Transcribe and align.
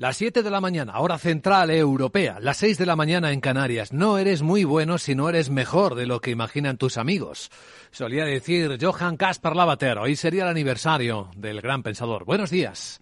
Las 0.00 0.16
7 0.18 0.44
de 0.44 0.50
la 0.52 0.60
mañana, 0.60 1.00
hora 1.00 1.18
central 1.18 1.72
europea, 1.72 2.38
las 2.40 2.58
6 2.58 2.78
de 2.78 2.86
la 2.86 2.94
mañana 2.94 3.32
en 3.32 3.40
Canarias. 3.40 3.92
No 3.92 4.16
eres 4.16 4.42
muy 4.42 4.62
bueno 4.62 4.96
si 4.96 5.16
no 5.16 5.28
eres 5.28 5.50
mejor 5.50 5.96
de 5.96 6.06
lo 6.06 6.20
que 6.20 6.30
imaginan 6.30 6.76
tus 6.76 6.98
amigos. 6.98 7.50
Solía 7.90 8.24
decir 8.24 8.78
Johann 8.80 9.16
Caspar 9.16 9.56
Lavater. 9.56 9.98
Hoy 9.98 10.14
sería 10.14 10.44
el 10.44 10.50
aniversario 10.50 11.32
del 11.36 11.60
gran 11.60 11.82
pensador. 11.82 12.24
Buenos 12.24 12.48
días. 12.50 13.00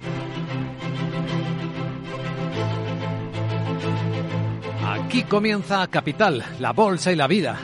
Aquí 4.83 5.25
comienza 5.25 5.87
Capital, 5.89 6.43
la 6.61 6.73
bolsa 6.73 7.13
y 7.13 7.17
la 7.17 7.27
vida. 7.27 7.59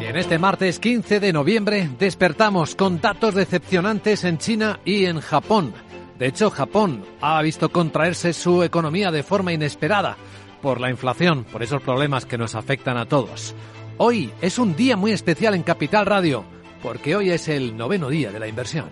Y 0.00 0.06
en 0.06 0.16
este 0.16 0.38
martes 0.38 0.78
15 0.78 1.20
de 1.20 1.30
noviembre 1.34 1.90
despertamos 1.98 2.74
con 2.74 3.02
datos 3.02 3.34
decepcionantes 3.34 4.24
en 4.24 4.38
China 4.38 4.80
y 4.86 5.04
en 5.04 5.20
Japón. 5.20 5.74
De 6.20 6.26
hecho, 6.26 6.50
Japón 6.50 7.02
ha 7.22 7.40
visto 7.40 7.70
contraerse 7.70 8.34
su 8.34 8.62
economía 8.62 9.10
de 9.10 9.22
forma 9.22 9.54
inesperada 9.54 10.18
por 10.60 10.78
la 10.78 10.90
inflación, 10.90 11.44
por 11.44 11.62
esos 11.62 11.80
problemas 11.80 12.26
que 12.26 12.36
nos 12.36 12.54
afectan 12.54 12.98
a 12.98 13.06
todos. 13.06 13.54
Hoy 13.96 14.30
es 14.42 14.58
un 14.58 14.76
día 14.76 14.98
muy 14.98 15.12
especial 15.12 15.54
en 15.54 15.62
Capital 15.62 16.04
Radio, 16.04 16.44
porque 16.82 17.16
hoy 17.16 17.30
es 17.30 17.48
el 17.48 17.74
noveno 17.74 18.10
día 18.10 18.30
de 18.30 18.38
la 18.38 18.48
inversión. 18.48 18.90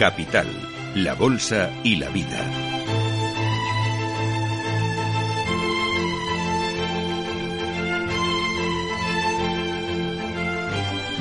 Capital, 0.00 0.48
la 0.96 1.14
Bolsa 1.14 1.70
y 1.84 1.96
la 1.96 2.08
Vida. 2.08 2.67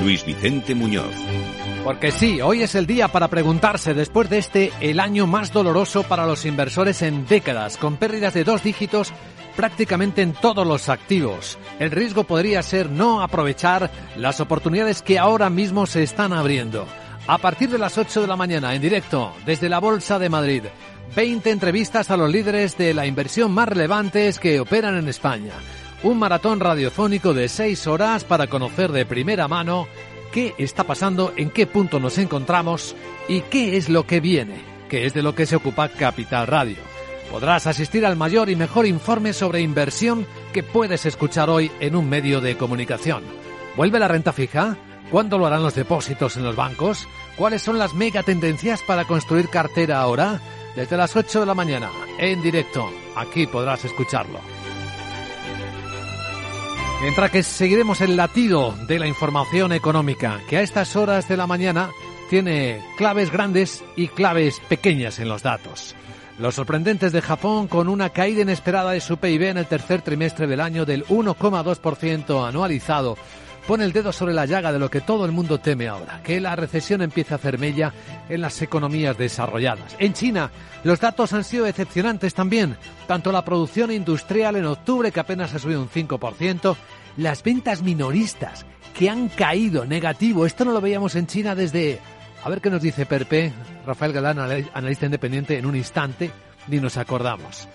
Luis 0.02 0.26
Vicente 0.26 0.76
Muñoz. 0.76 1.14
Porque 1.84 2.12
sí, 2.12 2.42
hoy 2.42 2.64
es 2.64 2.76
el 2.76 2.86
día 2.86 3.08
para 3.08 3.28
preguntarse, 3.30 3.94
después 3.94 4.30
de 4.30 4.38
este, 4.38 4.72
el 4.82 5.00
año 5.00 5.26
más 5.26 5.52
doloroso 5.52 6.04
para 6.04 6.26
los 6.26 6.46
inversores 6.46 7.02
en 7.02 7.26
décadas, 7.26 7.78
con 7.78 7.98
pérdidas 7.98 8.34
de 8.34 8.44
dos 8.44 8.64
dígitos 8.64 9.14
prácticamente 9.56 10.22
en 10.22 10.34
todos 10.34 10.68
los 10.68 10.90
activos. 10.90 11.58
El 11.80 11.92
riesgo 11.92 12.26
podría 12.26 12.62
ser 12.62 12.90
no 12.90 13.22
aprovechar 13.22 13.90
las 14.16 14.40
oportunidades 14.40 15.02
que 15.02 15.18
ahora 15.18 15.50
mismo 15.50 15.86
se 15.86 16.04
están 16.04 16.32
abriendo. 16.34 16.86
A 17.26 17.40
partir 17.40 17.70
de 17.70 17.80
las 17.80 17.98
8 17.98 18.22
de 18.22 18.28
la 18.28 18.36
mañana, 18.36 18.76
en 18.76 18.82
directo, 18.82 19.34
desde 19.46 19.68
la 19.68 19.80
Bolsa 19.80 20.20
de 20.20 20.30
Madrid, 20.30 20.64
20 21.16 21.50
entrevistas 21.50 22.12
a 22.12 22.18
los 22.18 22.32
líderes 22.32 22.78
de 22.78 22.94
la 22.94 23.08
inversión 23.08 23.52
más 23.52 23.68
relevantes 23.68 24.40
que 24.40 24.60
operan 24.60 24.98
en 24.98 25.08
España 25.08 25.54
un 26.04 26.20
maratón 26.20 26.60
radiofónico 26.60 27.34
de 27.34 27.50
seis 27.50 27.88
horas 27.88 28.24
para 28.24 28.48
conocer 28.48 28.92
de 28.92 29.06
primera 29.06 29.48
mano 29.48 29.88
qué 30.32 30.54
está 30.58 30.84
pasando, 30.84 31.34
en 31.36 31.50
qué 31.50 31.66
punto 31.66 32.00
nos 32.00 32.18
encontramos 32.18 32.96
y 33.28 33.42
qué 33.42 33.78
es 33.78 33.90
lo 33.90 34.06
que 34.06 34.20
viene, 34.20 34.62
que 34.90 35.06
es 35.06 35.14
de 35.14 35.24
lo 35.24 35.34
que 35.34 35.46
se 35.46 35.56
ocupa 35.56 35.90
Capital 35.90 36.48
Radio. 36.48 36.78
Podrás 37.32 37.68
asistir 37.68 38.06
al 38.06 38.16
mayor 38.16 38.50
y 38.50 38.56
mejor 38.56 38.86
informe 38.86 39.34
sobre 39.34 39.62
inversión 39.62 40.26
que 40.54 40.64
puedes 40.64 41.06
escuchar 41.06 41.50
hoy 41.50 41.72
en 41.80 41.96
un 41.96 42.08
medio 42.08 42.40
de 42.40 42.56
comunicación. 42.56 43.24
¿Vuelve 43.76 44.00
la 44.00 44.08
renta 44.08 44.32
fija? 44.32 44.78
¿Cuándo 45.12 45.38
lo 45.38 45.46
harán 45.46 45.64
los 45.64 45.76
depósitos 45.76 46.38
en 46.38 46.44
los 46.44 46.56
bancos? 46.56 47.08
¿Cuáles 47.36 47.62
son 47.62 47.80
las 47.80 47.94
mega 47.94 48.24
tendencias 48.24 48.82
para 48.82 49.06
construir 49.06 49.50
cartera 49.50 50.00
ahora? 50.00 50.40
Desde 50.76 50.98
las 50.98 51.16
8 51.16 51.42
de 51.42 51.46
la 51.46 51.54
mañana, 51.54 51.90
en 52.20 52.42
directo. 52.42 52.90
Aquí 53.16 53.48
podrás 53.48 53.84
escucharlo. 53.86 54.57
Mientras 57.02 57.30
que 57.30 57.44
seguiremos 57.44 58.02
el 58.02 58.18
latido 58.18 58.76
de 58.88 58.98
la 58.98 59.08
información 59.08 59.72
económica, 59.72 60.42
que 60.50 60.58
a 60.58 60.62
estas 60.62 60.96
horas 60.96 61.28
de 61.28 61.38
la 61.38 61.46
mañana 61.46 61.92
tiene 62.28 62.82
claves 62.98 63.32
grandes 63.32 63.84
y 63.96 64.08
claves 64.08 64.60
pequeñas 64.68 65.20
en 65.20 65.30
los 65.30 65.44
datos. 65.44 65.96
Los 66.40 66.56
sorprendentes 66.56 67.12
de 67.12 67.22
Japón 67.22 67.68
con 67.68 67.88
una 67.88 68.10
caída 68.10 68.42
inesperada 68.42 68.92
de 68.92 69.02
su 69.02 69.18
PIB 69.18 69.44
en 69.44 69.58
el 69.58 69.68
tercer 69.68 70.02
trimestre 70.02 70.48
del 70.48 70.60
año 70.60 70.86
del 70.86 71.06
1,2% 71.06 72.48
anualizado 72.48 73.16
pone 73.68 73.84
el 73.84 73.92
dedo 73.92 74.14
sobre 74.14 74.34
la 74.34 74.46
llaga 74.46 74.72
de 74.72 74.80
lo 74.80 74.90
que 74.90 75.02
todo 75.02 75.26
el 75.26 75.34
mundo 75.34 75.60
teme 75.60 75.90
ahora, 75.90 76.22
que 76.24 76.40
la 76.40 76.56
recesión 76.56 77.02
empieza 77.02 77.36
a 77.36 77.38
hacer 77.38 77.60
mella 77.60 77.92
en 78.30 78.40
las 78.40 78.62
economías 78.62 79.18
desarrolladas. 79.18 79.94
En 80.00 80.14
China, 80.14 80.50
los 80.86 81.02
datos 81.02 81.34
han 81.34 81.44
sido 81.44 81.66
decepcionantes 81.66 82.34
también, 82.34 82.78
tanto 83.08 83.34
la 83.34 83.44
producción 83.44 83.92
industrial 83.92 84.56
en 84.56 84.66
octubre, 84.66 85.12
que 85.12 85.20
apenas 85.20 85.54
ha 85.54 85.60
subido 85.60 85.82
un 85.82 85.90
5%, 85.90 86.78
las 87.18 87.44
ventas 87.44 87.84
minoristas, 87.84 88.66
que 88.98 89.10
han 89.10 89.28
caído 89.28 89.86
negativo. 89.86 90.46
Esto 90.46 90.64
no 90.64 90.72
lo 90.72 90.82
veíamos 90.82 91.16
en 91.16 91.28
China 91.28 91.54
desde... 91.54 92.00
A 92.44 92.50
ver 92.50 92.62
qué 92.62 92.70
nos 92.70 92.82
dice 92.82 93.06
Perpe, 93.06 93.52
Rafael 93.86 94.14
Galán, 94.14 94.40
analista 94.74 95.06
independiente, 95.06 95.58
en 95.58 95.66
un 95.66 95.76
instante, 95.76 96.32
ni 96.68 96.80
nos 96.80 96.96
acordamos. 96.96 97.68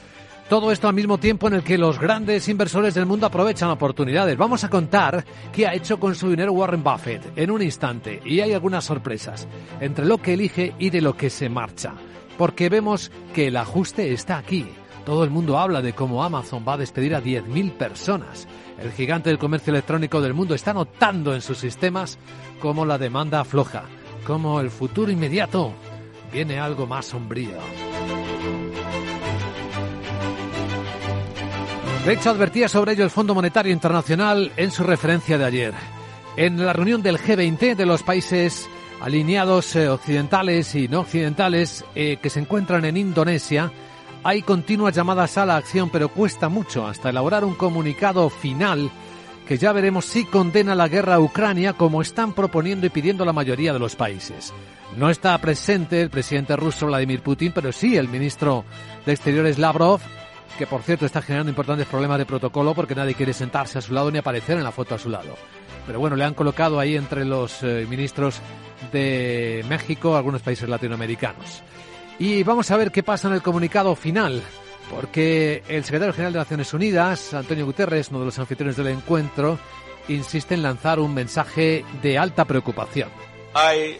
Todo 0.52 0.70
esto 0.70 0.86
al 0.86 0.92
mismo 0.92 1.16
tiempo 1.16 1.48
en 1.48 1.54
el 1.54 1.64
que 1.64 1.78
los 1.78 1.98
grandes 1.98 2.46
inversores 2.46 2.92
del 2.92 3.06
mundo 3.06 3.24
aprovechan 3.24 3.70
oportunidades. 3.70 4.36
Vamos 4.36 4.64
a 4.64 4.68
contar 4.68 5.24
qué 5.50 5.66
ha 5.66 5.72
hecho 5.72 5.98
con 5.98 6.14
su 6.14 6.28
dinero 6.28 6.52
Warren 6.52 6.84
Buffett 6.84 7.22
en 7.36 7.50
un 7.50 7.62
instante 7.62 8.20
y 8.22 8.40
hay 8.40 8.52
algunas 8.52 8.84
sorpresas 8.84 9.48
entre 9.80 10.04
lo 10.04 10.18
que 10.18 10.34
elige 10.34 10.74
y 10.78 10.90
de 10.90 11.00
lo 11.00 11.16
que 11.16 11.30
se 11.30 11.48
marcha. 11.48 11.94
Porque 12.36 12.68
vemos 12.68 13.10
que 13.32 13.46
el 13.46 13.56
ajuste 13.56 14.12
está 14.12 14.36
aquí. 14.36 14.66
Todo 15.06 15.24
el 15.24 15.30
mundo 15.30 15.58
habla 15.58 15.80
de 15.80 15.94
cómo 15.94 16.22
Amazon 16.22 16.66
va 16.68 16.74
a 16.74 16.76
despedir 16.76 17.14
a 17.14 17.22
10.000 17.22 17.72
personas. 17.72 18.46
El 18.78 18.92
gigante 18.92 19.30
del 19.30 19.38
comercio 19.38 19.70
electrónico 19.70 20.20
del 20.20 20.34
mundo 20.34 20.54
está 20.54 20.74
notando 20.74 21.34
en 21.34 21.40
sus 21.40 21.56
sistemas 21.56 22.18
cómo 22.60 22.84
la 22.84 22.98
demanda 22.98 23.40
afloja, 23.40 23.84
cómo 24.26 24.60
el 24.60 24.70
futuro 24.70 25.10
inmediato 25.10 25.72
viene 26.30 26.60
algo 26.60 26.86
más 26.86 27.06
sombrío. 27.06 27.56
De 32.04 32.14
hecho, 32.14 32.30
advertía 32.30 32.68
sobre 32.68 32.94
ello 32.94 33.04
el 33.04 33.10
Fondo 33.10 33.32
Monetario 33.32 33.72
Internacional 33.72 34.50
en 34.56 34.72
su 34.72 34.82
referencia 34.82 35.38
de 35.38 35.44
ayer. 35.44 35.74
En 36.36 36.64
la 36.66 36.72
reunión 36.72 37.00
del 37.00 37.16
G20 37.16 37.76
de 37.76 37.86
los 37.86 38.02
países 38.02 38.68
alineados 39.00 39.76
eh, 39.76 39.88
occidentales 39.88 40.74
y 40.74 40.88
no 40.88 41.00
occidentales 41.00 41.84
eh, 41.94 42.18
que 42.20 42.28
se 42.28 42.40
encuentran 42.40 42.84
en 42.84 42.96
Indonesia, 42.96 43.70
hay 44.24 44.42
continuas 44.42 44.96
llamadas 44.96 45.38
a 45.38 45.46
la 45.46 45.56
acción, 45.56 45.90
pero 45.90 46.08
cuesta 46.08 46.48
mucho 46.48 46.88
hasta 46.88 47.10
elaborar 47.10 47.44
un 47.44 47.54
comunicado 47.54 48.28
final 48.30 48.90
que 49.46 49.56
ya 49.56 49.72
veremos 49.72 50.04
si 50.04 50.24
condena 50.24 50.74
la 50.74 50.88
guerra 50.88 51.14
a 51.14 51.20
Ucrania 51.20 51.74
como 51.74 52.02
están 52.02 52.32
proponiendo 52.32 52.84
y 52.84 52.90
pidiendo 52.90 53.24
la 53.24 53.32
mayoría 53.32 53.72
de 53.72 53.78
los 53.78 53.94
países. 53.94 54.52
No 54.96 55.08
está 55.08 55.38
presente 55.38 56.02
el 56.02 56.10
presidente 56.10 56.56
ruso 56.56 56.86
Vladimir 56.86 57.22
Putin, 57.22 57.52
pero 57.54 57.70
sí 57.70 57.96
el 57.96 58.08
ministro 58.08 58.64
de 59.06 59.12
Exteriores 59.12 59.60
Lavrov, 59.60 60.00
que 60.58 60.66
por 60.66 60.82
cierto 60.82 61.06
está 61.06 61.22
generando 61.22 61.50
importantes 61.50 61.86
problemas 61.86 62.18
de 62.18 62.26
protocolo 62.26 62.74
porque 62.74 62.94
nadie 62.94 63.14
quiere 63.14 63.32
sentarse 63.32 63.78
a 63.78 63.80
su 63.80 63.92
lado 63.92 64.10
ni 64.10 64.18
aparecer 64.18 64.56
en 64.56 64.64
la 64.64 64.72
foto 64.72 64.94
a 64.94 64.98
su 64.98 65.08
lado. 65.08 65.34
Pero 65.86 65.98
bueno, 65.98 66.16
le 66.16 66.24
han 66.24 66.34
colocado 66.34 66.78
ahí 66.78 66.96
entre 66.96 67.24
los 67.24 67.62
eh, 67.62 67.86
ministros 67.88 68.40
de 68.92 69.64
México 69.68 70.16
algunos 70.16 70.42
países 70.42 70.68
latinoamericanos. 70.68 71.62
Y 72.18 72.42
vamos 72.42 72.70
a 72.70 72.76
ver 72.76 72.92
qué 72.92 73.02
pasa 73.02 73.28
en 73.28 73.34
el 73.34 73.42
comunicado 73.42 73.96
final, 73.96 74.42
porque 74.90 75.62
el 75.68 75.84
secretario 75.84 76.12
general 76.12 76.34
de 76.34 76.38
Naciones 76.38 76.72
Unidas, 76.72 77.34
Antonio 77.34 77.66
Guterres, 77.66 78.10
uno 78.10 78.20
de 78.20 78.26
los 78.26 78.38
anfitriones 78.38 78.76
del 78.76 78.88
encuentro, 78.88 79.58
insiste 80.08 80.54
en 80.54 80.62
lanzar 80.62 81.00
un 81.00 81.14
mensaje 81.14 81.84
de 82.02 82.18
alta 82.18 82.44
preocupación. 82.44 83.08
I 83.54 83.98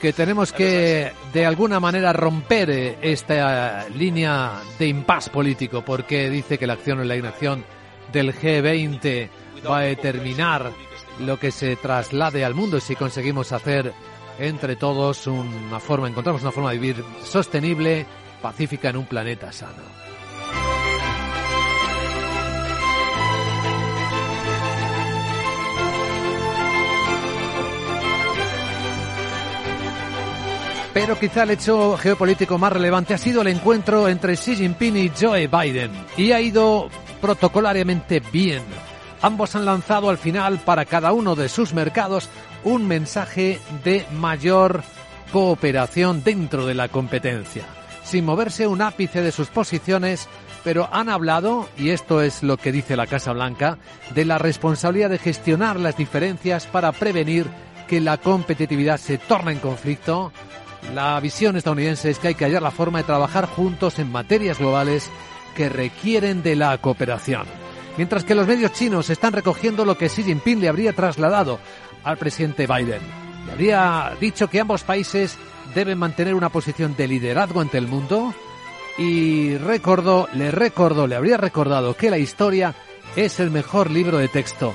que 0.00 0.12
tenemos 0.12 0.52
que 0.52 1.12
de 1.32 1.46
alguna 1.46 1.78
manera 1.78 2.12
romper 2.12 2.70
eh, 2.70 2.98
esta 3.02 3.88
línea 3.90 4.60
de 4.78 4.88
impas 4.88 5.28
político 5.28 5.84
porque 5.84 6.30
dice 6.30 6.58
que 6.58 6.66
la 6.66 6.74
acción 6.74 7.00
o 7.00 7.04
la 7.04 7.16
inacción 7.16 7.64
del 8.12 8.34
G20 8.34 9.28
va 9.68 9.78
a 9.78 9.82
determinar 9.82 10.72
lo 11.20 11.38
que 11.38 11.50
se 11.50 11.76
traslade 11.76 12.44
al 12.44 12.54
mundo 12.54 12.80
si 12.80 12.96
conseguimos 12.96 13.52
hacer 13.52 13.92
entre 14.38 14.76
todos 14.76 15.26
una 15.26 15.80
forma, 15.80 16.08
encontramos 16.08 16.42
una 16.42 16.52
forma 16.52 16.72
de 16.72 16.78
vivir 16.78 17.04
sostenible, 17.24 18.06
pacífica 18.42 18.90
en 18.90 18.98
un 18.98 19.06
planeta 19.06 19.52
sano. 19.52 20.05
Pero 30.96 31.18
quizá 31.18 31.42
el 31.42 31.50
hecho 31.50 31.98
geopolítico 31.98 32.56
más 32.56 32.72
relevante 32.72 33.12
ha 33.12 33.18
sido 33.18 33.42
el 33.42 33.48
encuentro 33.48 34.08
entre 34.08 34.34
Xi 34.34 34.56
Jinping 34.56 34.96
y 34.96 35.10
Joe 35.10 35.46
Biden. 35.46 35.90
Y 36.16 36.32
ha 36.32 36.40
ido 36.40 36.88
protocolariamente 37.20 38.22
bien. 38.32 38.62
Ambos 39.20 39.54
han 39.54 39.66
lanzado 39.66 40.08
al 40.08 40.16
final 40.16 40.58
para 40.60 40.86
cada 40.86 41.12
uno 41.12 41.34
de 41.34 41.50
sus 41.50 41.74
mercados 41.74 42.30
un 42.64 42.88
mensaje 42.88 43.60
de 43.84 44.06
mayor 44.14 44.84
cooperación 45.32 46.24
dentro 46.24 46.64
de 46.64 46.72
la 46.72 46.88
competencia, 46.88 47.64
sin 48.02 48.24
moverse 48.24 48.66
un 48.66 48.80
ápice 48.80 49.20
de 49.20 49.32
sus 49.32 49.48
posiciones, 49.48 50.26
pero 50.64 50.88
han 50.90 51.10
hablado, 51.10 51.68
y 51.76 51.90
esto 51.90 52.22
es 52.22 52.42
lo 52.42 52.56
que 52.56 52.72
dice 52.72 52.96
la 52.96 53.06
Casa 53.06 53.34
Blanca, 53.34 53.76
de 54.14 54.24
la 54.24 54.38
responsabilidad 54.38 55.10
de 55.10 55.18
gestionar 55.18 55.78
las 55.78 55.98
diferencias 55.98 56.66
para 56.66 56.90
prevenir 56.92 57.44
que 57.86 58.00
la 58.00 58.16
competitividad 58.16 58.98
se 58.98 59.18
torne 59.18 59.52
en 59.52 59.58
conflicto. 59.58 60.32
La 60.94 61.20
visión 61.20 61.56
estadounidense 61.56 62.10
es 62.10 62.18
que 62.18 62.28
hay 62.28 62.34
que 62.34 62.44
hallar 62.44 62.62
la 62.62 62.70
forma 62.70 62.98
de 62.98 63.04
trabajar 63.04 63.46
juntos 63.46 63.98
en 63.98 64.10
materias 64.10 64.58
globales 64.58 65.10
que 65.54 65.68
requieren 65.68 66.42
de 66.42 66.56
la 66.56 66.76
cooperación. 66.78 67.46
Mientras 67.96 68.24
que 68.24 68.34
los 68.34 68.46
medios 68.46 68.72
chinos 68.72 69.10
están 69.10 69.32
recogiendo 69.32 69.84
lo 69.84 69.96
que 69.96 70.08
Xi 70.08 70.22
Jinping 70.22 70.60
le 70.60 70.68
habría 70.68 70.92
trasladado 70.92 71.58
al 72.04 72.18
presidente 72.18 72.66
Biden. 72.66 73.00
Le 73.46 73.52
habría 73.52 74.12
dicho 74.20 74.48
que 74.48 74.60
ambos 74.60 74.84
países 74.84 75.36
deben 75.74 75.98
mantener 75.98 76.34
una 76.34 76.50
posición 76.50 76.94
de 76.94 77.08
liderazgo 77.08 77.60
ante 77.60 77.78
el 77.78 77.88
mundo 77.88 78.34
y 78.98 79.56
recordó, 79.56 80.28
le 80.34 80.50
recordó, 80.50 81.06
le 81.06 81.16
habría 81.16 81.36
recordado 81.36 81.96
que 81.96 82.10
la 82.10 82.18
historia 82.18 82.74
es 83.16 83.40
el 83.40 83.50
mejor 83.50 83.90
libro 83.90 84.18
de 84.18 84.28
texto. 84.28 84.74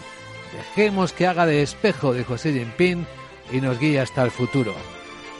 Dejemos 0.54 1.14
que 1.14 1.28
haga 1.28 1.46
de 1.46 1.62
espejo, 1.62 2.14
de 2.14 2.26
Xi 2.26 2.54
Jinping, 2.54 3.06
y 3.52 3.62
nos 3.62 3.80
guíe 3.80 4.00
hasta 4.00 4.24
el 4.24 4.32
futuro. 4.32 4.74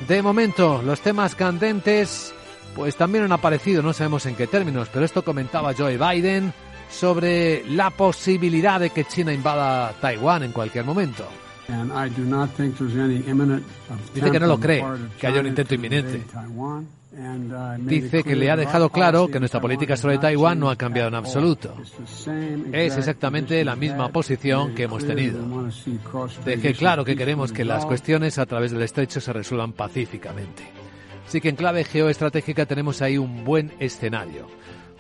De 0.08 0.22
momento, 0.22 0.82
los 0.84 1.00
temas 1.02 1.36
candentes, 1.36 2.34
pues 2.76 2.96
también 2.96 3.24
han 3.24 3.32
aparecido, 3.32 3.84
no 3.84 3.94
sabemos 3.94 4.26
en 4.26 4.36
qué 4.36 4.48
términos, 4.48 4.90
pero 4.92 5.06
esto 5.06 5.24
comentaba 5.24 5.74
Joe 5.78 5.98
Biden 5.98 6.54
sobre 6.90 7.64
la 7.70 7.92
posibilidad 7.92 8.80
de 8.80 8.90
que 8.90 9.06
China 9.06 9.32
invada 9.32 9.94
Taiwán 10.02 10.44
en 10.44 10.52
cualquier 10.52 10.86
momento. 10.86 11.26
Dice 14.14 14.32
que 14.32 14.40
no 14.40 14.48
lo 14.48 14.60
cree, 14.60 14.84
que 15.20 15.28
haya 15.28 15.42
un 15.42 15.48
intento 15.48 15.76
inminente. 15.76 16.24
Dice 17.80 18.24
que 18.24 18.36
le 18.36 18.50
ha 18.50 18.56
dejado 18.56 18.90
claro 18.90 19.28
que 19.28 19.40
nuestra 19.40 19.60
política 19.60 19.98
sobre 19.98 20.18
Taiwán 20.18 20.60
no 20.60 20.70
ha 20.70 20.78
cambiado 20.78 21.10
en 21.10 21.16
absoluto. 21.16 21.76
Es 22.72 22.98
exactamente 22.98 23.64
la 23.66 23.76
misma 23.76 24.10
posición 24.10 24.74
que 24.74 24.84
hemos 24.84 25.06
tenido. 25.06 25.40
Deje 26.46 26.74
claro 26.74 27.04
que 27.04 27.16
queremos 27.16 27.52
que 27.52 27.66
las 27.66 27.86
cuestiones 27.86 28.38
a 28.38 28.46
través 28.46 28.72
del 28.72 28.82
estrecho 28.82 29.20
se 29.20 29.34
resuelvan 29.34 29.74
pacíficamente. 29.74 30.64
Así 31.28 31.42
que 31.42 31.50
en 31.50 31.56
clave 31.56 31.84
geoestratégica 31.84 32.66
tenemos 32.66 33.02
ahí 33.02 33.18
un 33.18 33.44
buen 33.44 33.74
escenario. 33.80 34.48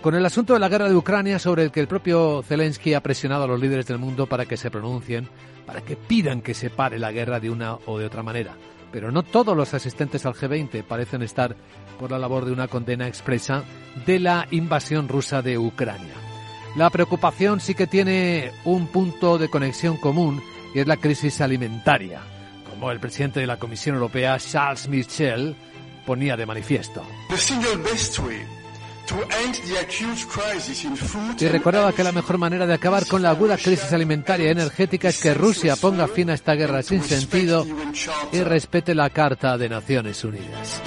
Con 0.01 0.15
el 0.15 0.25
asunto 0.25 0.53
de 0.53 0.59
la 0.59 0.69
guerra 0.69 0.89
de 0.89 0.95
Ucrania, 0.95 1.39
sobre 1.39 1.63
el 1.63 1.71
que 1.71 1.79
el 1.79 1.88
propio 1.88 2.41
Zelensky 2.41 2.94
ha 2.94 3.03
presionado 3.03 3.44
a 3.44 3.47
los 3.47 3.59
líderes 3.59 3.85
del 3.85 4.00
mundo 4.00 4.27
para 4.27 4.45
que 4.45 4.57
se 4.57 4.71
pronuncien, 4.71 5.29
para 5.66 5.81
que 5.81 5.96
pidan 5.96 6.42
que 6.42 6.54
se 6.54 6.69
pare 6.69 7.00
la 7.00 7.12
guerra 7.12 7.40
de 7.40 7.50
una 7.50 7.75
o 7.86 7.98
de 7.98 8.06
otra 8.06 8.24
manera. 8.24 8.56
Pero 8.92 9.12
no 9.12 9.24
todos 9.24 9.56
los 9.56 9.74
asistentes 9.74 10.25
al 10.25 10.34
G20 10.34 10.84
parecen 10.84 11.22
estar 11.22 11.56
por 12.00 12.12
la 12.12 12.19
labor 12.19 12.46
de 12.46 12.52
una 12.52 12.68
condena 12.68 13.08
expresa 13.08 13.63
de 14.06 14.19
la 14.19 14.48
invasión 14.52 15.08
rusa 15.08 15.42
de 15.42 15.58
Ucrania. 15.58 16.13
La 16.75 16.90
preocupación 16.90 17.60
sí 17.60 17.75
que 17.75 17.88
tiene 17.88 18.52
un 18.66 18.88
punto 18.88 19.38
de 19.38 19.50
conexión 19.50 19.98
común 19.98 20.42
y 20.74 20.80
es 20.80 20.88
la 20.88 20.98
crisis 20.98 21.42
alimentaria, 21.42 22.22
como 22.69 22.92
el 22.92 23.00
presidente 23.00 23.42
de 23.42 23.48
la 23.48 23.57
Comisión 23.57 23.96
Europea, 23.96 24.38
Charles 24.40 24.88
Michel, 24.88 25.56
ponía 26.06 26.38
de 26.38 26.46
manifiesto. 26.46 27.04
Y 31.40 31.48
recordaba 31.48 31.94
que 31.94 32.04
la 32.04 32.12
mejor 32.12 32.38
manera 32.38 32.66
de 32.66 32.74
acabar 32.74 33.06
con 33.08 33.22
la 33.22 33.31
aguda 33.31 33.58
crisis 33.58 33.92
alimentaria 33.94 34.48
y 34.48 34.52
energética 34.52 35.10
es 35.10 35.19
que 35.19 35.34
Rusia 35.34 35.75
ponga 35.75 36.08
fin 36.08 36.30
a 36.30 36.34
esta 36.34 36.54
guerra 36.56 36.81
sin 36.84 37.04
sentido 37.04 37.66
y 38.31 38.40
respete 38.42 38.96
la 38.96 39.10
Carta 39.10 39.58
de 39.58 39.69
Naciones 39.69 40.24
Unidas. 40.24 40.81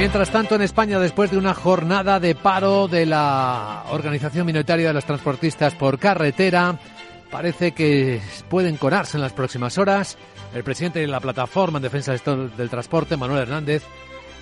Mientras 0.00 0.30
tanto, 0.30 0.54
en 0.54 0.62
España, 0.62 0.98
después 0.98 1.30
de 1.30 1.36
una 1.36 1.52
jornada 1.52 2.18
de 2.18 2.34
paro 2.34 2.88
de 2.88 3.04
la 3.04 3.84
Organización 3.90 4.46
Minoritaria 4.46 4.88
de 4.88 4.94
los 4.94 5.04
Transportistas 5.04 5.74
por 5.74 5.98
Carretera, 5.98 6.78
parece 7.30 7.72
que 7.72 8.18
pueden 8.48 8.78
conarse 8.78 9.18
en 9.18 9.22
las 9.22 9.34
próximas 9.34 9.76
horas. 9.76 10.16
El 10.54 10.64
presidente 10.64 10.98
de 10.98 11.06
la 11.06 11.20
plataforma 11.20 11.78
en 11.78 11.82
defensa 11.84 12.12
del 12.12 12.70
transporte, 12.70 13.16
Manuel 13.16 13.42
Hernández, 13.42 13.82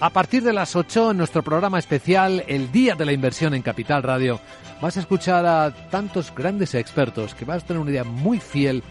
A 0.01 0.11
partir 0.11 0.43
de 0.43 0.53
las 0.53 0.75
8 0.77 1.11
en 1.11 1.17
nuestro 1.19 1.43
programa 1.43 1.79
especial 1.79 2.43
El 2.47 2.73
Día 2.73 2.95
de 2.95 3.05
la 3.05 3.13
Inversión 3.13 3.53
en 3.55 3.63
Capital 3.63 4.03
Radio, 4.03 4.41
vas 4.81 4.97
a 4.97 5.01
escuchar 5.01 5.45
a 5.45 5.71
tantos 5.91 6.35
grandes 6.35 6.75
expertos 6.75 7.35
que 7.35 7.45
vas 7.45 7.63
a 7.63 7.67
tener 7.67 7.83
una 7.83 7.91
idea 7.91 8.05
muy 8.05 8.39
fiel 8.39 8.83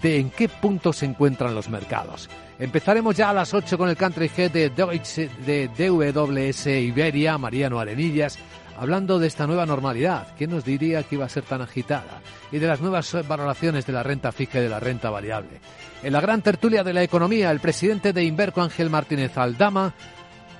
de 0.00 0.18
en 0.18 0.30
qué 0.30 0.48
punto 0.48 0.92
se 0.92 1.06
encuentran 1.06 1.54
los 1.54 1.68
mercados. 1.68 2.28
Empezaremos 2.58 3.16
ya 3.16 3.30
a 3.30 3.34
las 3.34 3.52
8 3.52 3.76
con 3.76 3.88
el 3.88 3.96
country 3.96 4.30
head 4.36 4.50
de, 4.50 4.70
Deutsche, 4.70 5.28
de 5.44 5.68
DWS 5.68 6.66
Iberia, 6.66 7.38
Mariano 7.38 7.78
Arenillas, 7.78 8.38
hablando 8.78 9.18
de 9.18 9.26
esta 9.26 9.46
nueva 9.46 9.66
normalidad. 9.66 10.28
¿Quién 10.36 10.50
nos 10.50 10.64
diría 10.64 11.02
que 11.02 11.16
iba 11.16 11.24
a 11.24 11.30
ser 11.30 11.44
tan 11.44 11.62
agitada? 11.62 12.20
Y 12.52 12.58
de 12.58 12.66
las 12.66 12.80
nuevas 12.80 13.16
valoraciones 13.26 13.86
de 13.86 13.92
la 13.92 14.02
renta 14.02 14.32
fija 14.32 14.58
y 14.58 14.62
de 14.62 14.68
la 14.68 14.80
renta 14.80 15.10
variable. 15.10 15.60
En 16.02 16.12
la 16.12 16.20
gran 16.20 16.42
tertulia 16.42 16.84
de 16.84 16.92
la 16.92 17.02
economía, 17.02 17.50
el 17.50 17.60
presidente 17.60 18.12
de 18.12 18.24
Inverco, 18.24 18.62
Ángel 18.62 18.90
Martínez 18.90 19.36
Aldama, 19.36 19.94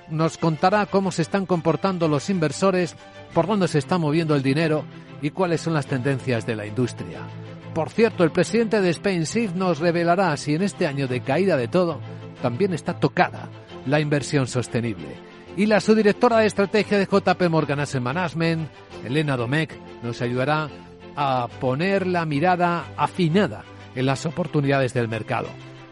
nos 0.09 0.37
contará 0.37 0.85
cómo 0.85 1.11
se 1.11 1.21
están 1.21 1.45
comportando 1.45 2.07
los 2.07 2.29
inversores, 2.29 2.95
por 3.33 3.47
dónde 3.47 3.67
se 3.67 3.79
está 3.79 3.97
moviendo 3.97 4.35
el 4.35 4.43
dinero 4.43 4.85
y 5.21 5.31
cuáles 5.31 5.61
son 5.61 5.73
las 5.73 5.85
tendencias 5.85 6.45
de 6.45 6.55
la 6.55 6.65
industria. 6.65 7.19
Por 7.77 7.91
cierto, 7.91 8.23
el 8.23 8.31
presidente 8.31 8.81
de 8.81 8.89
Spain 8.89 9.23
nos 9.53 9.77
revelará 9.77 10.35
si 10.35 10.55
en 10.55 10.63
este 10.63 10.87
año 10.87 11.07
de 11.07 11.21
caída 11.21 11.55
de 11.57 11.67
todo 11.67 11.99
también 12.41 12.73
está 12.73 12.99
tocada 12.99 13.49
la 13.85 13.99
inversión 13.99 14.47
sostenible. 14.47 15.05
Y 15.55 15.67
la 15.67 15.79
subdirectora 15.79 16.39
de 16.39 16.47
estrategia 16.47 16.97
de 16.97 17.05
JP 17.05 17.39
Morgan 17.51 17.79
Asset 17.79 18.01
Management, 18.01 18.67
Elena 19.05 19.37
Domecq, 19.37 19.73
nos 20.01 20.23
ayudará 20.23 20.69
a 21.15 21.47
poner 21.61 22.07
la 22.07 22.25
mirada 22.25 22.83
afinada 22.97 23.63
en 23.93 24.07
las 24.07 24.25
oportunidades 24.25 24.95
del 24.95 25.07
mercado. 25.07 25.49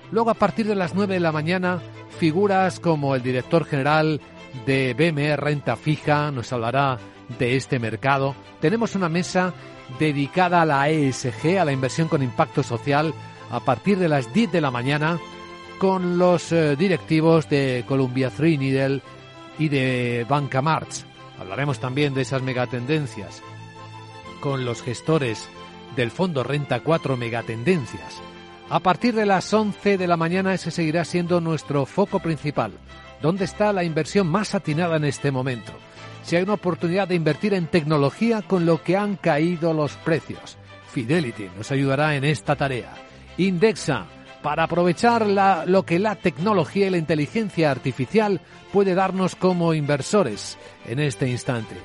Luego, 0.09 0.31
a 0.31 0.33
partir 0.33 0.65
de 0.65 0.73
las 0.73 0.95
9 0.95 1.13
de 1.13 1.19
la 1.19 1.31
mañana, 1.31 1.81
figuras 2.17 2.79
como 2.79 3.13
el 3.13 3.21
director 3.21 3.63
general 3.63 4.21
de 4.65 4.95
BME 4.95 5.37
Renta 5.37 5.75
Fija 5.75 6.31
nos 6.31 6.51
hablará 6.51 6.97
de 7.37 7.55
este 7.55 7.77
mercado. 7.77 8.33
Tenemos 8.59 8.95
una 8.95 9.07
mesa 9.07 9.53
dedicada 9.99 10.61
a 10.61 10.65
la 10.65 10.89
ESG, 10.89 11.59
a 11.59 11.65
la 11.65 11.71
inversión 11.71 12.07
con 12.07 12.23
impacto 12.23 12.63
social, 12.63 13.13
a 13.51 13.59
partir 13.59 13.97
de 13.97 14.09
las 14.09 14.33
10 14.33 14.51
de 14.51 14.61
la 14.61 14.71
mañana 14.71 15.19
con 15.77 16.17
los 16.17 16.51
eh, 16.51 16.75
directivos 16.75 17.49
de 17.49 17.83
Columbia 17.87 18.29
Threadneedle 18.29 19.01
y 19.59 19.69
de 19.69 20.25
Banca 20.27 20.61
March. 20.61 21.05
Hablaremos 21.39 21.79
también 21.79 22.13
de 22.13 22.21
esas 22.21 22.41
megatendencias 22.41 23.41
con 24.39 24.65
los 24.65 24.81
gestores 24.81 25.49
del 25.95 26.11
fondo 26.11 26.43
Renta 26.43 26.81
4 26.81 27.17
Megatendencias. 27.17 28.21
A 28.69 28.79
partir 28.79 29.13
de 29.13 29.25
las 29.25 29.53
11 29.53 29.97
de 29.97 30.07
la 30.07 30.17
mañana 30.17 30.53
ese 30.53 30.71
seguirá 30.71 31.05
siendo 31.05 31.39
nuestro 31.41 31.85
foco 31.85 32.19
principal. 32.19 32.71
¿Dónde 33.21 33.45
está 33.45 33.71
la 33.73 33.83
inversión 33.83 34.27
más 34.27 34.55
atinada 34.55 34.97
en 34.97 35.05
este 35.05 35.31
momento? 35.31 35.71
Si 36.25 36.35
hay 36.35 36.43
una 36.43 36.55
oportunidad 36.55 37.07
de 37.07 37.15
invertir 37.15 37.53
en 37.53 37.67
tecnología 37.67 38.41
con 38.41 38.65
lo 38.65 38.81
que 38.81 38.97
han 38.97 39.15
caído 39.15 39.73
los 39.73 39.93
precios. 39.97 40.57
Fidelity 40.91 41.49
nos 41.55 41.71
ayudará 41.71 42.15
en 42.15 42.23
esta 42.23 42.55
tarea. 42.55 42.93
Indexa, 43.37 44.07
para 44.41 44.63
aprovechar 44.63 45.27
lo 45.67 45.83
que 45.83 45.99
la 45.99 46.15
tecnología 46.15 46.87
y 46.87 46.89
la 46.89 46.97
inteligencia 46.97 47.69
artificial 47.69 48.41
puede 48.73 48.95
darnos 48.95 49.35
como 49.35 49.75
inversores 49.75 50.57
en 50.87 50.99
este 50.99 51.29
instante. 51.29 51.75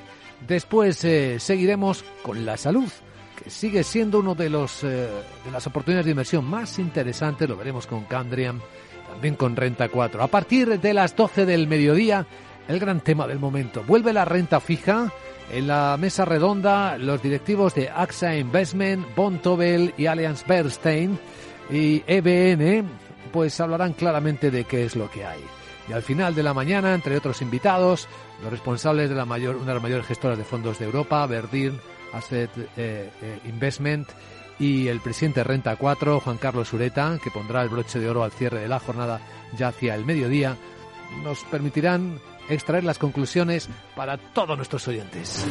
Después 0.47 1.05
eh, 1.05 1.39
seguiremos 1.39 2.03
con 2.23 2.47
la 2.47 2.57
salud, 2.57 2.89
que 3.43 3.51
sigue 3.51 3.85
siendo 3.85 4.21
uno 4.21 4.35
de 4.35 4.49
los 4.49 4.83
eh, 4.85 5.09
de 5.45 5.51
las 5.53 5.67
oportunidades 5.67 6.07
de 6.07 6.13
inversión 6.13 6.47
más 6.47 6.79
interesantes, 6.79 7.47
lo 7.47 7.57
veremos 7.57 7.87
con 7.87 8.05
Candriam 8.05 8.61
también 9.11 9.35
con 9.35 9.57
renta 9.57 9.89
4. 9.89 10.23
A 10.23 10.29
partir 10.29 10.81
de 10.81 10.95
las 10.95 11.15
12 11.17 11.45
del 11.45 11.67
mediodía, 11.67 12.27
el 12.71 12.79
gran 12.79 13.01
tema 13.01 13.27
del 13.27 13.39
momento. 13.39 13.83
Vuelve 13.87 14.13
la 14.13 14.25
renta 14.25 14.61
fija. 14.61 15.13
En 15.53 15.67
la 15.67 15.97
mesa 15.99 16.25
redonda, 16.25 16.97
los 16.97 17.21
directivos 17.21 17.75
de 17.75 17.89
AXA 17.89 18.37
Investment, 18.37 19.05
Bontobel 19.17 19.93
y 19.97 20.07
Allianz 20.07 20.47
Bernstein 20.47 21.19
y 21.69 22.05
EBN, 22.07 22.89
pues 23.33 23.61
hablarán 23.61 23.95
claramente 23.95 24.53
de 24.53 24.65
qué 24.65 24.85
es 24.85 24.95
lo 24.95 25.11
que 25.11 25.25
hay. 25.25 25.41
Y 25.89 25.93
al 25.93 26.03
final 26.03 26.37
de 26.37 26.45
la 26.45 26.55
mañana, 26.55 26.95
entre 26.95 27.17
otros 27.17 27.43
invitados, 27.43 28.07
los 28.43 28.53
responsables 28.53 29.09
de 29.09 29.17
la 29.17 29.25
mayor, 29.25 29.57
una 29.57 29.67
de 29.67 29.75
las 29.75 29.83
mayores 29.83 30.07
gestoras 30.07 30.39
de 30.39 30.45
fondos 30.45 30.79
de 30.79 30.85
Europa, 30.85 31.27
Verdin 31.27 31.81
Asset 32.13 32.51
eh, 32.57 33.11
eh, 33.21 33.39
Investment, 33.47 34.09
y 34.61 34.87
el 34.87 35.01
presidente 35.01 35.43
Renta 35.43 35.75
4, 35.75 36.21
Juan 36.21 36.37
Carlos 36.37 36.73
Ureta, 36.73 37.19
que 37.23 37.31
pondrá 37.31 37.63
el 37.63 37.71
broche 37.71 37.99
de 37.99 38.09
oro 38.09 38.23
al 38.23 38.31
cierre 38.31 38.61
de 38.61 38.69
la 38.69 38.79
jornada 38.79 39.21
ya 39.57 39.69
hacia 39.69 39.95
el 39.97 40.05
mediodía, 40.05 40.57
nos 41.25 41.43
permitirán 41.45 42.21
extraer 42.55 42.85
las 42.85 42.99
conclusiones 42.99 43.69
para 43.95 44.19
todos 44.19 44.57
nuestros 44.57 44.87
oyentes. 44.89 45.47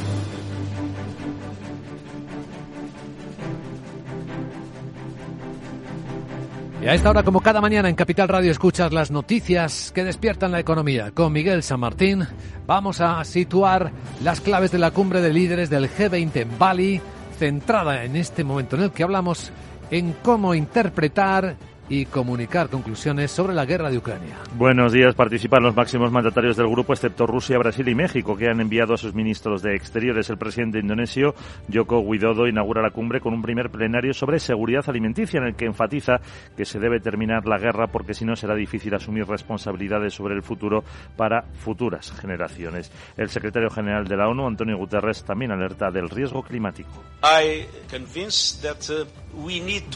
Y 6.81 6.87
a 6.87 6.93
esta 6.93 7.09
hora, 7.09 7.23
como 7.23 7.41
cada 7.41 7.59
mañana 7.59 7.89
en 7.89 7.95
Capital 7.95 8.29
Radio, 8.29 8.51
escuchas 8.51 8.93
las 8.93 9.11
noticias 9.11 9.91
que 9.93 10.05
despiertan 10.05 10.53
la 10.53 10.61
economía. 10.61 11.11
Con 11.11 11.33
Miguel 11.33 11.61
San 11.61 11.81
Martín 11.81 12.25
vamos 12.65 13.01
a 13.01 13.21
situar 13.25 13.91
las 14.23 14.39
claves 14.39 14.71
de 14.71 14.79
la 14.79 14.91
cumbre 14.91 15.19
de 15.19 15.33
líderes 15.33 15.69
del 15.69 15.89
G20 15.89 16.35
en 16.37 16.57
Bali, 16.57 17.01
centrada 17.37 18.05
en 18.05 18.15
este 18.15 18.45
momento 18.45 18.77
en 18.77 18.83
el 18.83 18.91
que 18.91 19.03
hablamos 19.03 19.51
en 19.91 20.13
cómo 20.23 20.55
interpretar 20.55 21.57
y 21.89 22.05
comunicar 22.05 22.69
conclusiones 22.69 23.31
sobre 23.31 23.53
la 23.53 23.65
guerra 23.65 23.89
de 23.89 23.97
Ucrania. 23.97 24.37
Buenos 24.55 24.93
días. 24.93 25.15
Participan 25.15 25.63
los 25.63 25.75
máximos 25.75 26.11
mandatarios 26.11 26.55
del 26.55 26.69
grupo, 26.69 26.93
excepto 26.93 27.25
Rusia, 27.25 27.57
Brasil 27.57 27.87
y 27.89 27.95
México, 27.95 28.37
que 28.37 28.47
han 28.47 28.61
enviado 28.61 28.93
a 28.93 28.97
sus 28.97 29.15
ministros 29.15 29.63
de 29.63 29.75
Exteriores. 29.75 30.29
El 30.29 30.37
presidente 30.37 30.79
indonesio, 30.79 31.33
Joko 31.73 31.99
Widodo, 31.99 32.47
inaugura 32.47 32.81
la 32.81 32.91
cumbre 32.91 33.19
con 33.19 33.33
un 33.33 33.41
primer 33.41 33.69
plenario 33.69 34.13
sobre 34.13 34.39
seguridad 34.39 34.83
alimenticia, 34.87 35.39
en 35.39 35.47
el 35.47 35.55
que 35.55 35.65
enfatiza 35.65 36.21
que 36.55 36.65
se 36.65 36.79
debe 36.79 36.99
terminar 36.99 37.45
la 37.47 37.57
guerra 37.57 37.87
porque 37.87 38.13
si 38.13 38.23
no 38.23 38.35
será 38.35 38.55
difícil 38.55 38.93
asumir 38.93 39.25
responsabilidades 39.25 40.13
sobre 40.13 40.35
el 40.35 40.43
futuro 40.43 40.83
para 41.17 41.41
futuras 41.41 42.11
generaciones. 42.11 42.91
El 43.17 43.29
secretario 43.29 43.69
general 43.69 44.07
de 44.07 44.15
la 44.15 44.27
ONU, 44.27 44.45
Antonio 44.45 44.77
Guterres, 44.77 45.23
también 45.23 45.51
alerta 45.51 45.89
del 45.89 46.09
riesgo 46.09 46.43
climático. 46.43 46.91
Uh, 47.23 47.65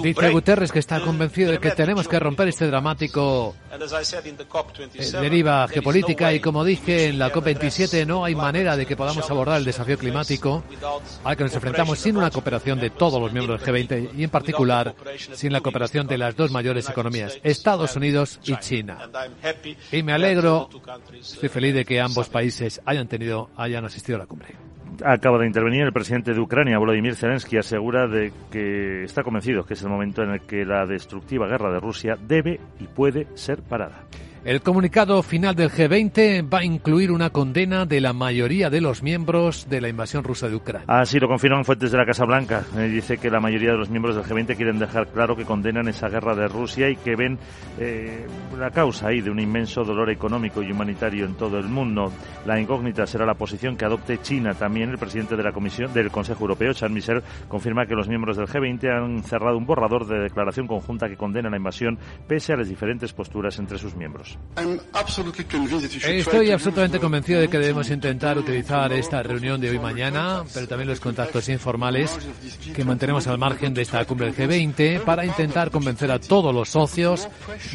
Dice 0.02 0.30
Guterres 0.30 0.72
que 0.72 0.80
está 0.80 1.00
convencido 1.02 1.52
de 1.52 1.60
que 1.60 1.72
tenemos 1.84 2.08
que 2.08 2.18
romper 2.18 2.48
este 2.48 2.66
dramático 2.66 3.56
eh, 3.70 5.12
deriva 5.20 5.68
geopolítica 5.68 6.32
y 6.32 6.40
como 6.40 6.64
dije 6.64 7.08
en 7.08 7.20
la 7.20 7.30
COP27 7.30 8.08
no 8.08 8.24
hay 8.24 8.36
manera 8.36 8.78
de 8.78 8.86
que 8.86 8.96
podamos 8.96 9.30
abordar 9.30 9.58
el 9.58 9.66
desafío 9.66 9.98
climático 9.98 10.64
al 11.26 11.36
que 11.36 11.44
nos 11.44 11.54
enfrentamos 11.54 12.00
sin 12.00 12.16
una 12.16 12.32
cooperación 12.32 12.80
de 12.80 12.90
todos 12.90 13.22
los 13.22 13.34
miembros 13.34 13.62
del 13.62 13.76
G20 13.76 14.12
y 14.16 14.24
en 14.24 14.30
particular 14.30 14.96
sin 15.34 15.52
la 15.52 15.60
cooperación 15.60 16.08
de 16.08 16.18
las 16.18 16.38
dos 16.38 16.52
mayores 16.52 16.90
economías, 16.90 17.38
Estados 17.44 17.98
Unidos 17.98 18.40
y 18.46 18.56
China. 18.60 19.10
Y 19.92 20.04
me 20.04 20.14
alegro, 20.14 20.70
estoy 21.20 21.50
feliz 21.50 21.76
de 21.76 21.84
que 21.84 22.00
ambos 22.00 22.30
países 22.30 22.80
hayan 22.86 23.10
tenido, 23.10 23.50
hayan 23.58 23.84
asistido 23.84 24.16
a 24.16 24.20
la 24.20 24.26
cumbre. 24.26 24.56
Acaba 25.04 25.40
de 25.40 25.48
intervenir 25.48 25.84
el 25.84 25.94
presidente 25.94 26.34
de 26.34 26.40
Ucrania, 26.40 26.78
Volodymyr 26.78 27.16
Zelensky, 27.16 27.58
asegura 27.58 28.08
de 28.08 28.32
que 28.52 29.04
está 29.04 29.24
convencido 29.24 29.64
que 29.64 29.74
es 29.74 29.82
el 29.84 29.90
momento 29.90 30.24
en 30.24 30.32
el 30.32 30.42
que 30.42 30.66
la 30.66 30.86
destructiva 30.86 31.48
guerra 31.48 31.72
de 31.72 31.80
Rusia 31.80 32.18
debe 32.20 32.60
y 32.80 32.86
puede 32.86 33.28
ser 33.36 33.62
parada. 33.62 34.04
El 34.46 34.62
comunicado 34.62 35.24
final 35.24 35.56
del 35.56 35.70
G20 35.70 36.54
va 36.54 36.60
a 36.60 36.66
incluir 36.66 37.14
una 37.14 37.30
condena 37.30 37.86
de 37.86 38.02
la 38.02 38.12
mayoría 38.12 38.70
de 38.70 38.82
los 38.82 39.02
miembros 39.02 39.70
de 39.70 39.80
la 39.80 39.88
invasión 39.88 40.22
rusa 40.22 40.50
de 40.50 40.56
Ucrania. 40.56 40.86
Así 40.90 41.18
lo 41.18 41.30
confirman 41.30 41.64
fuentes 41.64 41.94
de 41.94 41.98
la 41.98 42.06
Casa 42.06 42.26
Blanca. 42.26 42.66
Eh, 42.76 42.90
dice 42.90 43.18
que 43.18 43.30
la 43.30 43.40
mayoría 43.40 43.72
de 43.72 43.78
los 43.78 43.90
miembros 43.90 44.18
del 44.18 44.26
G20 44.26 44.58
quieren 44.58 44.80
dejar 44.80 45.08
claro 45.08 45.38
que 45.38 45.46
condenan 45.46 45.88
esa 45.88 46.10
guerra 46.10 46.36
de 46.36 46.50
Rusia 46.50 46.90
y 46.90 46.98
que 46.98 47.16
ven 47.16 47.40
eh, 47.80 48.28
la 48.60 48.70
causa 48.70 49.08
ahí 49.08 49.22
de 49.22 49.32
un 49.32 49.40
inmenso 49.40 49.86
dolor 49.86 50.10
económico 50.10 50.62
y 50.62 50.74
humanitario 50.74 51.24
en 51.24 51.36
todo 51.36 51.58
el 51.58 51.70
mundo. 51.70 52.12
La 52.46 52.60
incógnita 52.60 53.08
será 53.08 53.26
la 53.26 53.36
posición 53.36 53.78
que 53.78 53.86
adopte 53.86 54.22
China. 54.22 54.56
También 54.56 54.90
el 54.90 54.98
presidente 54.98 55.38
de 55.38 55.44
la 55.44 55.54
Comisión 55.54 55.94
del 55.94 56.12
Consejo 56.12 56.42
Europeo, 56.42 56.74
Charles 56.74 56.96
Michel, 56.96 57.24
confirma 57.48 57.86
que 57.86 57.96
los 57.96 58.10
miembros 58.10 58.36
del 58.36 58.48
G20 58.48 58.92
han 58.92 59.24
cerrado 59.24 59.58
un 59.58 59.66
borrador 59.66 60.06
de 60.06 60.20
declaración 60.20 60.68
conjunta 60.68 61.08
que 61.08 61.16
condena 61.16 61.50
la 61.50 61.56
invasión 61.56 61.98
pese 62.28 62.52
a 62.52 62.58
las 62.58 62.68
diferentes 62.68 63.14
posturas 63.14 63.58
entre 63.58 63.78
sus 63.78 63.96
miembros. 63.96 64.33
Estoy 66.06 66.52
absolutamente 66.52 67.00
convencido 67.00 67.42
de 67.42 67.48
que 67.48 67.58
debemos 67.58 67.90
intentar 67.90 68.38
utilizar 68.38 68.94
esta 68.94 69.24
reunión 69.24 69.60
de 69.60 69.72
hoy 69.72 69.80
mañana, 69.80 70.44
pero 70.54 70.68
también 70.68 70.90
los 70.90 71.00
contactos 71.00 71.50
informales 71.50 72.16
que 72.76 72.86
mantenemos 72.86 73.26
al 73.28 73.40
margen 73.40 73.74
de 73.74 73.82
esta 73.82 74.06
cumbre 74.06 74.32
del 74.32 74.36
G20 74.36 75.02
para 75.02 75.26
intentar 75.26 75.72
convencer 75.72 76.12
a 76.12 76.20
todos 76.20 76.54
los 76.54 76.70
socios 76.70 77.28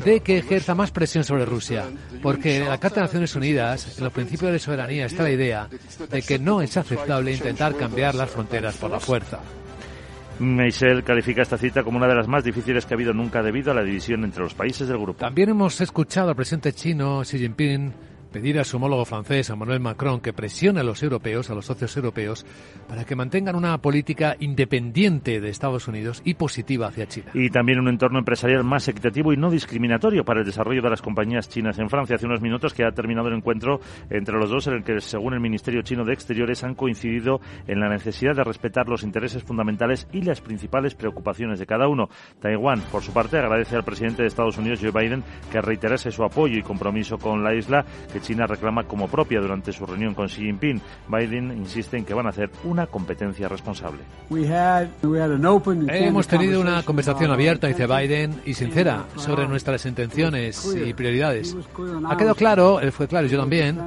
de 0.05 0.21
que 0.21 0.39
ejerza 0.39 0.75
más 0.75 0.93
presión 0.93 1.25
sobre 1.25 1.45
Rusia. 1.45 1.85
Porque 2.23 2.59
en 2.59 2.69
la 2.69 2.79
Carta 2.79 3.01
de 3.01 3.07
Naciones 3.07 3.35
Unidas, 3.35 3.99
en 3.99 4.05
los 4.05 4.13
principios 4.13 4.53
de 4.53 4.59
soberanía, 4.59 5.07
está 5.07 5.25
la 5.25 5.31
idea 5.31 5.69
de 6.11 6.23
que 6.23 6.39
no 6.39 6.63
es 6.63 6.77
aceptable 6.77 7.33
intentar 7.33 7.77
cambiar 7.77 8.15
las 8.15 8.31
fronteras 8.31 8.77
por 8.77 8.91
la 8.91 9.01
fuerza. 9.01 9.41
Michel 10.41 11.03
califica 11.03 11.43
esta 11.43 11.59
cita 11.59 11.83
como 11.83 11.99
una 11.99 12.07
de 12.07 12.15
las 12.15 12.29
más 12.29 12.45
difíciles 12.45 12.87
que 12.87 12.95
ha 12.95 12.97
habido 12.97 13.13
nunca 13.13 13.43
debido 13.43 13.73
a 13.73 13.75
la 13.75 13.83
división 13.83 14.25
entre 14.25 14.43
los 14.43 14.55
países 14.55 14.89
del 14.89 14.99
grupo. 14.99 15.19
También 15.19 15.51
hemos 15.51 15.81
escuchado 15.81 16.31
al 16.31 16.37
presidente 16.37 16.73
chino 16.73 17.23
Xi 17.23 17.39
Jinping 17.39 17.93
pedir 18.33 18.59
a 18.59 18.65
su 18.65 18.77
homólogo 18.77 19.05
francés, 19.05 19.51
a 19.51 19.55
Emmanuel 19.55 19.81
Macron, 19.81 20.21
que 20.21 20.33
presione 20.33 20.81
a 20.81 20.85
los 20.85 21.03
europeos, 21.03 21.51
a 21.51 21.55
los 21.55 21.67
socios 21.67 21.97
europeos, 21.97 22.47
para 22.89 23.05
que 23.05 23.17
mantengan 23.17 23.57
una 23.57 23.79
política 23.79 24.37
independiente 24.41 25.41
de 25.41 25.49
Estados 25.49 25.89
Unidos 25.89 26.23
y 26.25 26.35
positiva 26.35 26.89
hacia 26.89 27.07
China. 27.07 27.31
Y 27.35 27.51
también 27.51 27.81
un 27.81 27.89
entorno 27.89 28.19
empresarial 28.19 28.65
más 28.65 28.89
equitativo 28.89 29.33
y 29.33 29.37
no 29.37 29.51
discriminatorio 29.51 30.25
para 30.25 30.41
el 30.41 30.47
desarrollo 30.47 30.83
de 30.83 30.91
las 30.91 31.03
compañías 31.03 31.49
chinas 31.49 31.79
en 31.79 31.89
Francia. 31.89 32.17
Hace 32.17 32.27
unos 32.27 32.41
minutos 32.41 32.75
que 32.75 32.85
ha 32.85 32.93
terminado 32.93 33.29
el 33.29 33.35
encuentro 33.35 33.81
entre 34.11 34.37
los 34.39 34.51
dos, 34.51 34.67
en 34.67 34.75
el 34.75 34.85
que, 34.85 35.01
según 35.01 35.35
el 35.35 35.41
Ministerio 35.41 35.83
Chino 35.83 36.05
de 36.05 36.13
Exteriores, 36.13 36.65
han 36.65 36.75
coincidido 36.75 37.41
en 37.67 37.81
la 37.81 37.89
necesidad 37.89 38.35
de 38.35 38.45
respetar 38.45 38.89
los 38.89 39.03
intereses 39.03 39.43
fundamentales 39.43 40.07
y 40.13 40.23
las 40.23 40.41
principales 40.41 40.95
preocupaciones 40.95 41.59
de 41.59 41.67
cada 41.67 41.89
uno. 41.89 42.09
Taiwán, 42.41 42.81
por 42.93 43.03
su 43.03 43.13
parte, 43.13 43.39
agradece 43.39 43.77
al 43.77 43.85
presidente 43.85 44.23
de 44.23 44.29
Estados 44.29 44.59
Unidos, 44.59 44.81
Joe 44.81 44.91
Biden, 44.91 45.25
que 45.51 45.61
reiterase 45.61 46.11
su 46.11 46.25
apoyo 46.25 46.59
y 46.59 46.63
compromiso 46.63 47.19
con 47.19 47.43
la 47.43 47.55
isla, 47.55 47.85
que 48.13 48.18
China 48.21 48.47
reclama 48.47 48.85
como 48.85 49.09
propia 49.09 49.41
durante 49.41 49.73
su 49.73 49.87
reunión 49.87 50.15
con 50.15 50.29
Xi 50.29 50.43
Jinping. 50.43 50.81
Biden 51.09 51.53
insiste 51.53 51.97
en 51.97 52.05
que 52.05 52.15
van 52.15 52.27
a 52.27 52.31
hacer 52.31 52.51
una 52.65 52.87
competencia 52.87 53.49
responsable. 53.49 54.01
Hemos 55.89 56.27
tenido 56.27 56.61
una 56.61 56.83
conversación 56.83 57.31
abierta, 57.31 57.67
dice 57.67 57.87
Biden, 57.87 58.41
y 58.45 58.55
sincera 58.55 59.05
sobre 59.17 59.47
nuestras 59.49 59.85
intenciones 59.87 60.75
y 60.75 60.93
prioridades. 60.95 61.57
Ha 62.09 62.17
quedado 62.17 62.35
claro, 62.35 62.81
él 62.81 62.93
fue 62.93 63.09
claro 63.09 63.27
y 63.27 63.31
yo 63.31 63.39
también, 63.39 63.79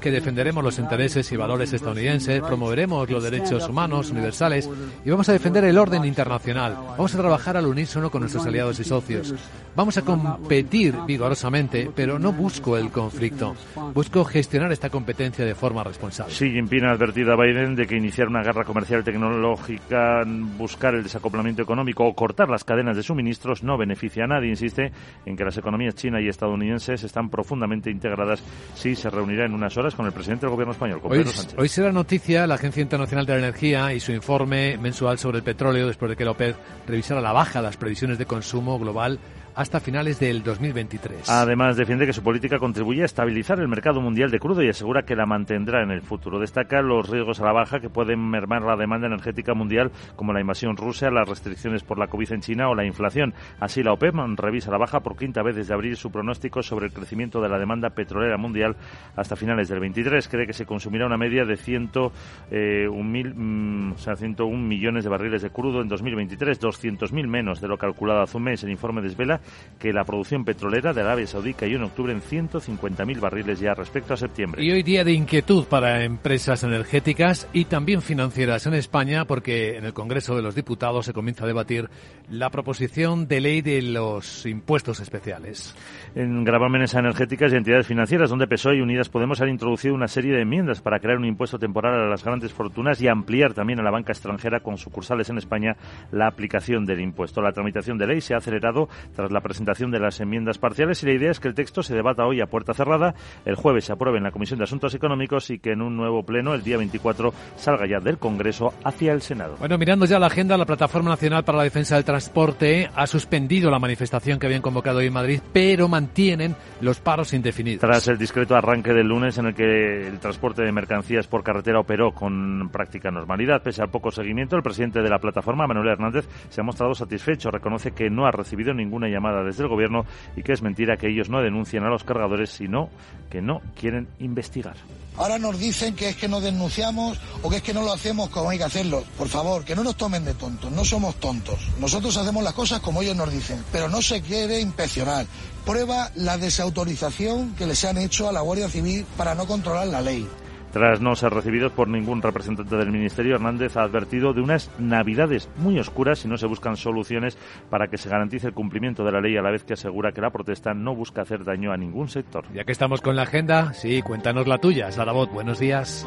que 0.00 0.10
defenderemos 0.10 0.62
los 0.62 0.78
intereses 0.78 1.30
y 1.32 1.36
valores 1.36 1.72
estadounidenses, 1.72 2.40
promoveremos 2.42 3.08
los 3.10 3.22
derechos 3.22 3.68
humanos 3.68 4.10
universales 4.10 4.68
y 5.04 5.10
vamos 5.10 5.28
a 5.28 5.32
defender 5.32 5.64
el 5.64 5.78
orden 5.78 6.04
internacional. 6.04 6.76
Vamos 6.90 7.14
a 7.14 7.18
trabajar 7.18 7.56
al 7.56 7.66
unísono 7.66 8.10
con 8.10 8.20
nuestros 8.20 8.46
aliados 8.46 8.78
y 8.80 8.84
socios. 8.84 9.34
Vamos 9.74 9.96
a 9.98 10.02
competir 10.02 10.94
vigorosamente, 11.06 11.90
pero 11.94 12.18
no 12.18 12.32
busco 12.32 12.76
el 12.76 12.90
conflicto. 12.90 13.54
Busco 13.94 14.24
gestionar 14.24 14.72
esta 14.72 14.90
competencia 14.90 15.44
de 15.44 15.54
forma 15.54 15.84
responsable. 15.84 16.32
Xi 16.32 16.50
Jinping 16.50 16.84
ha 16.84 16.92
advertido 16.92 17.32
a 17.32 17.36
Biden 17.36 17.74
de 17.74 17.86
que 17.86 17.96
iniciar 17.96 18.28
una 18.28 18.42
guerra 18.42 18.64
comercial 18.64 19.04
tecnológica, 19.04 20.24
buscar 20.56 20.94
el 20.94 21.02
desacoplamiento 21.02 21.62
económico 21.62 22.04
o 22.04 22.14
cortar 22.14 22.48
las 22.48 22.64
cadenas 22.64 22.96
de 22.96 23.02
suministros 23.02 23.62
no 23.62 23.76
beneficia 23.76 24.24
a 24.24 24.26
nadie. 24.26 24.48
Insiste 24.48 24.92
en 25.24 25.36
que 25.36 25.44
las 25.44 25.56
economías 25.58 25.94
china 25.94 26.20
y 26.20 26.28
estadounidenses 26.28 27.04
están 27.04 27.28
profundamente 27.28 27.90
integradas. 27.90 28.42
Sí, 28.74 28.94
se 28.94 29.10
reunirá 29.10 29.44
en 29.44 29.54
unas 29.54 29.76
horas 29.76 29.94
con 29.94 30.06
el 30.06 30.12
presidente 30.12 30.46
del 30.46 30.50
gobierno 30.50 30.72
español, 30.72 31.00
hoy, 31.04 31.24
Hoy 31.56 31.68
será 31.68 31.92
noticia 31.92 32.46
la 32.46 32.54
Agencia 32.54 32.82
Internacional 32.82 33.26
de 33.26 33.32
la 33.34 33.38
Energía 33.40 33.92
y 33.92 34.00
su 34.00 34.12
informe 34.12 34.78
mensual 34.78 35.18
sobre 35.18 35.38
el 35.38 35.44
petróleo 35.44 35.86
después 35.86 36.10
de 36.10 36.16
que 36.16 36.24
la 36.24 36.32
OPEP 36.32 36.56
revisara 36.86 37.20
la 37.20 37.32
baja 37.32 37.60
las 37.62 37.76
previsiones 37.76 38.18
de 38.18 38.26
consumo 38.26 38.78
global 38.78 39.18
hasta 39.56 39.80
finales 39.80 40.20
del 40.20 40.42
2023. 40.42 41.30
Además, 41.30 41.78
defiende 41.78 42.04
que 42.04 42.12
su 42.12 42.22
política 42.22 42.58
contribuye 42.58 43.00
a 43.00 43.06
estabilizar 43.06 43.58
el 43.58 43.68
mercado 43.68 44.02
mundial 44.02 44.30
de 44.30 44.38
crudo 44.38 44.62
y 44.62 44.68
asegura 44.68 45.04
que 45.04 45.16
la 45.16 45.24
mantendrá 45.24 45.82
en 45.82 45.90
el 45.90 46.02
futuro. 46.02 46.38
Destaca 46.38 46.82
los 46.82 47.08
riesgos 47.08 47.40
a 47.40 47.46
la 47.46 47.52
baja 47.52 47.80
que 47.80 47.88
pueden 47.88 48.20
mermar 48.28 48.62
la 48.62 48.76
demanda 48.76 49.06
energética 49.06 49.54
mundial, 49.54 49.92
como 50.14 50.34
la 50.34 50.42
invasión 50.42 50.76
rusa, 50.76 51.10
las 51.10 51.26
restricciones 51.26 51.82
por 51.82 51.98
la 51.98 52.08
COVID 52.08 52.32
en 52.32 52.42
China 52.42 52.68
o 52.68 52.74
la 52.74 52.84
inflación. 52.84 53.32
Así, 53.58 53.82
la 53.82 53.94
OPEP 53.94 54.14
revisa 54.36 54.70
la 54.70 54.76
baja 54.76 55.00
por 55.00 55.16
quinta 55.16 55.42
vez 55.42 55.56
desde 55.56 55.72
abril 55.72 55.96
su 55.96 56.10
pronóstico 56.10 56.62
sobre 56.62 56.86
el 56.86 56.92
crecimiento 56.92 57.40
de 57.40 57.48
la 57.48 57.58
demanda 57.58 57.90
petrolera 57.90 58.36
mundial 58.36 58.76
hasta 59.16 59.36
finales 59.36 59.70
del 59.70 59.80
23. 59.80 60.28
Cree 60.28 60.46
que 60.46 60.52
se 60.52 60.66
consumirá 60.66 61.06
una 61.06 61.16
media 61.16 61.46
de 61.46 61.56
101, 61.56 62.12
eh, 62.50 62.88
mil, 62.90 63.34
mm, 63.34 63.94
101 63.96 64.68
millones 64.68 65.04
de 65.04 65.10
barriles 65.10 65.40
de 65.40 65.48
crudo 65.48 65.80
en 65.80 65.88
2023, 65.88 66.60
200.000 66.60 67.26
menos 67.26 67.62
de 67.62 67.68
lo 67.68 67.78
calculado 67.78 68.20
hace 68.20 68.36
un 68.36 68.42
mes. 68.42 68.62
El 68.62 68.70
informe 68.70 69.00
desvela 69.00 69.40
que 69.78 69.92
la 69.92 70.04
producción 70.04 70.44
petrolera 70.44 70.92
de 70.92 71.02
Arabia 71.02 71.26
Saudí 71.26 71.54
cayó 71.54 71.76
en 71.76 71.84
octubre 71.84 72.12
en 72.12 72.20
150.000 72.20 73.20
barriles 73.20 73.60
ya 73.60 73.74
respecto 73.74 74.14
a 74.14 74.16
septiembre. 74.16 74.64
Y 74.64 74.70
hoy 74.72 74.82
día 74.82 75.04
de 75.04 75.12
inquietud 75.12 75.64
para 75.66 76.04
empresas 76.04 76.64
energéticas 76.64 77.48
y 77.52 77.66
también 77.66 78.02
financieras 78.02 78.66
en 78.66 78.74
España 78.74 79.26
porque 79.26 79.76
en 79.76 79.84
el 79.84 79.92
Congreso 79.92 80.34
de 80.34 80.42
los 80.42 80.54
Diputados 80.54 81.06
se 81.06 81.12
comienza 81.12 81.44
a 81.44 81.46
debatir 81.46 81.90
la 82.30 82.50
proposición 82.50 83.28
de 83.28 83.40
ley 83.40 83.60
de 83.62 83.82
los 83.82 84.46
impuestos 84.46 85.00
especiales. 85.00 85.74
En 86.14 86.44
gravámenes 86.44 86.94
energéticas 86.94 87.52
y 87.52 87.56
entidades 87.56 87.86
financieras, 87.86 88.30
donde 88.30 88.46
PSOE 88.46 88.76
y 88.76 88.80
Unidas 88.80 89.08
Podemos 89.08 89.40
han 89.40 89.50
introducido 89.50 89.94
una 89.94 90.08
serie 90.08 90.32
de 90.32 90.42
enmiendas 90.42 90.80
para 90.80 90.98
crear 90.98 91.18
un 91.18 91.26
impuesto 91.26 91.58
temporal 91.58 91.94
a 91.94 92.08
las 92.08 92.24
grandes 92.24 92.52
fortunas 92.52 93.00
y 93.00 93.08
ampliar 93.08 93.54
también 93.54 93.80
a 93.80 93.82
la 93.82 93.90
banca 93.90 94.12
extranjera 94.12 94.60
con 94.60 94.78
sucursales 94.78 95.28
en 95.30 95.38
España 95.38 95.76
la 96.10 96.26
aplicación 96.26 96.84
del 96.84 97.00
impuesto. 97.00 97.42
La 97.42 97.52
tramitación 97.52 97.98
de 97.98 98.06
ley 98.06 98.20
se 98.20 98.34
ha 98.34 98.38
acelerado 98.38 98.88
tras 99.14 99.30
la 99.30 99.35
presentación 99.40 99.90
de 99.90 100.00
las 100.00 100.20
enmiendas 100.20 100.58
parciales 100.58 101.02
y 101.02 101.06
la 101.06 101.12
idea 101.12 101.30
es 101.30 101.40
que 101.40 101.48
el 101.48 101.54
texto 101.54 101.82
se 101.82 101.94
debata 101.94 102.26
hoy 102.26 102.40
a 102.40 102.46
puerta 102.46 102.74
cerrada, 102.74 103.14
el 103.44 103.54
jueves 103.54 103.84
se 103.84 103.92
apruebe 103.92 104.18
en 104.18 104.24
la 104.24 104.30
Comisión 104.30 104.58
de 104.58 104.64
Asuntos 104.64 104.94
Económicos 104.94 105.50
y 105.50 105.58
que 105.58 105.72
en 105.72 105.82
un 105.82 105.96
nuevo 105.96 106.24
pleno 106.24 106.54
el 106.54 106.62
día 106.62 106.76
24 106.76 107.32
salga 107.56 107.86
ya 107.86 108.00
del 108.00 108.18
Congreso 108.18 108.74
hacia 108.84 109.12
el 109.12 109.22
Senado. 109.22 109.56
Bueno, 109.58 109.78
mirando 109.78 110.06
ya 110.06 110.18
la 110.18 110.26
agenda, 110.26 110.56
la 110.56 110.66
Plataforma 110.66 111.10
Nacional 111.10 111.44
para 111.44 111.58
la 111.58 111.64
Defensa 111.64 111.96
del 111.96 112.04
Transporte 112.04 112.90
ha 112.94 113.06
suspendido 113.06 113.70
la 113.70 113.78
manifestación 113.78 114.38
que 114.38 114.46
habían 114.46 114.62
convocado 114.62 114.98
hoy 114.98 115.06
en 115.06 115.12
Madrid, 115.12 115.40
pero 115.52 115.88
mantienen 115.88 116.54
los 116.80 117.00
paros 117.00 117.32
indefinidos. 117.32 117.80
Tras 117.80 118.08
el 118.08 118.18
discreto 118.18 118.56
arranque 118.56 118.92
del 118.92 119.08
lunes 119.08 119.38
en 119.38 119.46
el 119.46 119.54
que 119.54 120.06
el 120.06 120.18
transporte 120.18 120.62
de 120.62 120.72
mercancías 120.72 121.26
por 121.26 121.42
carretera 121.42 121.80
operó 121.80 122.12
con 122.12 122.68
práctica 122.70 123.10
normalidad, 123.10 123.62
pese 123.62 123.82
al 123.82 123.90
poco 123.90 124.10
seguimiento, 124.10 124.56
el 124.56 124.62
presidente 124.62 125.02
de 125.02 125.10
la 125.10 125.18
plataforma, 125.18 125.66
Manuel 125.66 125.88
Hernández, 125.88 126.28
se 126.48 126.60
ha 126.60 126.64
mostrado 126.64 126.94
satisfecho. 126.94 127.50
Reconoce 127.50 127.92
que 127.92 128.10
no 128.10 128.26
ha 128.26 128.30
recibido 128.30 128.74
ninguna 128.74 129.08
llamada 129.08 129.25
desde 129.32 129.62
el 129.62 129.68
gobierno 129.68 130.04
y 130.36 130.42
que 130.42 130.52
es 130.52 130.62
mentira 130.62 130.96
que 130.96 131.08
ellos 131.08 131.28
no 131.28 131.40
denuncien 131.40 131.84
a 131.84 131.88
los 131.88 132.04
cargadores, 132.04 132.50
sino 132.50 132.90
que 133.30 133.42
no 133.42 133.60
quieren 133.78 134.08
investigar. 134.18 134.76
Ahora 135.18 135.38
nos 135.38 135.58
dicen 135.58 135.94
que 135.94 136.10
es 136.10 136.16
que 136.16 136.28
no 136.28 136.40
denunciamos 136.40 137.18
o 137.42 137.48
que 137.48 137.56
es 137.56 137.62
que 137.62 137.72
no 137.72 137.82
lo 137.82 137.92
hacemos 137.92 138.28
como 138.28 138.50
hay 138.50 138.58
que 138.58 138.64
hacerlo. 138.64 139.02
Por 139.16 139.28
favor, 139.28 139.64
que 139.64 139.74
no 139.74 139.82
nos 139.82 139.96
tomen 139.96 140.24
de 140.24 140.34
tontos, 140.34 140.70
no 140.70 140.84
somos 140.84 141.14
tontos. 141.16 141.58
Nosotros 141.80 142.16
hacemos 142.18 142.44
las 142.44 142.52
cosas 142.52 142.80
como 142.80 143.00
ellos 143.00 143.16
nos 143.16 143.32
dicen, 143.32 143.64
pero 143.72 143.88
no 143.88 144.02
se 144.02 144.20
quiere 144.20 144.60
inspeccionar. 144.60 145.26
Prueba 145.64 146.10
la 146.16 146.36
desautorización 146.36 147.54
que 147.54 147.66
les 147.66 147.84
han 147.84 147.96
hecho 147.96 148.28
a 148.28 148.32
la 148.32 148.42
Guardia 148.42 148.68
Civil 148.68 149.06
para 149.16 149.34
no 149.34 149.46
controlar 149.46 149.86
la 149.86 150.02
ley. 150.02 150.28
Tras 150.76 151.00
no 151.00 151.16
ser 151.16 151.32
recibidos 151.32 151.72
por 151.72 151.88
ningún 151.88 152.20
representante 152.20 152.76
del 152.76 152.92
Ministerio, 152.92 153.36
Hernández 153.36 153.78
ha 153.78 153.82
advertido 153.82 154.34
de 154.34 154.42
unas 154.42 154.70
navidades 154.78 155.48
muy 155.56 155.78
oscuras 155.78 156.18
si 156.18 156.28
no 156.28 156.36
se 156.36 156.44
buscan 156.44 156.76
soluciones 156.76 157.38
para 157.70 157.88
que 157.88 157.96
se 157.96 158.10
garantice 158.10 158.48
el 158.48 158.52
cumplimiento 158.52 159.02
de 159.02 159.10
la 159.10 159.22
ley 159.22 159.38
a 159.38 159.40
la 159.40 159.50
vez 159.50 159.64
que 159.64 159.72
asegura 159.72 160.12
que 160.12 160.20
la 160.20 160.28
protesta 160.28 160.74
no 160.74 160.94
busca 160.94 161.22
hacer 161.22 161.44
daño 161.44 161.72
a 161.72 161.78
ningún 161.78 162.10
sector. 162.10 162.44
Ya 162.52 162.64
que 162.64 162.72
estamos 162.72 163.00
con 163.00 163.16
la 163.16 163.22
agenda, 163.22 163.72
sí, 163.72 164.02
cuéntanos 164.02 164.46
la 164.46 164.58
tuya. 164.58 164.92
Sara 164.92 165.12
Bot, 165.12 165.32
buenos 165.32 165.58
días. 165.58 166.06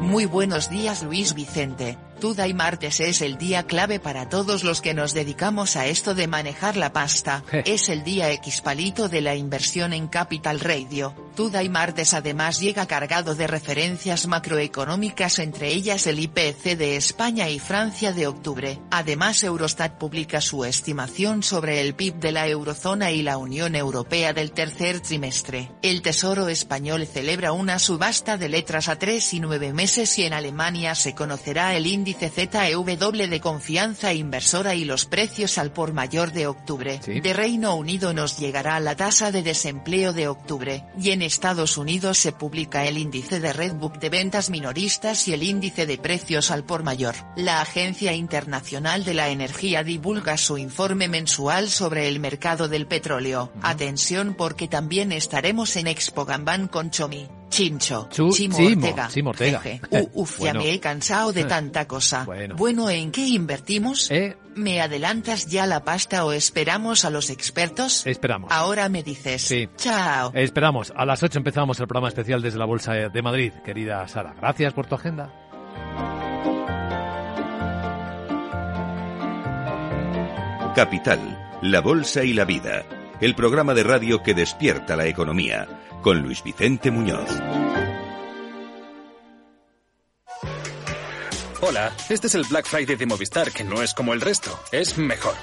Muy 0.00 0.26
buenos 0.26 0.70
días 0.70 1.02
Luis 1.02 1.34
Vicente. 1.34 1.98
Tuda 2.20 2.46
y 2.46 2.54
martes 2.54 3.00
es 3.00 3.20
el 3.20 3.36
día 3.36 3.64
clave 3.64 3.98
para 3.98 4.28
todos 4.28 4.62
los 4.62 4.80
que 4.80 4.94
nos 4.94 5.12
dedicamos 5.12 5.74
a 5.76 5.86
esto 5.86 6.14
de 6.14 6.28
manejar 6.28 6.76
la 6.76 6.92
pasta. 6.92 7.42
es 7.64 7.88
el 7.88 8.04
día 8.04 8.30
X 8.30 8.60
palito 8.60 9.08
de 9.08 9.22
la 9.22 9.34
inversión 9.34 9.92
en 9.92 10.06
Capital 10.06 10.60
Radio. 10.60 11.25
Tuda 11.36 11.62
y 11.62 11.68
martes 11.68 12.14
además 12.14 12.60
llega 12.60 12.86
cargado 12.86 13.34
de 13.34 13.46
referencias 13.46 14.26
macroeconómicas 14.26 15.38
entre 15.38 15.68
ellas 15.68 16.06
el 16.06 16.18
IPC 16.18 16.78
de 16.78 16.96
España 16.96 17.50
y 17.50 17.58
Francia 17.58 18.14
de 18.14 18.26
octubre. 18.26 18.78
Además 18.90 19.44
Eurostat 19.44 19.98
publica 19.98 20.40
su 20.40 20.64
estimación 20.64 21.42
sobre 21.42 21.82
el 21.82 21.94
PIB 21.94 22.14
de 22.14 22.32
la 22.32 22.48
eurozona 22.48 23.10
y 23.10 23.20
la 23.20 23.36
Unión 23.36 23.74
Europea 23.74 24.32
del 24.32 24.52
tercer 24.52 25.00
trimestre. 25.00 25.70
El 25.82 26.00
Tesoro 26.00 26.48
español 26.48 27.06
celebra 27.06 27.52
una 27.52 27.78
subasta 27.78 28.38
de 28.38 28.48
letras 28.48 28.88
a 28.88 28.98
tres 28.98 29.34
y 29.34 29.40
nueve 29.40 29.74
meses 29.74 30.18
y 30.18 30.24
en 30.24 30.32
Alemania 30.32 30.94
se 30.94 31.14
conocerá 31.14 31.76
el 31.76 31.86
índice 31.86 32.30
ZEW 32.30 32.82
de 33.28 33.40
confianza 33.42 34.14
inversora 34.14 34.74
y 34.74 34.86
los 34.86 35.04
precios 35.04 35.58
al 35.58 35.70
por 35.70 35.92
mayor 35.92 36.32
de 36.32 36.46
octubre. 36.46 36.98
De 36.98 37.32
Reino 37.34 37.74
Unido 37.74 38.14
nos 38.14 38.38
llegará 38.38 38.80
la 38.80 38.96
tasa 38.96 39.30
de 39.32 39.42
desempleo 39.42 40.14
de 40.14 40.28
octubre, 40.28 40.82
y 40.98 41.10
en 41.10 41.25
Estados 41.26 41.76
Unidos 41.76 42.18
se 42.18 42.32
publica 42.32 42.86
el 42.86 42.96
índice 42.96 43.40
de 43.40 43.52
Redbook 43.52 43.98
de 43.98 44.08
ventas 44.08 44.48
minoristas 44.48 45.28
y 45.28 45.34
el 45.34 45.42
índice 45.42 45.84
de 45.84 45.98
precios 45.98 46.50
al 46.50 46.64
por 46.64 46.82
mayor. 46.82 47.14
La 47.36 47.60
Agencia 47.60 48.14
Internacional 48.14 49.04
de 49.04 49.14
la 49.14 49.28
Energía 49.28 49.82
divulga 49.82 50.38
su 50.38 50.56
informe 50.56 51.08
mensual 51.08 51.68
sobre 51.68 52.08
el 52.08 52.20
mercado 52.20 52.68
del 52.68 52.86
petróleo. 52.86 53.52
Atención 53.60 54.34
porque 54.34 54.68
también 54.68 55.12
estaremos 55.12 55.76
en 55.76 55.88
Expo 55.88 56.24
Gambán 56.24 56.68
con 56.68 56.90
Chomi. 56.90 57.28
Chincho, 57.48 58.08
Chu- 58.10 58.30
Chimo 58.32 58.56
Chimo, 58.56 58.86
Ortega. 58.86 59.08
Chimo 59.08 59.30
Ortega. 59.30 59.60
Jeje. 59.60 59.80
U- 59.90 60.10
uf, 60.22 60.38
Bueno. 60.38 60.60
ya 60.60 60.66
me 60.66 60.72
he 60.74 60.80
cansado 60.80 61.32
de 61.32 61.44
tanta 61.46 61.86
cosa. 61.86 62.24
Bueno. 62.24 62.90
¿en 62.90 63.10
qué 63.12 63.26
invertimos? 63.26 64.10
¿Eh? 64.10 64.36
¿Me 64.54 64.80
adelantas 64.80 65.46
ya 65.46 65.66
la 65.66 65.84
pasta 65.84 66.24
o 66.24 66.32
esperamos 66.32 67.04
a 67.04 67.10
los 67.10 67.30
expertos? 67.30 68.06
Esperamos. 68.06 68.50
Ahora 68.52 68.88
me 68.88 69.02
dices. 69.02 69.42
Sí. 69.42 69.68
Chao. 69.76 70.32
Esperamos. 70.34 70.92
A 70.96 71.04
las 71.04 71.22
8 71.22 71.38
empezamos 71.38 71.78
el 71.80 71.86
programa 71.86 72.08
especial 72.08 72.42
desde 72.42 72.58
la 72.58 72.64
Bolsa 72.64 72.92
de 72.94 73.22
Madrid, 73.22 73.52
querida 73.64 74.06
Sara. 74.08 74.34
Gracias 74.40 74.72
por 74.72 74.86
tu 74.86 74.94
agenda. 74.94 75.30
Capital, 80.74 81.20
la 81.62 81.80
Bolsa 81.80 82.22
y 82.22 82.32
la 82.34 82.44
Vida. 82.44 82.84
El 83.20 83.34
programa 83.34 83.72
de 83.72 83.82
radio 83.82 84.22
que 84.22 84.34
despierta 84.34 84.94
la 84.94 85.06
economía. 85.06 85.66
Con 86.02 86.22
Luis 86.22 86.42
Vicente 86.42 86.90
Muñoz. 86.90 87.28
Hola, 91.60 91.92
este 92.08 92.28
es 92.28 92.34
el 92.34 92.44
Black 92.44 92.66
Friday 92.66 92.96
de 92.96 93.06
Movistar, 93.06 93.50
que 93.50 93.64
no 93.64 93.82
es 93.82 93.92
como 93.94 94.12
el 94.12 94.20
resto, 94.20 94.56
es 94.70 94.98
mejor. 94.98 95.34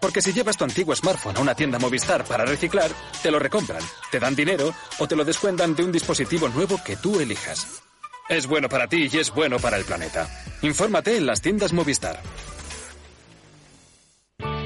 Porque 0.00 0.22
si 0.22 0.32
llevas 0.32 0.56
tu 0.56 0.64
antiguo 0.64 0.96
smartphone 0.96 1.36
a 1.36 1.40
una 1.40 1.54
tienda 1.54 1.78
Movistar 1.78 2.24
para 2.24 2.44
reciclar, 2.44 2.90
te 3.22 3.30
lo 3.30 3.38
recompran, 3.38 3.82
te 4.10 4.18
dan 4.18 4.34
dinero 4.34 4.74
o 4.98 5.06
te 5.06 5.14
lo 5.14 5.24
descuentan 5.24 5.74
de 5.76 5.84
un 5.84 5.92
dispositivo 5.92 6.48
nuevo 6.48 6.80
que 6.84 6.96
tú 6.96 7.20
elijas. 7.20 7.82
Es 8.28 8.46
bueno 8.46 8.68
para 8.68 8.88
ti 8.88 9.08
y 9.12 9.18
es 9.18 9.30
bueno 9.30 9.58
para 9.58 9.76
el 9.76 9.84
planeta. 9.84 10.28
Infórmate 10.62 11.16
en 11.16 11.26
las 11.26 11.42
tiendas 11.42 11.72
Movistar. 11.72 12.20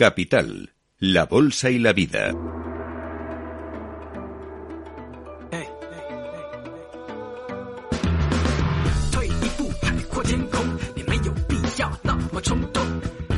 Capital, 0.00 0.72
la 0.98 1.26
Bolsa 1.26 1.68
y 1.68 1.78
la 1.78 1.92
Vida. 1.92 2.32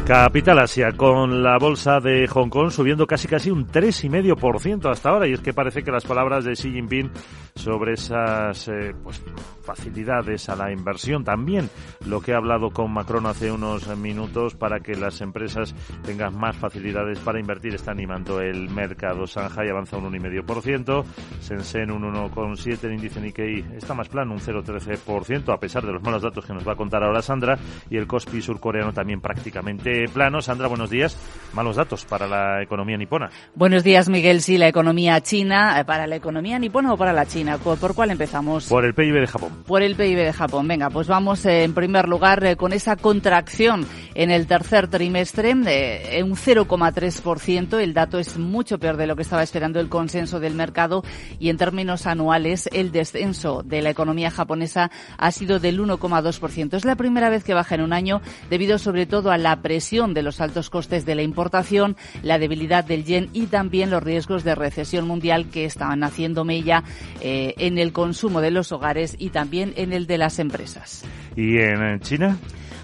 Capital 0.07 0.59
Asia, 0.59 0.93
con 0.93 1.43
la 1.43 1.59
bolsa 1.59 1.99
de 1.99 2.27
Hong 2.29 2.49
Kong 2.49 2.71
subiendo 2.71 3.07
casi 3.07 3.27
casi 3.27 3.51
un 3.51 3.67
3,5% 3.67 4.91
hasta 4.91 5.09
ahora. 5.09 5.27
Y 5.27 5.33
es 5.33 5.41
que 5.41 5.53
parece 5.55 5.83
que 5.83 5.91
las 5.91 6.05
palabras 6.05 6.45
de 6.45 6.53
Xi 6.53 6.71
Jinping 6.71 7.11
sobre 7.55 7.95
esas 7.95 8.69
eh, 8.69 8.95
pues, 9.03 9.23
facilidades 9.63 10.49
a 10.49 10.57
la 10.57 10.73
inversión, 10.73 11.25
también 11.25 11.71
lo 12.07 12.21
que 12.21 12.33
ha 12.35 12.37
hablado 12.37 12.71
con 12.71 12.93
Macron 12.93 13.27
hace 13.27 13.51
unos 13.51 13.87
minutos 13.97 14.55
para 14.55 14.81
que 14.81 14.95
las 14.95 15.21
empresas 15.21 15.75
tengan 16.05 16.37
más 16.37 16.57
facilidades 16.57 17.19
para 17.21 17.41
invertir, 17.41 17.75
está 17.75 17.93
animando 17.93 18.41
el 18.41 18.69
mercado. 18.71 19.27
Shanghai 19.27 19.69
avanza 19.69 19.97
un 19.97 20.13
1,5%, 20.13 21.05
Shenzhen 21.41 21.91
un 21.91 22.03
1,7%, 22.03 22.85
el 22.85 22.93
índice 22.93 23.21
Nikkei 23.21 23.65
está 23.77 23.95
más 23.95 24.09
plano, 24.09 24.33
un 24.33 24.41
0,13%, 24.41 25.53
a 25.53 25.59
pesar 25.59 25.85
de 25.85 25.93
los 25.93 26.03
malos 26.03 26.23
datos 26.23 26.45
que 26.45 26.53
nos 26.53 26.67
va 26.67 26.73
a 26.73 26.77
contar 26.77 27.03
ahora 27.03 27.23
Sandra, 27.23 27.59
y 27.91 27.97
el 27.97 28.07
Kospi 28.07 28.43
surcoreano 28.43 28.93
también 28.93 29.21
prácticamente 29.21 30.09
plano. 30.13 30.41
Sandra, 30.41 30.69
buenos 30.69 30.91
días. 30.91 31.17
Malos 31.53 31.77
datos 31.77 32.05
para 32.05 32.27
la 32.27 32.63
economía 32.63 32.97
nipona. 32.97 33.31
Buenos 33.55 33.85
días, 33.85 34.09
Miguel. 34.09 34.41
Sí, 34.41 34.59
la 34.59 34.69
economía 34.69 35.21
china, 35.21 35.79
eh, 35.79 35.85
¿para 35.85 36.07
la 36.07 36.17
economía 36.17 36.59
nipona 36.59 36.93
o 36.93 36.97
para 36.97 37.13
la 37.13 37.27
China? 37.27 37.59
¿Por 37.59 37.95
cuál 37.95 38.11
empezamos? 38.11 38.69
Por 38.69 38.85
el 38.85 38.95
PIB 38.95 39.21
de 39.21 39.27
Japón. 39.27 39.52
Por 39.67 39.83
el 39.83 39.97
PIB 39.97 40.17
de 40.17 40.33
Japón. 40.33 40.69
Venga, 40.69 40.91
pues 40.91 41.07
vamos 41.07 41.45
eh, 41.47 41.65
en 41.65 41.75
primer 41.75 42.09
lugar 42.09 42.45
eh, 42.45 42.57
con 42.57 42.73
esa 42.73 42.97
contracción 42.97 43.87
en 44.15 44.31
el 44.31 44.47
tercer 44.47 44.89
trimestre, 44.89 45.55
de 45.55 46.23
un 46.25 46.37
0,3%. 46.37 47.81
El 47.81 47.95
dato 47.95 48.19
es 48.19 48.39
mucho 48.39 48.79
peor 48.79 48.97
de 48.97 49.07
lo 49.07 49.17
que 49.17 49.23
estaba 49.23 49.43
esperando 49.43 49.81
el 49.81 49.89
consenso 49.89 50.41
del 50.41 50.55
mercado 50.55 51.05
y 51.39 51.49
en 51.49 51.57
términos 51.57 52.07
anuales 52.07 52.69
el 52.73 52.93
descenso 52.93 53.63
de 53.65 53.83
la 53.83 53.91
economía 53.91 54.31
japonesa 54.31 54.91
ha 55.19 55.31
sido 55.33 55.59
del 55.59 55.81
1,2%. 55.81 56.75
Es 56.75 56.85
la 56.85 56.97
primera 56.97 57.31
vez 57.31 57.45
que 57.45 57.55
baja 57.55 57.75
en 57.75 57.83
un 57.83 57.93
año 57.93 58.23
debido 58.51 58.79
sobre 58.79 59.07
todo 59.07 59.31
a 59.31 59.39
la 59.39 59.63
presión 59.63 60.15
de 60.15 60.23
los 60.23 60.41
altos 60.41 60.71
costes 60.71 61.05
de 61.05 61.15
la 61.15 61.23
importación, 61.23 61.97
la 62.23 62.39
debilidad 62.39 62.85
del 62.85 63.05
yen 63.05 63.31
y 63.33 63.47
también 63.47 63.91
los 63.91 64.03
riesgos 64.03 64.45
de 64.45 64.55
recesión 64.55 65.07
mundial 65.07 65.51
que 65.51 65.65
estaban 65.65 66.05
haciendo 66.05 66.45
mella 66.45 66.85
eh, 67.21 67.55
en 67.59 67.79
el 67.79 67.93
consumo 67.93 68.41
de 68.41 68.51
los 68.51 68.73
hogares 68.73 69.17
y 69.19 69.31
también 69.31 69.42
en 69.77 69.93
el 69.93 70.07
de 70.07 70.19
las 70.19 70.39
empresas. 70.39 71.05
¿Y 71.37 71.59
en 71.59 72.01
China? 72.01 72.37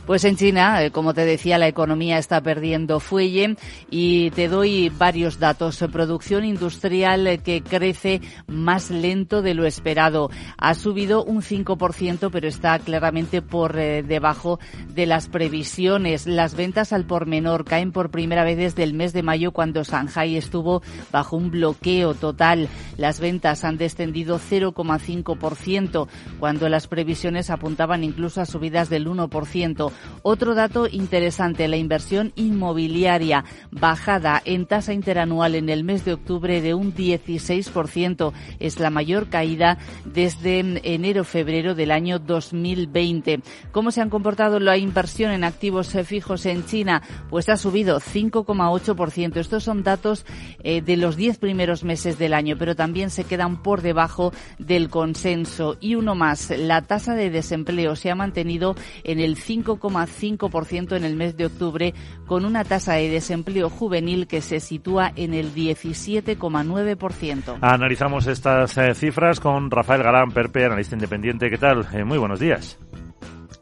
Pues 0.08 0.24
en 0.24 0.36
China, 0.36 0.82
eh, 0.82 0.90
como 0.90 1.12
te 1.12 1.26
decía, 1.26 1.58
la 1.58 1.68
economía 1.68 2.16
está 2.16 2.40
perdiendo 2.40 2.98
fuelle 2.98 3.56
y 3.90 4.30
te 4.30 4.48
doy 4.48 4.88
varios 4.88 5.38
datos. 5.38 5.84
Producción 5.92 6.46
industrial 6.46 7.26
eh, 7.26 7.36
que 7.36 7.62
crece 7.62 8.22
más 8.46 8.90
lento 8.90 9.42
de 9.42 9.52
lo 9.52 9.66
esperado. 9.66 10.30
Ha 10.56 10.72
subido 10.72 11.22
un 11.22 11.42
5%, 11.42 12.30
pero 12.32 12.48
está 12.48 12.78
claramente 12.78 13.42
por 13.42 13.78
eh, 13.78 14.02
debajo 14.02 14.58
de 14.94 15.04
las 15.04 15.28
previsiones. 15.28 16.26
Las 16.26 16.54
ventas 16.54 16.94
al 16.94 17.04
por 17.04 17.26
menor 17.26 17.66
caen 17.66 17.92
por 17.92 18.10
primera 18.10 18.44
vez 18.44 18.56
desde 18.56 18.84
el 18.84 18.94
mes 18.94 19.12
de 19.12 19.22
mayo 19.22 19.52
cuando 19.52 19.84
Shanghai 19.84 20.38
estuvo 20.38 20.80
bajo 21.12 21.36
un 21.36 21.50
bloqueo 21.50 22.14
total. 22.14 22.70
Las 22.96 23.20
ventas 23.20 23.62
han 23.62 23.76
descendido 23.76 24.40
0,5% 24.40 26.08
cuando 26.40 26.70
las 26.70 26.86
previsiones 26.86 27.50
apuntaban 27.50 28.04
incluso 28.04 28.40
a 28.40 28.46
subidas 28.46 28.88
del 28.88 29.06
1%. 29.06 29.92
Otro 30.22 30.54
dato 30.54 30.86
interesante, 30.86 31.68
la 31.68 31.76
inversión 31.76 32.32
inmobiliaria 32.36 33.44
bajada 33.70 34.42
en 34.44 34.66
tasa 34.66 34.92
interanual 34.92 35.54
en 35.54 35.68
el 35.68 35.84
mes 35.84 36.04
de 36.04 36.14
octubre 36.14 36.60
de 36.60 36.74
un 36.74 36.94
16%. 36.94 38.32
Es 38.60 38.80
la 38.80 38.90
mayor 38.90 39.28
caída 39.28 39.78
desde 40.04 40.60
enero-febrero 40.60 41.74
del 41.74 41.90
año 41.90 42.18
2020. 42.18 43.40
¿Cómo 43.72 43.90
se 43.90 44.00
han 44.00 44.10
comportado 44.10 44.60
la 44.60 44.76
inversión 44.76 45.32
en 45.32 45.44
activos 45.44 45.96
fijos 46.04 46.46
en 46.46 46.64
China? 46.66 47.02
Pues 47.30 47.48
ha 47.48 47.56
subido 47.56 48.00
5,8%. 48.00 49.36
Estos 49.36 49.64
son 49.64 49.82
datos 49.82 50.26
eh, 50.62 50.82
de 50.82 50.96
los 50.96 51.16
10 51.16 51.38
primeros 51.38 51.84
meses 51.84 52.18
del 52.18 52.34
año, 52.34 52.56
pero 52.58 52.74
también 52.76 53.10
se 53.10 53.24
quedan 53.24 53.62
por 53.62 53.82
debajo 53.82 54.32
del 54.58 54.88
consenso. 54.88 55.76
Y 55.80 55.94
uno 55.94 56.14
más, 56.14 56.50
la 56.50 56.82
tasa 56.82 57.14
de 57.14 57.30
desempleo 57.30 57.96
se 57.96 58.10
ha 58.10 58.14
mantenido 58.14 58.74
en 59.04 59.20
el 59.20 59.36
5, 59.36 59.78
5% 59.94 60.96
en 60.96 61.04
el 61.04 61.16
mes 61.16 61.36
de 61.36 61.46
octubre, 61.46 61.94
con 62.26 62.44
una 62.44 62.64
tasa 62.64 62.94
de 62.94 63.08
desempleo 63.08 63.70
juvenil 63.70 64.26
que 64.26 64.40
se 64.40 64.60
sitúa 64.60 65.12
en 65.16 65.34
el 65.34 65.54
17,9%. 65.54 67.58
Analizamos 67.60 68.26
estas 68.26 68.76
eh, 68.78 68.94
cifras 68.94 69.40
con 69.40 69.70
Rafael 69.70 70.02
Galán 70.02 70.30
Perpe, 70.30 70.64
analista 70.64 70.94
independiente. 70.94 71.50
¿Qué 71.50 71.58
tal? 71.58 71.86
Eh, 71.92 72.04
muy 72.04 72.18
buenos 72.18 72.40
días. 72.40 72.78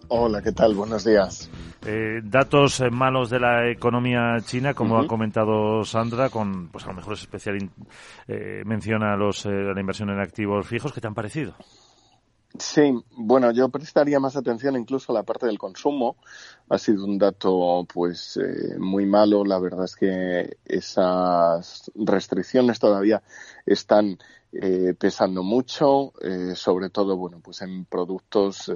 Hola, 0.09 0.41
¿qué 0.43 0.53
tal? 0.53 0.75
Buenos 0.75 1.05
días. 1.05 1.51
Eh, 1.85 2.21
datos 2.23 2.83
malos 2.91 3.31
de 3.31 3.41
la 3.41 3.71
economía 3.71 4.37
china, 4.45 4.75
como 4.75 4.99
ha 4.99 5.07
comentado 5.07 5.85
Sandra, 5.85 6.31
con 6.31 6.69
pues 6.69 6.85
a 6.85 6.89
lo 6.89 6.95
mejor 6.95 7.15
es 7.15 7.21
especial 7.21 7.59
menciona 8.65 9.17
los, 9.17 9.47
la 9.47 9.81
inversión 9.81 10.11
en 10.11 10.21
activos 10.21 10.67
fijos. 10.67 10.93
¿Qué 10.93 11.01
te 11.01 11.07
han 11.07 11.15
parecido? 11.15 11.55
Sí, 12.59 12.95
bueno, 13.11 13.51
yo 13.53 13.69
prestaría 13.69 14.19
más 14.19 14.35
atención 14.37 14.77
incluso 14.77 15.13
a 15.13 15.15
la 15.17 15.25
parte 15.25 15.47
del 15.47 15.59
consumo. 15.59 16.17
Ha 16.71 16.79
sido 16.79 17.05
un 17.05 17.19
dato, 17.19 17.87
pues, 17.93 18.39
eh, 18.39 18.79
muy 18.79 19.05
malo. 19.05 19.45
La 19.45 19.59
verdad 19.59 19.85
es 19.85 19.95
que 19.97 20.57
esas 20.65 21.91
restricciones 21.95 22.79
todavía 22.79 23.23
están 23.67 24.19
eh, 24.53 24.95
pesando 24.99 25.43
mucho, 25.43 26.15
eh, 26.23 26.55
sobre 26.55 26.89
todo, 26.89 27.17
bueno, 27.17 27.41
pues 27.43 27.61
en 27.61 27.85
productos 27.85 28.73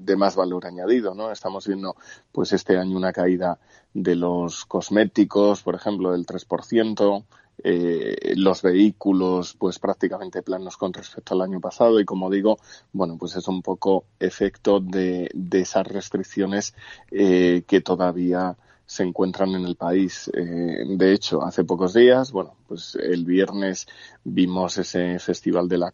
de 0.00 0.16
más 0.16 0.36
valor 0.36 0.66
añadido, 0.66 1.14
¿no? 1.14 1.32
Estamos 1.32 1.66
viendo, 1.66 1.96
pues, 2.30 2.52
este 2.52 2.76
año 2.78 2.96
una 2.96 3.12
caída 3.12 3.58
de 3.92 4.14
los 4.14 4.64
cosméticos, 4.66 5.62
por 5.62 5.74
ejemplo, 5.74 6.12
del 6.12 6.26
3%, 6.26 7.24
eh, 7.64 8.34
los 8.36 8.62
vehículos 8.62 9.54
pues 9.58 9.78
prácticamente 9.78 10.42
planos 10.42 10.76
con 10.76 10.92
respecto 10.92 11.34
al 11.34 11.42
año 11.42 11.60
pasado 11.60 12.00
y 12.00 12.04
como 12.04 12.30
digo 12.30 12.58
bueno 12.92 13.16
pues 13.18 13.36
es 13.36 13.48
un 13.48 13.62
poco 13.62 14.04
efecto 14.18 14.80
de, 14.80 15.30
de 15.34 15.60
esas 15.60 15.86
restricciones 15.86 16.74
eh, 17.10 17.62
que 17.66 17.80
todavía 17.80 18.56
se 18.90 19.04
encuentran 19.04 19.50
en 19.54 19.66
el 19.66 19.76
país. 19.76 20.28
Eh, 20.34 20.84
de 20.84 21.12
hecho, 21.12 21.44
hace 21.44 21.62
pocos 21.62 21.94
días, 21.94 22.32
bueno, 22.32 22.56
pues 22.66 22.96
el 22.96 23.24
viernes 23.24 23.86
vimos 24.24 24.78
ese 24.78 25.20
festival 25.20 25.68
de, 25.68 25.78
la 25.78 25.92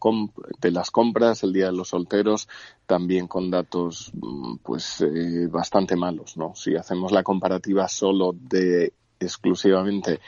de 0.59 0.70
las 0.70 0.90
compras, 0.90 1.42
el 1.42 1.52
Día 1.52 1.66
de 1.66 1.72
los 1.72 1.90
Solteros, 1.90 2.48
también 2.87 3.26
con 3.29 3.50
datos 3.50 4.11
mm, 4.14 4.57
pues 4.62 5.02
eh, 5.02 5.46
bastante 5.46 5.94
malos, 5.94 6.38
¿no? 6.38 6.55
Si 6.55 6.74
hacemos 6.74 7.12
la 7.12 7.22
comparativa 7.22 7.87
solo 7.87 8.33
de 8.33 8.94
exclusivamente 9.20 10.20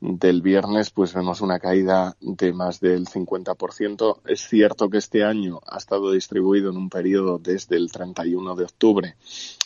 del 0.00 0.42
viernes, 0.42 0.90
pues 0.90 1.14
vemos 1.14 1.40
una 1.40 1.58
caída 1.58 2.16
de 2.20 2.52
más 2.52 2.80
del 2.80 3.06
50%. 3.06 4.20
Es 4.26 4.48
cierto 4.48 4.90
que 4.90 4.98
este 4.98 5.24
año 5.24 5.60
ha 5.66 5.78
estado 5.78 6.12
distribuido 6.12 6.70
en 6.70 6.76
un 6.76 6.90
periodo 6.90 7.38
desde 7.38 7.76
el 7.76 7.90
31 7.90 8.54
de 8.54 8.64
octubre 8.64 9.16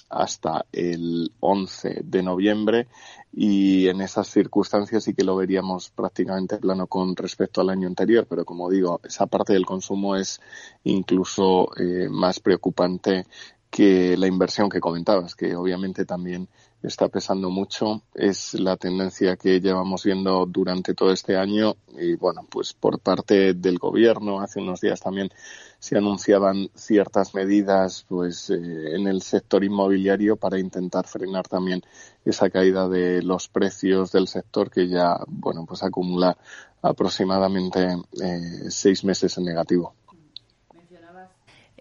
hasta 0.09 0.67
el 0.73 1.33
11 1.39 2.01
de 2.05 2.23
noviembre 2.23 2.89
y 3.33 3.87
en 3.87 4.01
esas 4.01 4.29
circunstancias 4.29 5.05
sí 5.05 5.15
que 5.15 5.23
lo 5.23 5.37
veríamos 5.37 5.91
prácticamente 5.91 6.59
plano 6.59 6.89
con 6.89 7.15
respecto 7.15 7.61
al 7.61 7.71
año 7.71 7.87
anterior, 7.87 8.27
pero 8.29 8.45
como 8.45 8.69
digo, 8.69 9.01
esa 9.05 9.27
parte 9.27 9.53
del 9.53 9.65
consumo 9.65 10.17
es 10.17 10.41
incluso 10.83 11.71
eh, 11.77 12.09
más 12.11 12.41
preocupante 12.41 13.25
que 13.71 14.17
la 14.17 14.27
inversión 14.27 14.69
que 14.69 14.81
comentabas, 14.81 15.37
que 15.37 15.55
obviamente 15.55 16.05
también 16.05 16.49
está 16.83 17.09
pesando 17.09 17.51
mucho. 17.51 18.03
Es 18.15 18.55
la 18.55 18.77
tendencia 18.77 19.37
que 19.37 19.61
llevamos 19.61 20.05
viendo 20.05 20.47
durante 20.47 20.95
todo 20.95 21.13
este 21.13 21.37
año 21.37 21.77
y 21.99 22.15
bueno, 22.15 22.47
pues 22.51 22.73
por 22.73 22.99
parte 23.01 23.55
del 23.55 23.79
gobierno 23.79 24.41
hace 24.41 24.61
unos 24.61 24.81
días 24.81 25.01
también 25.01 25.31
se 25.79 25.97
anunciaban 25.97 26.69
ciertas 26.75 27.35
medidas 27.35 28.05
pues 28.09 28.51
eh, 28.51 28.95
en 28.97 29.07
el 29.09 29.23
sector 29.23 29.65
inmobiliario 29.65 30.37
para 30.37 30.59
intentar 30.59 31.07
frenar 31.07 31.49
también 31.49 31.83
esa 32.25 32.51
caída 32.51 32.89
de 32.89 33.23
los 33.23 33.49
precios 33.49 34.13
del 34.13 34.29
sector 34.29 34.71
que 34.71 34.89
ya 34.89 35.19
bueno 35.27 35.65
pues 35.67 35.83
acumula 35.83 36.37
aproximadamente 36.83 37.89
eh, 38.23 38.71
seis 38.71 39.05
meses 39.05 39.37
en 39.39 39.45
negativo. 39.45 39.95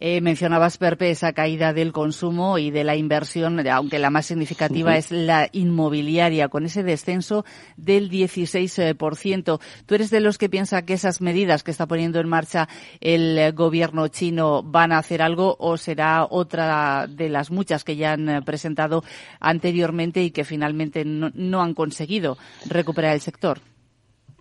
Eh, 0.01 0.21
mencionabas, 0.21 0.77
Perpe, 0.77 1.11
esa 1.11 1.33
caída 1.33 1.73
del 1.73 1.91
consumo 1.91 2.57
y 2.57 2.71
de 2.71 2.85
la 2.85 2.95
inversión, 2.95 3.67
aunque 3.67 3.99
la 3.99 4.09
más 4.09 4.27
significativa 4.27 4.95
es 4.95 5.11
la 5.11 5.49
inmobiliaria, 5.51 6.47
con 6.47 6.65
ese 6.65 6.83
descenso 6.83 7.43
del 7.75 8.09
16%. 8.09 9.59
¿Tú 9.85 9.95
eres 9.95 10.09
de 10.09 10.21
los 10.21 10.37
que 10.37 10.47
piensa 10.47 10.83
que 10.83 10.93
esas 10.93 11.19
medidas 11.19 11.63
que 11.63 11.71
está 11.71 11.85
poniendo 11.85 12.21
en 12.21 12.29
marcha 12.29 12.69
el 13.01 13.51
gobierno 13.51 14.07
chino 14.07 14.63
van 14.63 14.93
a 14.93 14.99
hacer 14.99 15.21
algo 15.21 15.57
o 15.59 15.75
será 15.75 16.25
otra 16.29 17.05
de 17.07 17.27
las 17.27 17.51
muchas 17.51 17.83
que 17.83 17.97
ya 17.97 18.13
han 18.13 18.43
presentado 18.45 19.03
anteriormente 19.41 20.23
y 20.23 20.31
que 20.31 20.45
finalmente 20.45 21.03
no 21.05 21.61
han 21.61 21.73
conseguido 21.73 22.37
recuperar 22.69 23.15
el 23.15 23.21
sector? 23.21 23.59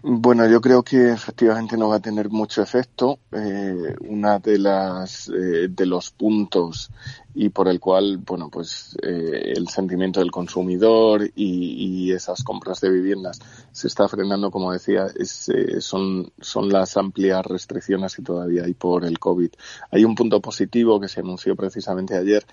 Bueno, 0.02 0.46
yo 0.48 0.61
creo 0.61 0.82
que 0.84 1.11
efectivamente 1.11 1.76
no 1.76 1.88
va 1.88 1.96
a 1.96 2.00
tener 2.00 2.28
mucho 2.30 2.62
efecto. 2.62 3.18
Eh, 3.32 3.96
una 4.00 4.38
de 4.38 4.58
las 4.58 5.28
eh, 5.28 5.68
de 5.68 5.87
los 5.87 6.11
puntos 6.11 6.90
y 7.34 7.50
por 7.50 7.68
el 7.68 7.78
cual, 7.78 8.18
bueno, 8.18 8.48
pues 8.50 8.96
eh, 9.02 9.52
el 9.56 9.68
sentimiento 9.68 10.20
del 10.20 10.30
consumidor 10.30 11.30
y, 11.34 11.88
esas 12.08 12.42
compras 12.42 12.80
de 12.80 12.90
viviendas 12.90 13.38
se 13.70 13.86
está 13.86 14.08
frenando, 14.08 14.50
como 14.50 14.72
decía, 14.72 15.06
es, 15.14 15.50
eh, 15.50 15.80
son, 15.80 16.32
son 16.40 16.70
las 16.70 16.96
amplias 16.96 17.44
restricciones 17.44 18.16
que 18.16 18.22
todavía 18.22 18.64
hay 18.64 18.72
por 18.72 19.04
el 19.04 19.18
COVID. 19.18 19.50
Hay 19.90 20.04
un 20.04 20.14
punto 20.14 20.40
positivo 20.40 20.98
que 20.98 21.06
se 21.06 21.20
anunció 21.20 21.54
precisamente 21.54 22.16
ayer, 22.16 22.44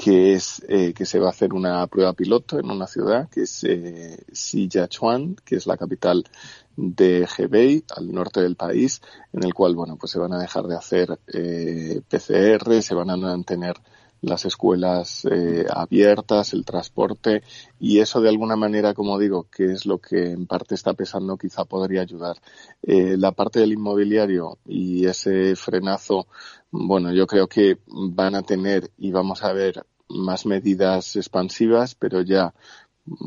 que 0.00 0.32
es 0.32 0.62
eh, 0.66 0.94
que 0.94 1.04
se 1.04 1.18
va 1.18 1.26
a 1.26 1.30
hacer 1.30 1.52
una 1.52 1.86
prueba 1.86 2.14
piloto 2.14 2.58
en 2.58 2.70
una 2.70 2.86
ciudad 2.86 3.28
que 3.28 3.42
es 3.42 3.64
eh, 3.64 4.24
Sichuan, 4.32 5.36
que 5.44 5.56
es 5.56 5.66
la 5.66 5.76
capital 5.76 6.24
de 6.74 7.28
Hebei, 7.36 7.84
al 7.94 8.10
norte 8.10 8.40
del 8.40 8.56
país, 8.56 9.02
en 9.34 9.44
el 9.44 9.52
cual, 9.52 9.74
bueno, 9.74 9.96
pues 9.96 10.12
se 10.12 10.18
van 10.18 10.32
a 10.32 10.40
dejar 10.40 10.64
de 10.64 10.76
hacer 10.76 11.18
eh, 11.26 12.00
PCR, 12.08 12.80
se 12.80 12.94
van 12.94 13.10
a 13.10 13.16
mantener 13.18 13.76
las 14.22 14.44
escuelas 14.44 15.26
eh, 15.30 15.66
abiertas, 15.70 16.52
el 16.52 16.64
transporte 16.64 17.42
y 17.78 18.00
eso 18.00 18.20
de 18.20 18.28
alguna 18.28 18.56
manera, 18.56 18.94
como 18.94 19.18
digo, 19.18 19.46
que 19.50 19.72
es 19.72 19.86
lo 19.86 19.98
que 19.98 20.32
en 20.32 20.46
parte 20.46 20.74
está 20.74 20.94
pesando, 20.94 21.36
quizá 21.36 21.64
podría 21.64 22.02
ayudar. 22.02 22.36
Eh, 22.82 23.16
la 23.16 23.32
parte 23.32 23.60
del 23.60 23.72
inmobiliario 23.72 24.58
y 24.66 25.06
ese 25.06 25.56
frenazo, 25.56 26.26
bueno, 26.70 27.12
yo 27.12 27.26
creo 27.26 27.48
que 27.48 27.78
van 27.86 28.34
a 28.34 28.42
tener 28.42 28.90
y 28.98 29.10
vamos 29.10 29.42
a 29.42 29.52
ver 29.52 29.84
más 30.08 30.44
medidas 30.44 31.16
expansivas, 31.16 31.94
pero 31.94 32.20
ya 32.22 32.52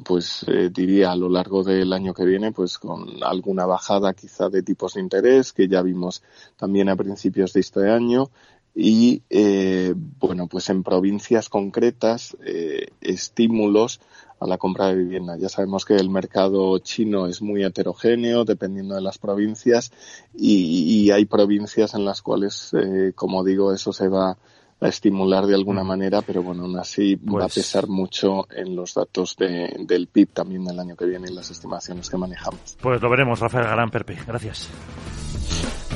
pues 0.06 0.45
eh, 0.47 0.69
diría 0.71 1.12
a 1.12 1.15
lo 1.15 1.29
largo 1.29 1.63
del 1.63 1.91
año 1.93 2.13
que 2.13 2.25
viene, 2.25 2.51
pues 2.51 2.77
con 2.77 3.21
alguna 3.23 3.65
bajada 3.65 4.13
quizá 4.13 4.49
de 4.49 4.63
tipos 4.63 4.93
de 4.93 5.01
interés 5.01 5.51
que 5.51 5.67
ya 5.67 5.82
vimos 5.82 6.23
también 6.56 6.89
a 6.89 6.95
principios 6.95 7.53
de 7.53 7.62
este 7.62 7.89
año 7.89 8.29
y 8.75 9.21
eh, 9.29 9.93
bueno 9.95 10.47
pues 10.47 10.69
en 10.69 10.83
provincias 10.83 11.49
concretas 11.49 12.36
eh, 12.43 12.88
estímulos 13.01 13.99
a 14.39 14.47
la 14.47 14.57
compra 14.57 14.88
de 14.88 14.95
vivienda. 14.95 15.38
Ya 15.38 15.47
sabemos 15.47 15.86
que 15.86 15.95
el 15.95 16.09
mercado 16.09 16.77
chino 16.79 17.27
es 17.27 17.41
muy 17.41 17.63
heterogéneo 17.63 18.43
dependiendo 18.43 18.95
de 18.95 19.01
las 19.01 19.17
provincias 19.17 19.91
y, 20.36 21.12
hay 21.12 21.25
provincias 21.25 21.93
en 21.93 22.05
las 22.05 22.21
cuales 22.21 22.71
eh, 22.73 23.12
como 23.13 23.43
digo 23.43 23.71
eso 23.71 23.93
se 23.93 24.07
va 24.07 24.38
a 24.81 24.88
estimular 24.88 25.45
de 25.45 25.53
alguna 25.53 25.83
mm. 25.83 25.88
manera 25.88 26.21
pero 26.21 26.41
bueno 26.41 26.63
aún 26.63 26.77
así 26.77 27.15
va 27.15 27.45
a 27.45 27.47
pues 27.47 27.55
pesar 27.55 27.88
mucho 27.88 28.47
en 28.51 28.75
los 28.75 28.95
datos 28.95 29.36
del 29.38 30.07
PIB 30.07 30.29
también 30.33 30.65
del 30.65 30.79
año 30.79 30.95
que 30.95 31.05
viene 31.05 31.27
y 31.29 31.33
las 31.33 31.51
estimaciones 31.51 32.09
que 32.09 32.17
manejamos. 32.17 32.77
Pues 32.81 33.01
lo 33.01 33.09
veremos 33.09 33.39
Rafael 33.39 33.65
Galán 33.65 33.91
Perpe. 33.91 34.17
Gracias. 34.25 34.69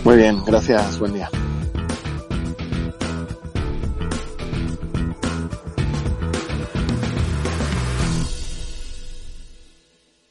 Muy 0.04 0.16
bien 0.18 0.44
gracias 0.46 1.00
buen 1.00 1.14
día 1.14 1.30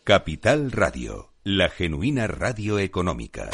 Capital 0.06 0.70
Radio, 0.70 1.32
la 1.42 1.68
genuina 1.68 2.28
radio 2.28 2.78
económica. 2.78 3.50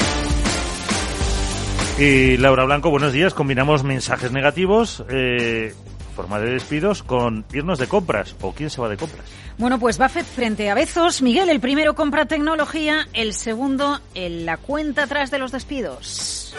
Y 1.97 2.37
Laura 2.37 2.65
Blanco, 2.65 2.91
buenos 2.91 3.11
días. 3.11 3.33
Combinamos 3.33 3.83
mensajes 3.83 4.31
negativos, 4.31 5.03
eh, 5.09 5.73
forma 6.15 6.39
de 6.39 6.51
despidos, 6.51 7.01
con 7.01 7.43
irnos 7.51 7.79
de 7.79 7.87
compras. 7.87 8.35
¿O 8.41 8.53
quién 8.53 8.69
se 8.69 8.79
va 8.79 8.87
de 8.87 8.97
compras? 8.97 9.25
Bueno, 9.57 9.79
pues 9.79 9.97
Buffett 9.97 10.27
frente 10.27 10.69
a 10.69 10.75
Bezos. 10.75 11.23
Miguel, 11.23 11.49
el 11.49 11.59
primero 11.59 11.95
compra 11.95 12.27
tecnología, 12.27 13.07
el 13.13 13.33
segundo 13.33 13.99
en 14.13 14.45
la 14.45 14.57
cuenta 14.57 15.05
atrás 15.05 15.31
de 15.31 15.39
los 15.39 15.51
despidos. 15.51 16.55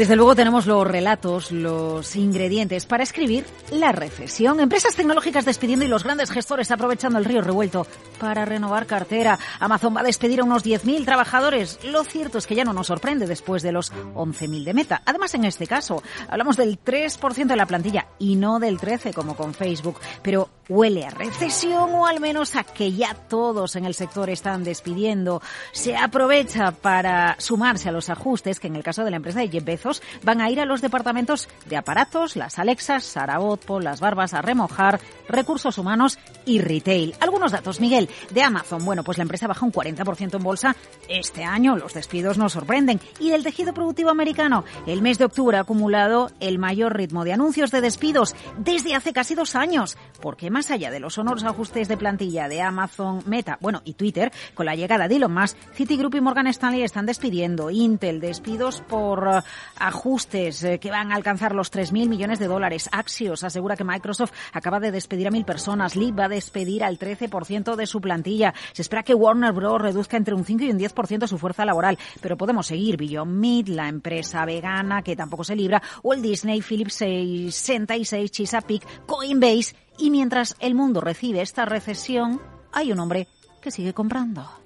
Desde 0.00 0.16
luego 0.16 0.34
tenemos 0.34 0.64
los 0.64 0.86
relatos, 0.86 1.52
los 1.52 2.16
ingredientes 2.16 2.86
para 2.86 3.02
escribir 3.02 3.44
la 3.70 3.92
recesión. 3.92 4.58
Empresas 4.58 4.96
tecnológicas 4.96 5.44
despidiendo 5.44 5.84
y 5.84 5.88
los 5.88 6.04
grandes 6.04 6.30
gestores 6.30 6.70
aprovechando 6.70 7.18
el 7.18 7.26
río 7.26 7.42
revuelto 7.42 7.86
para 8.18 8.46
renovar 8.46 8.86
cartera. 8.86 9.38
Amazon 9.58 9.94
va 9.94 10.00
a 10.00 10.04
despedir 10.04 10.40
a 10.40 10.44
unos 10.44 10.64
10.000 10.64 11.04
trabajadores. 11.04 11.80
Lo 11.84 12.02
cierto 12.02 12.38
es 12.38 12.46
que 12.46 12.54
ya 12.54 12.64
no 12.64 12.72
nos 12.72 12.86
sorprende 12.86 13.26
después 13.26 13.62
de 13.62 13.72
los 13.72 13.92
11.000 13.92 14.64
de 14.64 14.72
meta. 14.72 15.02
Además, 15.04 15.34
en 15.34 15.44
este 15.44 15.66
caso, 15.66 16.02
hablamos 16.30 16.56
del 16.56 16.82
3% 16.82 17.46
de 17.46 17.56
la 17.56 17.66
plantilla 17.66 18.06
y 18.18 18.36
no 18.36 18.58
del 18.58 18.78
13% 18.78 19.12
como 19.12 19.36
con 19.36 19.52
Facebook. 19.52 19.98
Pero 20.22 20.48
huele 20.70 21.04
a 21.04 21.10
recesión 21.10 21.90
o 21.94 22.06
al 22.06 22.20
menos 22.20 22.56
a 22.56 22.64
que 22.64 22.92
ya 22.92 23.12
todos 23.12 23.76
en 23.76 23.84
el 23.84 23.92
sector 23.92 24.30
están 24.30 24.64
despidiendo. 24.64 25.42
Se 25.72 25.94
aprovecha 25.94 26.70
para 26.70 27.36
sumarse 27.38 27.90
a 27.90 27.92
los 27.92 28.08
ajustes 28.08 28.60
que 28.60 28.68
en 28.68 28.76
el 28.76 28.82
caso 28.82 29.04
de 29.04 29.10
la 29.10 29.16
empresa 29.16 29.40
de 29.40 29.48
Jeff 29.48 29.64
Bezos 29.64 29.89
van 30.22 30.40
a 30.40 30.50
ir 30.50 30.60
a 30.60 30.64
los 30.64 30.80
departamentos 30.80 31.48
de 31.66 31.76
aparatos, 31.76 32.36
las 32.36 32.58
Alexas, 32.58 33.04
Sarabotpo, 33.04 33.80
las 33.80 34.00
Barbas 34.00 34.34
a 34.34 34.42
remojar, 34.42 35.00
recursos 35.28 35.78
humanos 35.78 36.18
y 36.44 36.60
retail. 36.60 37.14
Algunos 37.20 37.52
datos, 37.52 37.80
Miguel, 37.80 38.08
de 38.30 38.42
Amazon. 38.42 38.84
Bueno, 38.84 39.04
pues 39.04 39.18
la 39.18 39.22
empresa 39.22 39.46
baja 39.46 39.64
un 39.64 39.72
40% 39.72 40.36
en 40.36 40.42
bolsa 40.42 40.76
este 41.08 41.44
año. 41.44 41.76
Los 41.76 41.94
despidos 41.94 42.38
nos 42.38 42.52
sorprenden. 42.52 43.00
Y 43.18 43.30
del 43.30 43.42
tejido 43.42 43.74
productivo 43.74 44.10
americano, 44.10 44.64
el 44.86 45.02
mes 45.02 45.18
de 45.18 45.24
octubre 45.24 45.56
ha 45.56 45.60
acumulado 45.60 46.30
el 46.40 46.58
mayor 46.58 46.96
ritmo 46.96 47.24
de 47.24 47.32
anuncios 47.32 47.70
de 47.70 47.80
despidos 47.80 48.34
desde 48.58 48.94
hace 48.94 49.12
casi 49.12 49.34
dos 49.34 49.54
años. 49.54 49.96
Porque 50.20 50.50
más 50.50 50.70
allá 50.70 50.90
de 50.90 51.00
los 51.00 51.14
sonoros 51.14 51.44
ajustes 51.44 51.88
de 51.88 51.96
plantilla 51.96 52.48
de 52.48 52.62
Amazon, 52.62 53.22
Meta, 53.26 53.58
bueno, 53.60 53.82
y 53.84 53.94
Twitter, 53.94 54.32
con 54.54 54.66
la 54.66 54.74
llegada 54.74 55.08
de 55.08 55.16
Elon 55.16 55.32
Musk, 55.32 55.56
Citigroup 55.74 56.14
y 56.14 56.20
Morgan 56.20 56.46
Stanley 56.48 56.82
están 56.82 57.06
despidiendo. 57.06 57.70
Intel, 57.70 58.20
despidos 58.20 58.82
por 58.82 59.42
ajustes 59.80 60.62
eh, 60.62 60.78
que 60.78 60.90
van 60.90 61.10
a 61.10 61.16
alcanzar 61.16 61.54
los 61.54 61.72
3.000 61.72 62.08
millones 62.08 62.38
de 62.38 62.46
dólares. 62.46 62.88
Axios 62.92 63.42
asegura 63.42 63.76
que 63.76 63.84
Microsoft 63.84 64.32
acaba 64.52 64.78
de 64.78 64.92
despedir 64.92 65.26
a 65.26 65.30
mil 65.30 65.44
personas. 65.44 65.96
Lee 65.96 66.12
va 66.12 66.26
a 66.26 66.28
despedir 66.28 66.84
al 66.84 66.98
13% 66.98 67.74
de 67.74 67.86
su 67.86 68.00
plantilla. 68.00 68.54
Se 68.72 68.82
espera 68.82 69.02
que 69.02 69.14
Warner 69.14 69.52
Bros. 69.52 69.80
reduzca 69.80 70.16
entre 70.16 70.34
un 70.34 70.44
5 70.44 70.64
y 70.64 70.70
un 70.70 70.78
10% 70.78 71.26
su 71.26 71.38
fuerza 71.38 71.64
laboral. 71.64 71.98
Pero 72.20 72.36
podemos 72.36 72.66
seguir. 72.66 72.96
Beyond 72.96 73.32
Meat, 73.32 73.68
la 73.68 73.88
empresa 73.88 74.44
vegana 74.44 75.02
que 75.02 75.16
tampoco 75.16 75.44
se 75.44 75.56
libra, 75.56 75.82
el 76.04 76.22
Disney, 76.22 76.60
Philips 76.60 76.94
66, 76.94 78.30
Chesapeake, 78.30 79.06
Coinbase. 79.06 79.74
Y 79.98 80.10
mientras 80.10 80.56
el 80.60 80.74
mundo 80.74 81.00
recibe 81.00 81.40
esta 81.40 81.64
recesión, 81.64 82.40
hay 82.72 82.92
un 82.92 83.00
hombre 83.00 83.28
que 83.60 83.70
sigue 83.70 83.92
comprando. 83.92 84.59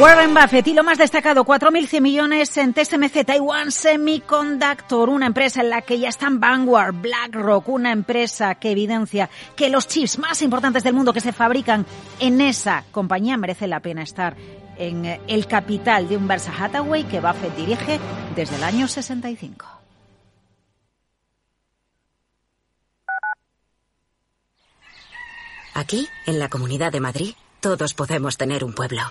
Warren 0.00 0.32
Buffett 0.32 0.66
y 0.66 0.72
lo 0.72 0.82
más 0.82 0.96
destacado, 0.96 1.44
4.100 1.44 2.00
millones 2.00 2.56
en 2.56 2.72
TSMC, 2.72 3.22
Taiwan 3.22 3.70
Semiconductor, 3.70 5.10
una 5.10 5.26
empresa 5.26 5.60
en 5.60 5.68
la 5.68 5.82
que 5.82 5.98
ya 5.98 6.08
están 6.08 6.40
Vanguard, 6.40 6.94
BlackRock, 6.94 7.68
una 7.68 7.92
empresa 7.92 8.54
que 8.54 8.70
evidencia 8.70 9.28
que 9.54 9.68
los 9.68 9.86
chips 9.86 10.18
más 10.18 10.40
importantes 10.40 10.84
del 10.84 10.94
mundo 10.94 11.12
que 11.12 11.20
se 11.20 11.34
fabrican 11.34 11.84
en 12.18 12.40
esa 12.40 12.82
compañía 12.92 13.36
merece 13.36 13.66
la 13.66 13.80
pena 13.80 14.02
estar 14.02 14.36
en 14.78 15.04
el 15.04 15.46
capital 15.46 16.08
de 16.08 16.16
un 16.16 16.26
Versa 16.26 16.54
Hathaway 16.58 17.04
que 17.04 17.20
Buffett 17.20 17.54
dirige 17.54 18.00
desde 18.34 18.56
el 18.56 18.64
año 18.64 18.88
65. 18.88 19.66
Aquí, 25.74 26.08
en 26.24 26.38
la 26.38 26.48
Comunidad 26.48 26.90
de 26.90 27.00
Madrid, 27.00 27.34
todos 27.60 27.92
podemos 27.92 28.38
tener 28.38 28.64
un 28.64 28.72
pueblo. 28.72 29.02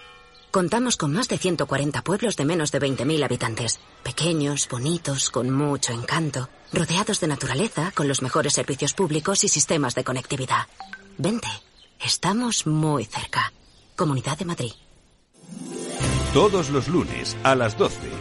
Contamos 0.51 0.97
con 0.97 1.13
más 1.13 1.27
de 1.27 1.37
140 1.37 2.01
pueblos 2.01 2.35
de 2.35 2.43
menos 2.43 2.71
de 2.71 2.79
20.000 2.79 3.23
habitantes. 3.23 3.79
Pequeños, 4.03 4.67
bonitos, 4.67 5.29
con 5.29 5.51
mucho 5.51 5.93
encanto. 5.93 6.49
Rodeados 6.73 7.19
de 7.19 7.27
naturaleza, 7.27 7.91
con 7.93 8.07
los 8.07 8.23
mejores 8.23 8.53
servicios 8.53 8.93
públicos 8.93 9.43
y 9.43 9.47
sistemas 9.47 9.93
de 9.93 10.03
conectividad. 10.03 10.67
Vente, 11.19 11.49
estamos 12.03 12.65
muy 12.65 13.05
cerca. 13.05 13.53
Comunidad 13.95 14.39
de 14.39 14.45
Madrid. 14.45 14.71
Todos 16.33 16.69
los 16.71 16.87
lunes 16.87 17.37
a 17.43 17.53
las 17.55 17.77
12, 17.77 17.97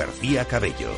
García 0.00 0.46
Cabello. 0.46 0.88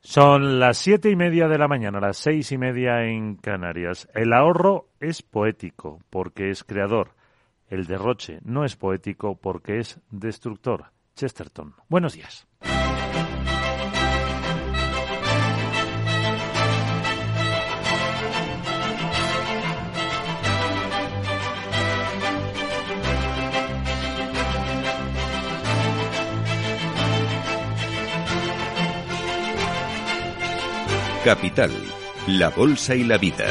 Son 0.00 0.58
las 0.58 0.78
siete 0.78 1.10
y 1.10 1.14
media 1.14 1.46
de 1.46 1.58
la 1.58 1.68
mañana, 1.68 2.00
las 2.00 2.16
seis 2.16 2.50
y 2.50 2.58
media 2.58 3.04
en 3.04 3.36
Canarias. 3.36 4.08
El 4.12 4.32
ahorro 4.32 4.88
es 4.98 5.22
poético 5.22 6.00
porque 6.10 6.50
es 6.50 6.64
creador. 6.64 7.14
El 7.68 7.86
derroche 7.86 8.40
no 8.42 8.64
es 8.64 8.74
poético 8.74 9.36
porque 9.36 9.78
es 9.78 10.00
destructor. 10.10 10.86
Chesterton. 11.14 11.76
Buenos 11.88 12.14
días. 12.14 12.48
Capital, 31.26 31.72
la 32.28 32.50
Bolsa 32.50 32.94
y 32.94 33.02
la 33.02 33.18
Vida. 33.18 33.46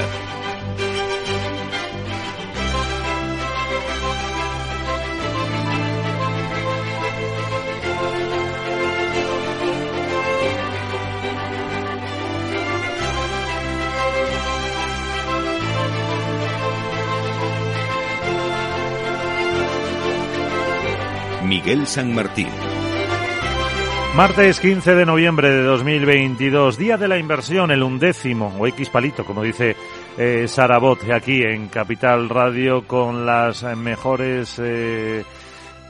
Miguel 21.44 21.86
San 21.88 22.16
Martín. 22.16 22.48
Martes 24.16 24.62
15 24.62 24.96
de 24.96 25.06
noviembre 25.06 25.50
de 25.52 25.62
2022, 25.64 26.78
día 26.78 26.96
de 26.96 27.10
la 27.10 27.18
inversión, 27.18 27.70
el 27.70 27.84
undécimo, 27.84 28.56
o 28.58 28.66
X 28.66 28.90
palito, 28.90 29.26
como 29.26 29.44
dice 29.44 29.76
eh, 30.18 30.48
Sara 30.48 30.78
Bot, 30.78 31.04
aquí 31.12 31.42
en 31.44 31.68
Capital 31.68 32.30
Radio, 32.30 32.88
con 32.88 33.26
las 33.26 33.64
mejores 33.76 34.56
eh, 34.64 35.26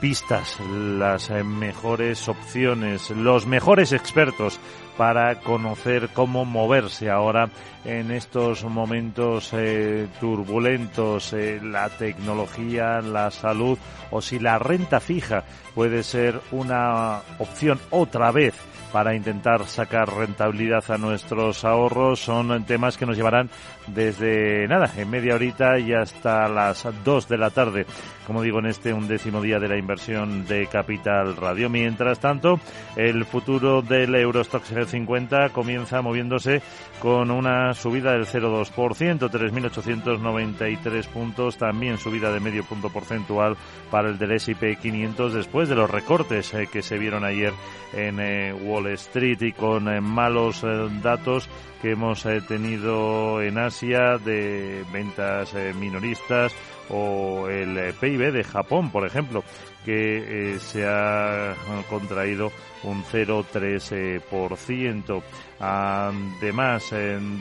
pistas, 0.02 0.60
las 0.60 1.30
mejores 1.46 2.28
opciones, 2.28 3.12
los 3.12 3.46
mejores 3.46 3.94
expertos 3.94 4.60
para 4.98 5.40
conocer 5.40 6.10
cómo 6.14 6.46
moverse 6.46 7.10
ahora 7.10 7.50
en 7.84 8.12
estos 8.12 8.64
momentos 8.64 9.52
eh, 9.54 10.08
turbulentos, 10.20 11.34
eh, 11.34 11.60
la 11.62 11.90
tecnología, 11.90 13.02
la 13.02 13.30
salud 13.32 13.78
o 14.12 14.22
si 14.22 14.40
la 14.40 14.58
renta 14.58 15.00
fija 15.00 15.44
puede 15.74 16.04
ser 16.04 16.40
una 16.52 17.22
opción 17.40 17.80
otra 17.92 18.32
vez 18.32 18.56
para 18.96 19.14
intentar 19.14 19.68
sacar 19.68 20.10
rentabilidad 20.10 20.90
a 20.90 20.98
nuestros 20.98 21.66
ahorros. 21.66 22.22
Son 22.22 22.64
temas 22.64 22.96
que 22.96 23.06
nos 23.06 23.18
llevarán 23.18 23.50
desde 23.88 24.68
nada, 24.68 24.92
en 24.98 25.10
media 25.10 25.36
horita 25.36 25.80
y 25.80 25.94
hasta 25.94 26.48
las 26.48 26.88
2 27.04 27.28
de 27.28 27.38
la 27.38 27.50
tarde, 27.50 27.86
como 28.26 28.42
digo, 28.42 28.60
en 28.60 28.68
este 28.68 28.94
undécimo 28.94 29.42
día 29.42 29.60
de 29.60 29.68
la 29.68 29.78
inversión 29.78 30.46
de 30.46 30.68
Capital 30.68 31.36
Radio. 31.36 31.70
Mientras 31.70 32.20
tanto, 32.20 32.60
el 32.96 33.26
futuro 33.26 33.82
del 33.82 34.16
Eurostox 34.16 34.74
50 34.88 35.50
comienza 35.50 36.02
moviéndose 36.02 36.62
con 37.00 37.30
una 37.32 37.74
subida 37.74 38.14
del 38.14 38.26
0,2%, 38.26 39.30
3.893 39.30 41.08
puntos, 41.08 41.58
también 41.58 41.98
subida 41.98 42.32
de 42.32 42.40
medio 42.40 42.64
punto 42.64 42.90
porcentual 42.90 43.56
para 43.92 44.10
el 44.10 44.18
del 44.18 44.32
S&P 44.32 44.78
500 44.78 45.34
después 45.34 45.70
de 45.70 45.76
los 45.76 45.90
recortes 45.90 46.54
eh, 46.54 46.68
que 46.72 46.82
se 46.82 46.98
vieron 46.98 47.24
ayer 47.24 47.54
en 47.94 48.20
eh, 48.20 48.54
Wall 48.54 48.88
Street 48.88 49.42
y 49.42 49.52
con 49.52 49.88
eh, 49.88 50.02
malos 50.02 50.66
datos 51.02 51.50
que 51.82 51.92
hemos 51.92 52.24
tenido 52.48 53.42
en 53.42 53.60
Asia 53.60 53.75
de 53.82 54.86
ventas 54.92 55.54
minoristas 55.76 56.54
o 56.90 57.48
el 57.50 57.94
PIB 57.94 58.32
de 58.32 58.44
Japón, 58.44 58.92
por 58.92 59.06
ejemplo, 59.06 59.44
que 59.84 60.58
se 60.60 60.88
ha 60.88 61.54
contraído 61.90 62.52
un 62.84 63.04
0,3%. 63.04 65.24
Además, 65.60 66.96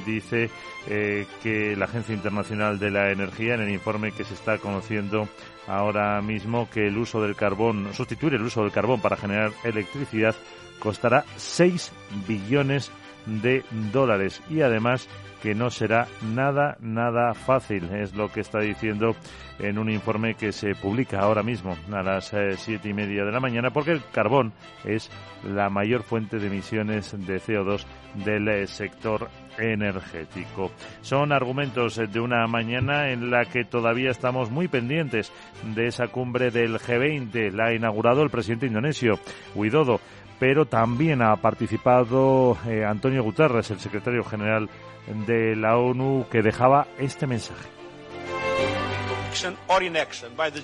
dice 0.04 0.50
que 0.86 1.76
la 1.76 1.84
Agencia 1.84 2.14
Internacional 2.14 2.78
de 2.78 2.90
la 2.90 3.12
Energía, 3.12 3.54
en 3.54 3.62
el 3.62 3.70
informe 3.70 4.12
que 4.12 4.24
se 4.24 4.34
está 4.34 4.58
conociendo 4.58 5.28
ahora 5.68 6.20
mismo, 6.20 6.68
que 6.68 6.88
el 6.88 6.98
uso 6.98 7.22
del 7.22 7.36
carbón, 7.36 7.94
sustituir 7.94 8.34
el 8.34 8.42
uso 8.42 8.62
del 8.62 8.72
carbón 8.72 9.00
para 9.00 9.16
generar 9.16 9.52
electricidad, 9.62 10.34
costará 10.80 11.24
6 11.36 11.92
billones 12.26 12.90
de 13.26 13.62
dólares 13.92 14.42
y 14.50 14.60
además 14.60 15.08
que 15.44 15.54
no 15.54 15.68
será 15.68 16.06
nada, 16.22 16.78
nada 16.80 17.34
fácil, 17.34 17.90
es 17.92 18.14
lo 18.14 18.32
que 18.32 18.40
está 18.40 18.60
diciendo 18.60 19.14
en 19.58 19.78
un 19.78 19.90
informe 19.90 20.36
que 20.36 20.52
se 20.52 20.74
publica 20.74 21.20
ahora 21.20 21.42
mismo 21.42 21.76
a 21.92 22.02
las 22.02 22.32
eh, 22.32 22.56
siete 22.56 22.88
y 22.88 22.94
media 22.94 23.26
de 23.26 23.30
la 23.30 23.40
mañana, 23.40 23.68
porque 23.68 23.90
el 23.90 24.02
carbón 24.10 24.54
es 24.86 25.10
la 25.46 25.68
mayor 25.68 26.02
fuente 26.02 26.38
de 26.38 26.46
emisiones 26.46 27.12
de 27.26 27.36
CO2 27.42 27.84
del 28.24 28.48
eh, 28.48 28.66
sector 28.66 29.28
energético. 29.58 30.70
Son 31.02 31.30
argumentos 31.30 31.96
de 31.96 32.20
una 32.20 32.46
mañana 32.46 33.10
en 33.10 33.30
la 33.30 33.44
que 33.44 33.66
todavía 33.66 34.12
estamos 34.12 34.50
muy 34.50 34.68
pendientes 34.68 35.30
de 35.74 35.88
esa 35.88 36.08
cumbre 36.08 36.52
del 36.52 36.78
G20. 36.78 37.52
La 37.52 37.66
ha 37.66 37.74
inaugurado 37.74 38.22
el 38.22 38.30
presidente 38.30 38.64
indonesio, 38.64 39.18
Widodo, 39.54 40.00
pero 40.38 40.64
también 40.64 41.20
ha 41.20 41.36
participado 41.36 42.56
eh, 42.66 42.82
Antonio 42.82 43.22
Guterres, 43.22 43.70
el 43.70 43.78
secretario 43.78 44.24
general 44.24 44.70
de 45.06 45.56
la 45.56 45.76
ONU 45.76 46.26
que 46.30 46.42
dejaba 46.42 46.86
este 46.98 47.26
mensaje. 47.26 47.68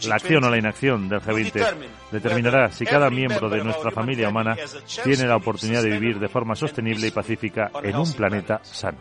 La 0.07 0.15
acción 0.15 0.45
o 0.45 0.51
la 0.51 0.59
inacción 0.59 1.09
del 1.09 1.21
G20 1.21 1.77
determinará 2.13 2.71
si 2.71 2.85
cada 2.85 3.11
miembro 3.11 3.49
de 3.49 3.65
nuestra 3.65 3.91
familia 3.91 4.29
humana 4.29 4.57
tiene 5.03 5.27
la 5.27 5.37
oportunidad 5.37 5.83
de 5.83 5.91
vivir 5.91 6.21
de 6.21 6.29
forma 6.29 6.55
sostenible 6.55 7.09
y 7.09 7.11
pacífica 7.11 7.71
en 7.83 7.97
un 7.97 8.13
planeta 8.13 8.61
sano. 8.63 8.99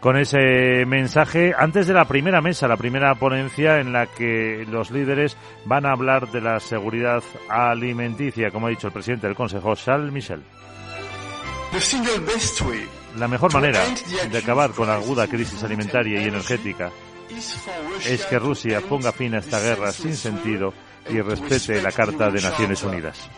Con 0.00 0.16
ese 0.16 0.86
mensaje, 0.86 1.52
antes 1.58 1.88
de 1.88 1.94
la 1.94 2.04
primera 2.04 2.40
mesa, 2.40 2.68
la 2.68 2.76
primera 2.76 3.16
ponencia 3.16 3.80
en 3.80 3.92
la 3.92 4.06
que 4.06 4.64
los 4.70 4.92
líderes 4.92 5.36
van 5.64 5.86
a 5.86 5.90
hablar 5.90 6.30
de 6.30 6.40
la 6.40 6.60
seguridad 6.60 7.20
alimenticia, 7.48 8.52
como 8.52 8.68
ha 8.68 8.70
dicho 8.70 8.86
el 8.86 8.92
presidente 8.92 9.26
del 9.26 9.34
Consejo, 9.34 9.74
Charles 9.74 10.12
Michel. 10.12 10.44
La 13.18 13.26
mejor 13.26 13.52
manera 13.52 13.80
de 14.30 14.38
acabar 14.38 14.70
con 14.70 14.86
la 14.86 14.94
aguda 14.94 15.26
crisis 15.26 15.62
alimentaria 15.64 16.22
y 16.22 16.28
energética 16.28 16.90
es 18.06 18.24
que 18.26 18.38
Rusia 18.38 18.80
ponga 18.80 19.12
fin 19.12 19.34
a 19.34 19.38
esta 19.38 19.60
guerra 19.60 19.90
sin 19.90 20.14
sentido 20.14 20.72
y 21.10 21.20
respete 21.20 21.82
la 21.82 21.90
Carta 21.90 22.30
de 22.30 22.40
Naciones 22.40 22.82
Unidas. 22.84 23.28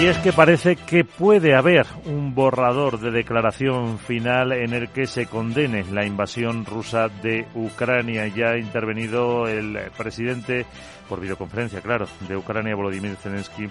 Y 0.00 0.06
es 0.06 0.18
que 0.18 0.32
parece 0.32 0.76
que 0.76 1.04
puede 1.04 1.54
haber 1.54 1.86
un 2.04 2.34
borrador 2.34 2.98
de 2.98 3.10
declaración 3.10 3.98
final 3.98 4.52
en 4.52 4.72
el 4.72 4.88
que 4.90 5.06
se 5.06 5.26
condene 5.26 5.84
la 5.84 6.04
invasión 6.04 6.64
rusa 6.64 7.08
de 7.08 7.46
Ucrania. 7.54 8.26
Ya 8.26 8.50
ha 8.50 8.58
intervenido 8.58 9.46
el 9.46 9.78
presidente, 9.96 10.66
por 11.08 11.20
videoconferencia, 11.20 11.80
claro, 11.80 12.06
de 12.28 12.36
Ucrania, 12.36 12.74
Volodymyr 12.74 13.16
Zelensky, 13.16 13.68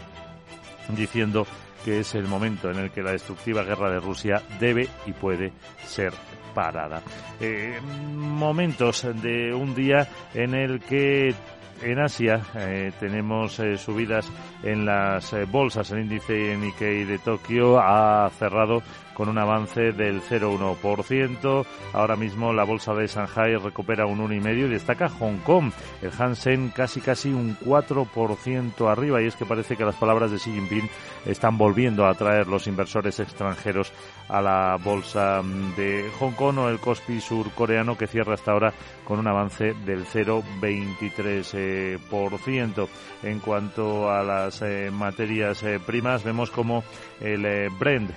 diciendo 0.96 1.46
que 1.84 2.00
es 2.00 2.16
el 2.16 2.28
momento 2.28 2.72
en 2.72 2.80
el 2.80 2.92
que 2.92 3.02
la 3.02 3.12
destructiva 3.12 3.64
guerra 3.64 3.92
de 3.92 4.00
Rusia 4.00 4.42
debe 4.60 4.88
y 5.06 5.12
puede 5.12 5.54
ser 5.86 6.14
parada. 6.54 7.02
Eh, 7.40 7.80
momentos 8.14 9.08
de 9.22 9.54
un 9.54 9.74
día 9.76 10.08
en 10.34 10.54
el 10.54 10.80
que 10.80 11.34
en 11.82 12.00
Asia 12.00 12.42
eh, 12.56 12.92
tenemos 13.00 13.60
eh, 13.60 13.78
subidas 13.78 14.32
en 14.64 14.86
las 14.86 15.36
bolsas. 15.52 15.92
El 15.92 16.02
índice 16.02 16.56
Nikkei 16.58 17.04
de 17.04 17.18
Tokio 17.20 17.80
ha 17.80 18.30
cerrado 18.30 18.82
con 19.14 19.30
un 19.30 19.38
avance 19.38 19.92
del 19.92 20.22
0,1%. 20.22 21.66
Ahora 21.94 22.16
mismo 22.16 22.54
la 22.54 22.64
bolsa 22.64 22.94
de 22.94 23.08
Shanghai 23.08 23.56
recupera 23.56 24.06
un 24.06 24.20
1,5% 24.20 24.66
y 24.66 24.70
destaca 24.70 25.10
Hong 25.10 25.38
Kong. 25.40 25.72
El 26.02 26.12
Hansen 26.18 26.70
casi 26.70 27.02
casi 27.02 27.30
un 27.30 27.58
4% 27.60 28.92
arriba 28.92 29.22
y 29.22 29.28
es 29.28 29.36
que 29.36 29.46
parece 29.46 29.76
que 29.76 29.86
las 29.86 29.96
palabras 29.96 30.32
de 30.32 30.38
Xi 30.38 30.52
Jinping 30.52 30.90
están 31.26 31.58
volviendo 31.58 32.06
a 32.06 32.12
atraer 32.12 32.48
los 32.48 32.68
inversores 32.68 33.20
extranjeros 33.20 33.92
a 34.30 34.42
la 34.42 34.78
bolsa 34.84 35.42
de 35.78 36.10
Hong 36.20 36.34
Kong 36.34 36.58
o 36.60 36.70
el 36.70 36.80
Kospi 36.80 37.20
surcoreano 37.20 37.98
que 37.98 38.08
cierra 38.08 38.34
hasta 38.34 38.52
ahora 38.52 38.74
con 39.06 39.20
un 39.20 39.28
avance 39.28 39.74
del 39.86 40.06
0,23%. 40.06 42.00
12%. 42.44 42.88
En 43.24 43.40
cuanto 43.40 44.12
a 44.12 44.24
las 44.24 44.62
materias 44.92 45.64
primas, 45.86 46.24
vemos 46.24 46.52
como 46.52 46.84
el 47.20 47.70
Brent 47.80 48.12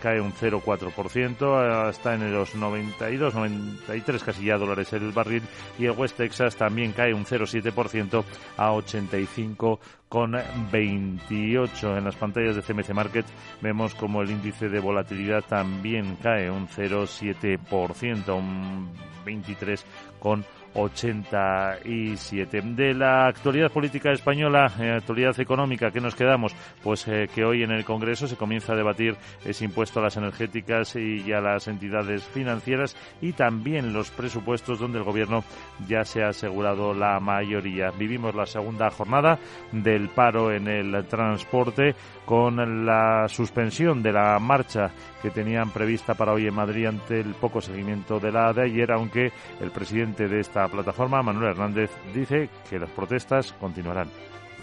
cae 0.00 0.20
un 0.20 0.32
0,4%, 0.32 1.90
está 1.90 2.14
en 2.14 2.32
los 2.32 2.54
92, 2.54 3.34
93 3.34 4.22
casi 4.22 4.44
ya 4.46 4.56
dólares 4.56 4.92
el 4.92 5.12
barril 5.12 5.42
y 5.78 5.84
el 5.84 5.92
West 5.92 6.16
Texas 6.16 6.56
también 6.56 6.92
cae 6.92 7.12
un 7.12 7.24
0,7% 7.24 8.24
a 8.56 8.72
85 8.72 9.80
con 10.08 10.36
28. 10.72 11.98
En 11.98 12.04
las 12.04 12.16
pantallas 12.16 12.56
de 12.56 12.62
CMC 12.62 12.90
Market 12.90 13.26
vemos 13.60 13.94
como 13.94 14.22
el 14.22 14.30
índice 14.30 14.68
de 14.68 14.80
volatilidad 14.80 15.44
también 15.44 16.16
cae 16.22 16.50
un 16.50 16.68
0,7%, 16.68 18.36
un 18.36 18.90
23 19.24 19.84
con 20.18 20.44
87. 20.74 22.62
De 22.62 22.94
la 22.94 23.26
actualidad 23.26 23.70
política 23.70 24.12
española, 24.12 24.72
eh, 24.80 24.90
actualidad 24.90 25.38
económica, 25.40 25.90
¿qué 25.90 26.00
nos 26.00 26.14
quedamos? 26.14 26.54
Pues 26.82 27.06
eh, 27.08 27.28
que 27.34 27.44
hoy 27.44 27.62
en 27.62 27.70
el 27.70 27.84
Congreso 27.84 28.26
se 28.26 28.36
comienza 28.36 28.72
a 28.72 28.76
debatir 28.76 29.16
ese 29.44 29.64
impuesto 29.64 30.00
a 30.00 30.04
las 30.04 30.16
energéticas 30.16 30.96
y 30.96 31.32
a 31.32 31.40
las 31.40 31.68
entidades 31.68 32.24
financieras 32.24 32.96
y 33.20 33.32
también 33.32 33.92
los 33.92 34.10
presupuestos 34.10 34.78
donde 34.78 34.98
el 34.98 35.04
Gobierno 35.04 35.44
ya 35.88 36.04
se 36.04 36.22
ha 36.22 36.28
asegurado 36.28 36.94
la 36.94 37.18
mayoría. 37.20 37.90
Vivimos 37.90 38.34
la 38.34 38.46
segunda 38.46 38.90
jornada 38.90 39.38
del 39.72 40.08
paro 40.08 40.52
en 40.52 40.68
el 40.68 41.06
transporte 41.06 41.94
con 42.28 42.84
la 42.84 43.26
suspensión 43.26 44.02
de 44.02 44.12
la 44.12 44.38
marcha 44.38 44.90
que 45.22 45.30
tenían 45.30 45.70
prevista 45.70 46.12
para 46.12 46.34
hoy 46.34 46.46
en 46.46 46.52
Madrid 46.52 46.84
ante 46.84 47.20
el 47.20 47.34
poco 47.34 47.62
seguimiento 47.62 48.20
de 48.20 48.30
la 48.30 48.52
de 48.52 48.64
ayer, 48.64 48.92
aunque 48.92 49.32
el 49.62 49.70
presidente 49.70 50.28
de 50.28 50.40
esta 50.40 50.68
plataforma, 50.68 51.22
Manuel 51.22 51.52
Hernández, 51.52 51.90
dice 52.12 52.50
que 52.68 52.78
las 52.78 52.90
protestas 52.90 53.54
continuarán. 53.58 54.10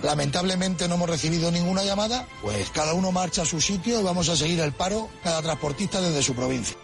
Lamentablemente 0.03 0.87
no 0.87 0.93
hemos 0.93 1.09
recibido 1.09 1.49
ninguna 1.49 1.83
llamada, 1.83 2.27
pues 2.43 2.69
cada 2.69 2.93
uno 2.93 3.11
marcha 3.11 3.41
a 3.41 3.45
su 3.45 3.59
sitio 3.59 3.99
y 3.99 4.03
vamos 4.03 4.29
a 4.29 4.35
seguir 4.35 4.59
el 4.59 4.71
paro, 4.71 5.09
cada 5.23 5.41
transportista 5.41 5.99
desde 6.01 6.21
su 6.21 6.35
provincia. 6.35 6.77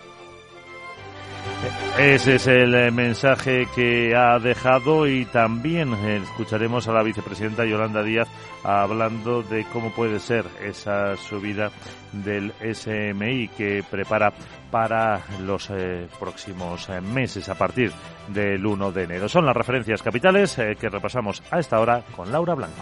Ese 2.00 2.36
es 2.36 2.48
el 2.48 2.74
eh, 2.74 2.92
mensaje 2.92 3.68
que 3.76 4.16
ha 4.16 4.40
dejado 4.40 5.08
y 5.08 5.26
también 5.26 5.94
escucharemos 5.94 6.88
a 6.88 6.94
la 6.94 7.04
vicepresidenta 7.04 7.66
Yolanda 7.66 8.02
Díaz 8.02 8.28
hablando 8.64 9.44
de 9.44 9.66
cómo 9.66 9.92
puede 9.92 10.20
ser 10.20 10.46
esa 10.64 11.16
subida 11.18 11.72
del 12.12 12.54
SMI 12.74 13.50
que 13.50 13.84
prepara 13.90 14.34
para 14.72 15.22
los 15.42 15.70
eh, 15.70 16.08
próximos 16.20 16.90
eh, 16.90 17.02
meses 17.02 17.50
a 17.50 17.56
partir 17.56 17.92
del 18.30 18.66
1 18.66 18.92
de 18.92 19.04
enero. 19.04 19.30
Son 19.30 19.46
las 19.46 19.56
referencias 19.56 20.02
capitales 20.02 20.56
que 20.56 20.90
repasamos 20.90 21.44
a 21.52 21.60
esta 21.60 21.80
hora 21.80 22.04
con 22.16 22.32
Laura 22.32 22.56
Blanco. 22.56 22.82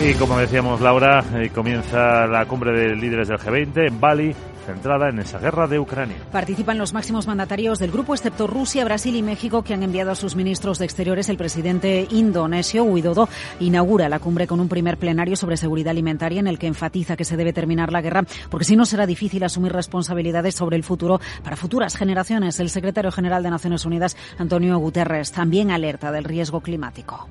Y 0.00 0.14
como 0.14 0.38
decíamos 0.38 0.80
Laura, 0.80 1.24
eh, 1.34 1.50
comienza 1.52 2.26
la 2.28 2.46
cumbre 2.46 2.72
de 2.72 2.94
líderes 2.94 3.28
del 3.28 3.38
G20 3.38 3.88
en 3.88 4.00
Bali 4.00 4.34
centrada 4.68 5.08
en 5.08 5.18
esa 5.18 5.38
guerra 5.38 5.66
de 5.66 5.78
Ucrania. 5.78 6.16
Participan 6.30 6.76
los 6.76 6.92
máximos 6.92 7.26
mandatarios 7.26 7.78
del 7.78 7.90
grupo, 7.90 8.12
excepto 8.12 8.46
Rusia, 8.46 8.84
Brasil 8.84 9.16
y 9.16 9.22
México, 9.22 9.62
que 9.64 9.72
han 9.72 9.82
enviado 9.82 10.10
a 10.10 10.14
sus 10.14 10.36
ministros 10.36 10.78
de 10.78 10.84
Exteriores. 10.84 11.30
El 11.30 11.38
presidente 11.38 12.06
indonesio, 12.10 12.84
Widodo, 12.84 13.30
inaugura 13.60 14.10
la 14.10 14.18
cumbre 14.18 14.46
con 14.46 14.60
un 14.60 14.68
primer 14.68 14.98
plenario 14.98 15.36
sobre 15.36 15.56
seguridad 15.56 15.92
alimentaria 15.92 16.40
en 16.40 16.48
el 16.48 16.58
que 16.58 16.66
enfatiza 16.66 17.16
que 17.16 17.24
se 17.24 17.38
debe 17.38 17.54
terminar 17.54 17.92
la 17.92 18.02
guerra, 18.02 18.24
porque 18.50 18.66
si 18.66 18.76
no 18.76 18.84
será 18.84 19.06
difícil 19.06 19.42
asumir 19.42 19.72
responsabilidades 19.72 20.54
sobre 20.54 20.76
el 20.76 20.84
futuro 20.84 21.18
para 21.42 21.56
futuras 21.56 21.96
generaciones. 21.96 22.60
El 22.60 22.68
secretario 22.68 23.10
general 23.10 23.42
de 23.42 23.50
Naciones 23.50 23.86
Unidas, 23.86 24.18
Antonio 24.36 24.76
Guterres, 24.76 25.32
también 25.32 25.70
alerta 25.70 26.12
del 26.12 26.24
riesgo 26.24 26.60
climático. 26.60 27.26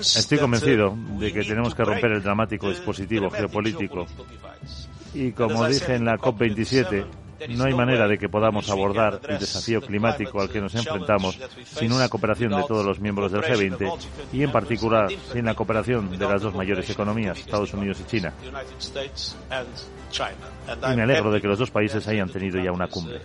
Estoy 0.00 0.38
convencido 0.38 0.96
de 1.18 1.32
que 1.34 1.42
tenemos 1.44 1.74
que 1.74 1.84
romper 1.84 2.12
el 2.12 2.22
dramático 2.22 2.70
dispositivo 2.70 3.28
geopolítico 3.28 4.06
y 5.18 5.32
como 5.32 5.66
dije 5.66 5.96
en 5.96 6.04
la 6.04 6.16
COP27, 6.16 7.04
no 7.56 7.64
hay 7.64 7.74
manera 7.74 8.06
de 8.06 8.18
que 8.18 8.28
podamos 8.28 8.70
abordar 8.70 9.20
el 9.28 9.38
desafío 9.38 9.80
climático 9.80 10.40
al 10.40 10.48
que 10.48 10.60
nos 10.60 10.74
enfrentamos 10.76 11.38
sin 11.64 11.92
una 11.92 12.08
cooperación 12.08 12.50
de 12.54 12.62
todos 12.62 12.86
los 12.86 13.00
miembros 13.00 13.32
del 13.32 13.42
G20 13.42 13.98
y 14.32 14.42
en 14.44 14.52
particular 14.52 15.08
sin 15.32 15.44
la 15.44 15.54
cooperación 15.54 16.16
de 16.16 16.24
las 16.24 16.40
dos 16.40 16.54
mayores 16.54 16.88
economías, 16.90 17.38
Estados 17.38 17.74
Unidos 17.74 18.00
y 18.00 18.04
China. 18.04 18.32
Y 20.92 20.96
me 20.96 21.02
alegro 21.02 21.32
de 21.32 21.40
que 21.40 21.48
los 21.48 21.58
dos 21.58 21.70
países 21.70 22.06
hayan 22.06 22.28
tenido 22.28 22.62
ya 22.62 22.70
una 22.70 22.86
cumbre. 22.86 23.20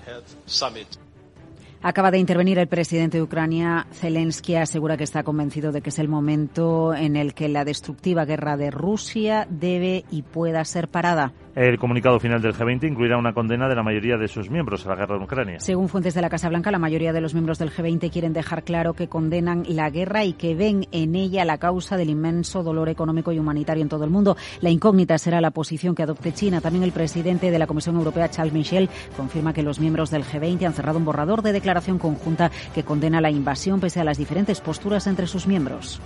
Acaba 1.85 2.11
de 2.11 2.17
intervenir 2.17 2.59
el 2.59 2.67
presidente 2.67 3.17
de 3.17 3.23
Ucrania, 3.23 3.87
Zelensky, 3.91 4.55
asegura 4.55 4.95
que 4.95 5.03
está 5.03 5.23
convencido 5.23 5.73
de 5.73 5.81
que 5.81 5.89
es 5.89 5.99
el 5.99 6.07
momento 6.07 6.93
en 6.93 7.17
el 7.17 7.33
que 7.33 7.49
la 7.49 7.65
destructiva 7.65 8.23
guerra 8.23 8.55
de 8.55 8.71
Rusia 8.71 9.45
debe 9.49 10.05
y 10.09 10.21
pueda 10.21 10.63
ser 10.63 10.87
parada. 10.87 11.33
El 11.55 11.77
comunicado 11.77 12.19
final 12.19 12.41
del 12.41 12.55
G20 12.55 12.89
incluirá 12.89 13.15
una 13.15 13.31
condena 13.31 13.67
de 13.67 13.75
la 13.75 13.83
mayoría 13.83 14.17
de 14.17 14.27
sus 14.27 14.49
miembros 14.49 14.87
a 14.87 14.89
la 14.89 14.95
guerra 14.95 15.17
en 15.17 15.21
Ucrania. 15.21 15.59
Según 15.59 15.87
fuentes 15.87 16.15
de 16.15 16.21
la 16.21 16.29
Casa 16.29 16.49
Blanca, 16.49 16.71
la 16.71 16.79
mayoría 16.79 17.13
de 17.13 17.21
los 17.21 17.35
miembros 17.35 17.59
del 17.59 17.71
G20 17.71 18.11
quieren 18.11 18.33
dejar 18.33 18.63
claro 18.63 18.95
que 18.95 19.07
condenan 19.07 19.63
la 19.67 19.91
guerra 19.91 20.25
y 20.25 20.33
que 20.33 20.55
ven 20.55 20.87
en 20.91 21.13
ella 21.13 21.45
la 21.45 21.59
causa 21.59 21.95
del 21.95 22.09
inmenso 22.09 22.63
dolor 22.63 22.89
económico 22.89 23.31
y 23.31 23.37
humanitario 23.37 23.83
en 23.83 23.89
todo 23.89 24.03
el 24.03 24.09
mundo. 24.09 24.35
La 24.61 24.71
incógnita 24.71 25.19
será 25.19 25.41
la 25.41 25.51
posición 25.51 25.93
que 25.93 26.01
adopte 26.01 26.33
China. 26.33 26.59
También 26.59 26.83
el 26.83 26.91
presidente 26.91 27.51
de 27.51 27.59
la 27.59 27.67
Comisión 27.67 27.97
Europea, 27.97 28.31
Charles 28.31 28.53
Michel, 28.53 28.89
confirma 29.15 29.53
que 29.53 29.61
los 29.61 29.79
miembros 29.79 30.09
del 30.09 30.23
G20 30.23 30.65
han 30.65 30.73
cerrado 30.73 30.97
un 30.97 31.05
borrador 31.05 31.43
de 31.43 31.53
declaración 31.53 31.99
conjunta 31.99 32.49
que 32.73 32.81
condena 32.81 33.21
la 33.21 33.29
invasión 33.29 33.79
pese 33.79 33.99
a 33.99 34.03
las 34.03 34.17
diferentes 34.17 34.59
posturas 34.59 35.05
entre 35.05 35.27
sus 35.27 35.45
miembros. 35.45 36.01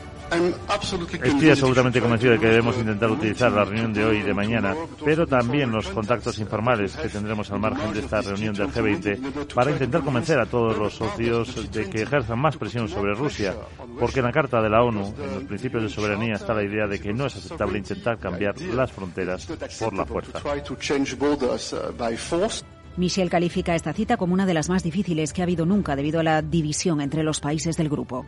Estoy 1.23 1.49
absolutamente 1.51 2.01
convencido 2.01 2.33
de 2.33 2.39
que 2.39 2.47
debemos 2.47 2.77
intentar 2.77 3.09
utilizar 3.09 3.49
la 3.49 3.63
reunión 3.63 3.93
de 3.93 4.03
hoy 4.03 4.17
y 4.17 4.23
de 4.23 4.33
mañana, 4.33 4.75
pero 5.05 5.25
también 5.25 5.36
los 5.41 5.88
contactos 5.89 6.39
informales 6.39 6.95
que 6.95 7.09
tendremos 7.09 7.51
al 7.51 7.59
margen 7.59 7.93
de 7.93 7.99
esta 7.99 8.21
reunión 8.21 8.53
del 8.55 8.67
G20 8.67 9.53
para 9.53 9.71
intentar 9.71 10.01
convencer 10.01 10.39
a 10.39 10.45
todos 10.45 10.77
los 10.77 10.93
socios 10.93 11.71
de 11.71 11.89
que 11.89 12.03
ejerzan 12.03 12.39
más 12.39 12.57
presión 12.57 12.88
sobre 12.88 13.13
Rusia, 13.13 13.55
porque 13.99 14.19
en 14.19 14.25
la 14.25 14.31
Carta 14.31 14.61
de 14.61 14.69
la 14.69 14.83
ONU, 14.83 15.13
en 15.21 15.33
los 15.35 15.43
principios 15.43 15.83
de 15.83 15.89
soberanía, 15.89 16.35
está 16.35 16.53
la 16.53 16.63
idea 16.63 16.88
de 16.88 16.99
que 16.99 17.13
no 17.13 17.25
es 17.25 17.35
aceptable 17.35 17.77
intentar 17.77 18.17
cambiar 18.17 18.59
las 18.61 18.91
fronteras 18.91 19.45
por 19.79 19.93
la 19.93 20.05
fuerza. 20.05 20.39
Michel 22.97 23.29
califica 23.29 23.75
esta 23.75 23.93
cita 23.93 24.17
como 24.17 24.33
una 24.33 24.47
de 24.47 24.55
las 24.55 24.69
más 24.69 24.81
difíciles 24.81 25.31
que 25.31 25.41
ha 25.41 25.43
habido 25.43 25.67
nunca 25.67 25.95
debido 25.95 26.19
a 26.19 26.23
la 26.23 26.41
división 26.41 26.99
entre 26.99 27.21
los 27.21 27.39
países 27.39 27.77
del 27.77 27.89
grupo. 27.89 28.25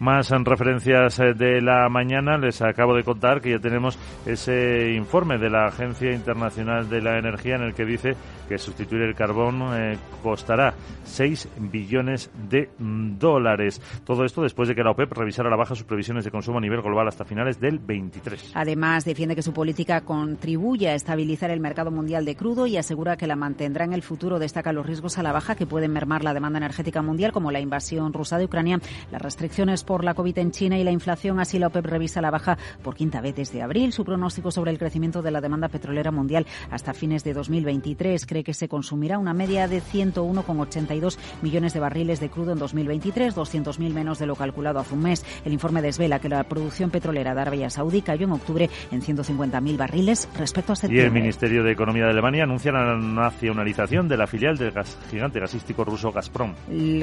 Más 0.00 0.30
en 0.32 0.44
referencias 0.44 1.18
eh, 1.20 1.34
de 1.34 1.60
la 1.60 1.88
mañana, 1.88 2.36
les 2.36 2.60
acabo 2.62 2.94
de 2.94 3.04
contar 3.04 3.40
que 3.40 3.50
ya 3.50 3.58
tenemos 3.58 3.98
ese 4.26 4.92
informe 4.92 5.38
de 5.38 5.50
la 5.50 5.66
Agencia 5.66 6.12
Internacional 6.12 6.88
de 6.88 7.00
la 7.00 7.18
Energía 7.18 7.56
en 7.56 7.62
el 7.62 7.74
que 7.74 7.84
dice 7.84 8.14
que 8.48 8.58
sustituir 8.58 9.02
el 9.02 9.14
carbón 9.14 9.62
eh, 9.72 9.96
costará 10.22 10.74
6 11.04 11.48
billones 11.58 12.30
de 12.48 12.70
dólares. 12.78 13.80
Todo 14.04 14.24
esto 14.24 14.42
después 14.42 14.68
de 14.68 14.74
que 14.74 14.82
la 14.82 14.90
OPEP 14.90 15.12
revisara 15.12 15.48
la 15.48 15.56
baja 15.56 15.74
sus 15.74 15.84
previsiones 15.84 16.24
de 16.24 16.30
consumo 16.30 16.58
a 16.58 16.60
nivel 16.60 16.82
global 16.82 17.08
hasta 17.08 17.24
finales 17.24 17.60
del 17.60 17.78
23. 17.78 18.52
Además, 18.54 19.04
defiende 19.04 19.36
que 19.36 19.42
su 19.42 19.52
política 19.52 20.00
contribuye 20.00 20.88
a 20.88 20.94
estabilizar 20.94 21.50
el 21.50 21.60
mercado 21.60 21.90
mundial 21.90 22.24
de 22.24 22.34
crudo 22.34 22.66
y 22.66 22.76
asegura 22.76 23.16
que 23.16 23.26
la 23.26 23.36
mantendrá 23.36 23.84
en 23.84 23.92
el 23.92 24.02
futuro. 24.02 24.38
Destaca 24.38 24.72
los 24.72 24.86
riesgos 24.86 25.18
a 25.18 25.22
la 25.22 25.32
baja 25.32 25.54
que 25.54 25.66
pueden 25.66 25.92
mermar 25.92 26.24
la 26.24 26.34
demanda 26.34 26.58
energética 26.58 27.02
mundial, 27.02 27.32
como 27.32 27.52
la 27.52 27.60
invasión 27.60 28.12
rusa 28.12 28.38
de 28.38 28.46
Ucrania, 28.46 28.80
las 29.12 29.22
restricciones 29.22 29.83
por 29.84 30.04
la 30.04 30.14
COVID 30.14 30.38
en 30.38 30.50
China 30.50 30.78
y 30.78 30.84
la 30.84 30.90
inflación. 30.90 31.40
Así 31.40 31.58
la 31.58 31.68
OPEP 31.68 31.86
revisa 31.86 32.20
la 32.20 32.30
baja 32.30 32.58
por 32.82 32.94
quinta 32.94 33.20
vez 33.20 33.36
desde 33.36 33.62
abril. 33.62 33.92
Su 33.92 34.04
pronóstico 34.04 34.50
sobre 34.50 34.70
el 34.70 34.78
crecimiento 34.78 35.22
de 35.22 35.30
la 35.30 35.40
demanda 35.40 35.68
petrolera 35.68 36.10
mundial 36.10 36.46
hasta 36.70 36.94
fines 36.94 37.24
de 37.24 37.34
2023 37.34 38.26
cree 38.26 38.44
que 38.44 38.54
se 38.54 38.68
consumirá 38.68 39.18
una 39.18 39.34
media 39.34 39.68
de 39.68 39.80
101,82 39.82 41.18
millones 41.42 41.72
de 41.72 41.80
barriles 41.80 42.20
de 42.20 42.30
crudo 42.30 42.52
en 42.52 42.58
2023, 42.58 43.36
200.000 43.36 43.92
menos 43.92 44.18
de 44.18 44.26
lo 44.26 44.36
calculado 44.36 44.78
hace 44.78 44.94
un 44.94 45.02
mes. 45.02 45.24
El 45.44 45.52
informe 45.52 45.82
desvela 45.82 46.18
que 46.18 46.28
la 46.28 46.44
producción 46.44 46.90
petrolera 46.90 47.34
de 47.34 47.40
Arabia 47.40 47.70
Saudí 47.70 48.02
cayó 48.02 48.26
en 48.26 48.32
octubre 48.32 48.70
en 48.90 49.02
150.000 49.02 49.76
barriles 49.76 50.28
respecto 50.38 50.72
a 50.72 50.76
septiembre. 50.76 51.04
Y 51.04 51.06
el 51.06 51.12
Ministerio 51.12 51.62
de 51.62 51.72
Economía 51.72 52.04
de 52.04 52.10
Alemania 52.10 52.44
anuncia 52.44 52.72
la 52.72 52.96
nacionalización 52.96 54.08
de 54.08 54.16
la 54.16 54.26
filial 54.26 54.56
del 54.56 54.70
gas, 54.70 54.98
gigante 55.10 55.40
gasístico 55.40 55.84
ruso 55.84 56.12
Gazprom. 56.12 56.54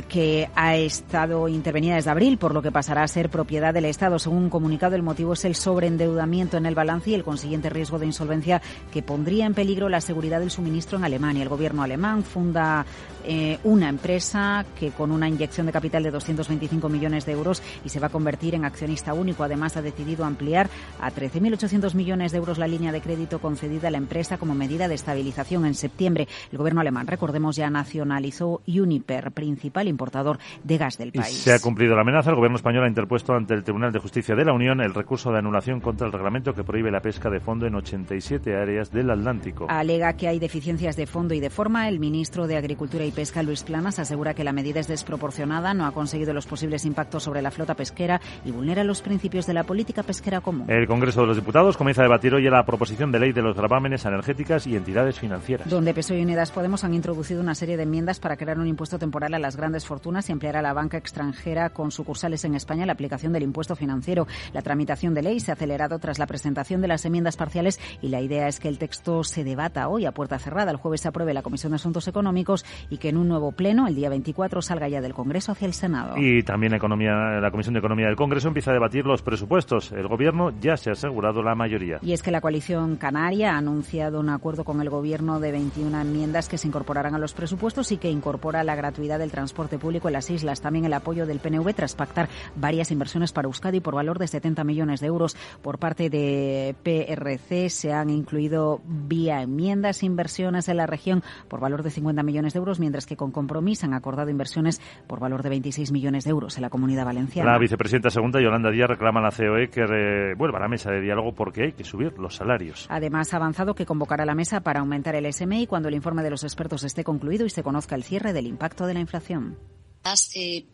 Que 0.08 0.50
ha 0.56 0.76
estado 0.76 1.48
intervenida 1.48 1.96
desde 1.96 2.10
abril, 2.10 2.38
por 2.38 2.54
lo 2.54 2.62
que 2.62 2.71
que 2.72 2.74
pasará 2.74 3.04
a 3.04 3.08
ser 3.08 3.30
propiedad 3.30 3.74
del 3.74 3.84
Estado. 3.84 4.18
Según 4.18 4.44
un 4.44 4.50
comunicado, 4.50 4.96
el 4.96 5.04
motivo 5.04 5.34
es 5.34 5.44
el 5.44 5.56
sobreendeudamiento 5.56 6.56
en 6.56 6.66
el 6.66 6.74
balance 6.74 7.10
y 7.10 7.16
el 7.16 7.24
consiguiente 7.24 7.70
riesgo 7.70 8.00
de 8.00 8.06
insolvencia 8.06 8.62
que 8.94 9.04
pondría 9.04 9.46
en 9.46 9.54
peligro 9.54 9.90
la 9.90 10.00
seguridad 10.00 10.40
del 10.40 10.52
suministro 10.52 10.98
en 10.98 11.04
Alemania. 11.04 11.44
El 11.44 11.50
gobierno 11.50 11.84
alemán 11.84 12.24
funda 12.24 12.86
eh, 13.26 13.60
una 13.64 13.90
empresa 13.90 14.66
que 14.80 14.92
con 14.92 15.12
una 15.12 15.28
inyección 15.28 15.66
de 15.66 15.72
capital 15.72 16.04
de 16.04 16.12
225 16.12 16.90
millones 16.90 17.26
de 17.26 17.34
euros 17.34 17.62
y 17.84 17.90
se 17.90 18.00
va 18.00 18.08
a 18.08 18.10
convertir 18.10 18.56
en 18.56 18.66
accionista 18.66 19.14
único. 19.14 19.44
Además, 19.44 19.78
ha 19.78 19.82
decidido 19.82 20.26
ampliar 20.26 20.70
a 21.00 21.12
13.800 21.12 21.94
millones 21.94 22.32
de 22.32 22.38
euros 22.38 22.58
la 22.58 22.68
línea 22.68 22.92
de 22.92 23.02
crédito 23.02 23.40
concedida 23.40 23.90
a 23.90 23.92
la 23.92 23.98
empresa 23.98 24.38
como 24.38 24.56
medida 24.56 24.88
de 24.88 24.96
estabilización. 24.96 25.66
En 25.66 25.76
septiembre, 25.76 26.28
el 26.52 26.58
gobierno 26.58 26.82
alemán, 26.82 27.08
recordemos, 27.08 27.56
ya 27.56 27.70
nacionalizó 27.70 28.62
Uniper, 28.68 29.32
principal 29.32 29.88
importador 29.88 30.40
de 30.64 30.78
gas 30.78 30.98
del 30.98 31.12
país. 31.12 31.38
se 31.38 31.54
ha 31.54 31.60
cumplido 31.60 31.96
la 31.96 32.02
amenaza. 32.02 32.30
El 32.30 32.38
gobierno 32.38 32.56
español 32.62 32.84
ha 32.84 32.88
interpuesto 32.88 33.34
ante 33.34 33.56
el 33.56 33.64
Tribunal 33.64 33.92
de 33.92 33.98
Justicia 33.98 34.36
de 34.36 34.46
la 34.46 34.54
Unión 34.54 34.82
el 34.82 34.94
recurso 34.94 35.32
de 35.32 35.40
anulación 35.40 35.80
contra 35.80 36.06
el 36.06 36.14
reglamento 36.14 36.54
que 36.54 36.64
prohíbe 36.64 36.92
la 36.92 37.02
pesca 37.02 37.32
de 37.32 37.40
fondo 37.40 37.66
en 37.66 37.74
87 37.74 38.56
áreas 38.56 38.92
del 38.92 39.10
Atlántico. 39.10 39.66
Alega 39.68 40.14
que 40.14 40.28
hay 40.28 40.38
deficiencias 40.38 40.96
de 40.96 41.08
fondo 41.08 41.34
y 41.34 41.40
de 41.40 41.50
forma. 41.50 41.90
El 41.90 42.00
ministro 42.00 42.46
de 42.46 42.58
Agricultura 42.58 43.04
y 43.04 43.12
Pesca, 43.12 43.42
Luis 43.42 43.64
Planas, 43.64 43.98
asegura 43.98 44.36
que 44.36 44.44
la 44.44 44.54
medida 44.54 44.80
es 44.80 44.88
desproporcionada, 44.88 45.74
no 45.74 45.88
ha 45.88 45.92
conseguido 45.92 46.36
los 46.36 46.46
posibles 46.46 46.86
impactos 46.86 47.24
sobre 47.24 47.42
la 47.42 47.50
flota 47.50 47.74
pesquera 47.74 48.22
y 48.46 48.52
vulnera 48.52 48.84
los 48.84 49.02
principios 49.02 49.48
de 49.48 49.56
la 49.56 49.64
política 49.64 50.04
pesquera 50.04 50.42
común. 50.42 50.70
El 50.70 50.86
Congreso 50.86 51.22
de 51.22 51.28
los 51.28 51.38
Diputados 51.38 51.78
comienza 51.78 52.04
a 52.04 52.06
debatir 52.06 52.36
hoy 52.36 52.48
la 52.48 52.64
proposición 52.64 53.12
de 53.12 53.20
ley 53.20 53.32
de 53.32 53.42
los 53.42 53.58
gravámenes 53.58 54.06
energéticas 54.06 54.68
y 54.68 54.76
entidades 54.76 55.18
financieras. 55.18 55.68
Donde 55.68 55.96
PSOE 55.96 56.20
y 56.20 56.22
Unidas 56.22 56.52
Podemos 56.52 56.84
han 56.84 56.94
introducido 56.94 57.42
una 57.42 57.56
serie 57.56 57.76
de 57.76 57.84
enmiendas 57.84 58.20
para 58.20 58.38
crear 58.38 58.60
un 58.60 58.68
impuesto 58.68 59.00
temporal 59.00 59.34
a 59.34 59.40
las 59.40 59.56
grandes 59.56 59.88
fortunas 59.88 60.30
y 60.30 60.32
ampliar 60.32 60.58
a 60.58 60.62
la 60.62 60.74
banca 60.74 60.98
extranjera 60.98 61.72
con 61.72 61.90
sucursales 61.90 62.46
en 62.46 62.51
España 62.56 62.86
la 62.86 62.94
aplicación 62.94 63.34
del 63.34 63.44
impuesto 63.44 63.76
financiero. 63.76 64.28
La 64.54 64.62
tramitación 64.62 65.14
de 65.14 65.22
ley 65.22 65.40
se 65.40 65.52
ha 65.52 65.54
acelerado 65.54 66.00
tras 66.00 66.20
la 66.20 66.28
presentación 66.28 66.82
de 66.82 66.88
las 66.88 67.06
enmiendas 67.06 67.38
parciales 67.38 67.80
y 68.02 68.10
la 68.10 68.22
idea 68.22 68.48
es 68.48 68.60
que 68.60 68.68
el 68.68 68.78
texto 68.78 69.24
se 69.24 69.44
debata 69.44 69.88
hoy 69.88 70.06
a 70.06 70.12
puerta 70.12 70.40
cerrada. 70.40 70.72
El 70.72 70.78
jueves 70.78 71.02
se 71.02 71.08
apruebe 71.08 71.34
la 71.34 71.42
Comisión 71.42 71.72
de 71.72 71.76
Asuntos 71.76 72.08
Económicos 72.08 72.66
y 72.90 72.98
que 72.98 73.10
en 73.10 73.18
un 73.18 73.28
nuevo 73.28 73.52
pleno, 73.52 73.88
el 73.88 73.96
día 73.96 74.10
24, 74.10 74.62
salga 74.62 74.88
ya 74.88 75.02
del 75.02 75.14
Congreso 75.14 75.52
hacia 75.52 75.66
el 75.66 75.74
Senado. 75.74 76.16
Y 76.18 76.44
también 76.44 76.74
economía, 76.74 77.14
la 77.40 77.52
Comisión 77.52 77.74
de 77.74 77.80
Economía 77.80 78.08
del 78.08 78.16
Congreso 78.16 78.48
empieza 78.48 78.72
a 78.72 78.74
debatir 78.74 79.06
los 79.06 79.22
presupuestos. 79.22 79.92
El 79.92 80.08
Gobierno 80.08 80.52
ya 80.60 80.78
se 80.78 80.90
ha 80.90 80.94
asegurado 80.94 81.44
la 81.44 81.56
mayoría. 81.56 82.00
Y 82.02 82.14
es 82.14 82.24
que 82.24 82.32
la 82.32 82.42
coalición 82.42 82.96
canaria 82.98 83.54
ha 83.54 83.58
anunciado 83.58 84.20
un 84.20 84.30
acuerdo 84.30 84.64
con 84.64 84.82
el 84.82 84.90
Gobierno 84.90 85.40
de 85.40 85.52
21 85.52 86.00
enmiendas 86.00 86.50
que 86.50 86.58
se 86.58 86.68
incorporarán 86.68 87.16
a 87.16 87.20
los 87.20 87.34
presupuestos 87.34 87.92
y 87.92 87.98
que 87.98 88.10
incorpora 88.10 88.64
la 88.64 88.76
gratuidad 88.76 89.20
del 89.20 89.32
transporte 89.32 89.78
público 89.78 90.08
en 90.08 90.14
las 90.14 90.30
islas. 90.30 90.62
También 90.62 90.86
el 90.86 90.94
apoyo 90.94 91.26
del 91.26 91.40
PNV 91.40 91.74
tras 91.74 91.96
pactar 91.96 92.30
varias 92.56 92.92
inversiones 92.92 93.32
para 93.32 93.48
Euskadi 93.48 93.80
por 93.80 93.96
valor 93.96 94.20
de 94.20 94.28
70 94.28 94.64
millones 94.64 95.00
de 95.00 95.08
euros. 95.08 95.36
Por 95.62 95.80
parte 95.80 96.10
de 96.10 96.76
PRC 96.84 97.70
se 97.70 97.94
han 97.94 98.10
incluido 98.10 98.82
vía 98.86 99.42
enmiendas 99.42 100.04
inversiones 100.04 100.70
en 100.70 100.78
la 100.78 100.88
región 100.88 101.24
por 101.48 101.60
valor 101.60 101.84
de 101.84 101.92
50 101.92 102.24
millones 102.24 102.54
de 102.54 102.60
euros, 102.60 102.80
mientras 102.80 103.06
que 103.06 103.16
con 103.16 103.32
compromiso 103.32 103.86
han 103.86 103.94
acordado 103.94 104.30
inversiones 104.30 104.82
por 105.08 105.20
valor 105.20 105.44
de 105.44 105.50
26 105.50 105.92
millones 105.92 106.24
de 106.24 106.32
euros 106.32 106.58
en 106.58 106.62
la 106.64 106.70
comunidad 106.70 107.06
valenciana. 107.06 107.52
La 107.52 107.58
vicepresidenta 107.58 108.10
segunda, 108.10 108.42
Yolanda 108.42 108.72
Díaz, 108.72 108.90
reclama 108.90 109.20
a 109.20 109.24
la 109.24 109.32
COE 109.32 109.70
que 109.70 110.34
vuelva 110.38 110.58
a 110.58 110.62
la 110.62 110.68
mesa 110.68 110.92
de 110.92 111.02
diálogo 111.02 111.34
porque 111.34 111.64
hay 111.64 111.72
que 111.74 111.84
subir 111.84 112.18
los 112.18 112.36
salarios. 112.36 112.88
Además, 112.90 113.34
ha 113.34 113.38
avanzado 113.38 113.76
que 113.76 113.86
convocará 113.86 114.26
la 114.26 114.36
mesa 114.36 114.62
para 114.62 114.80
aumentar 114.80 115.16
el 115.16 115.32
SMI 115.32 115.68
cuando 115.68 115.90
el 115.90 115.96
informe 115.96 116.24
de 116.24 116.30
los 116.30 116.44
expertos 116.44 116.84
esté 116.84 117.04
concluido 117.04 117.46
y 117.46 117.50
se 117.50 117.64
conozca 117.64 117.96
el 117.96 118.04
cierre 118.04 118.34
del 118.34 118.48
impacto 118.48 118.86
de 118.86 118.94
la 118.94 119.00
inflación. 119.00 119.58
Las 120.04 120.32
eh, 120.36 120.66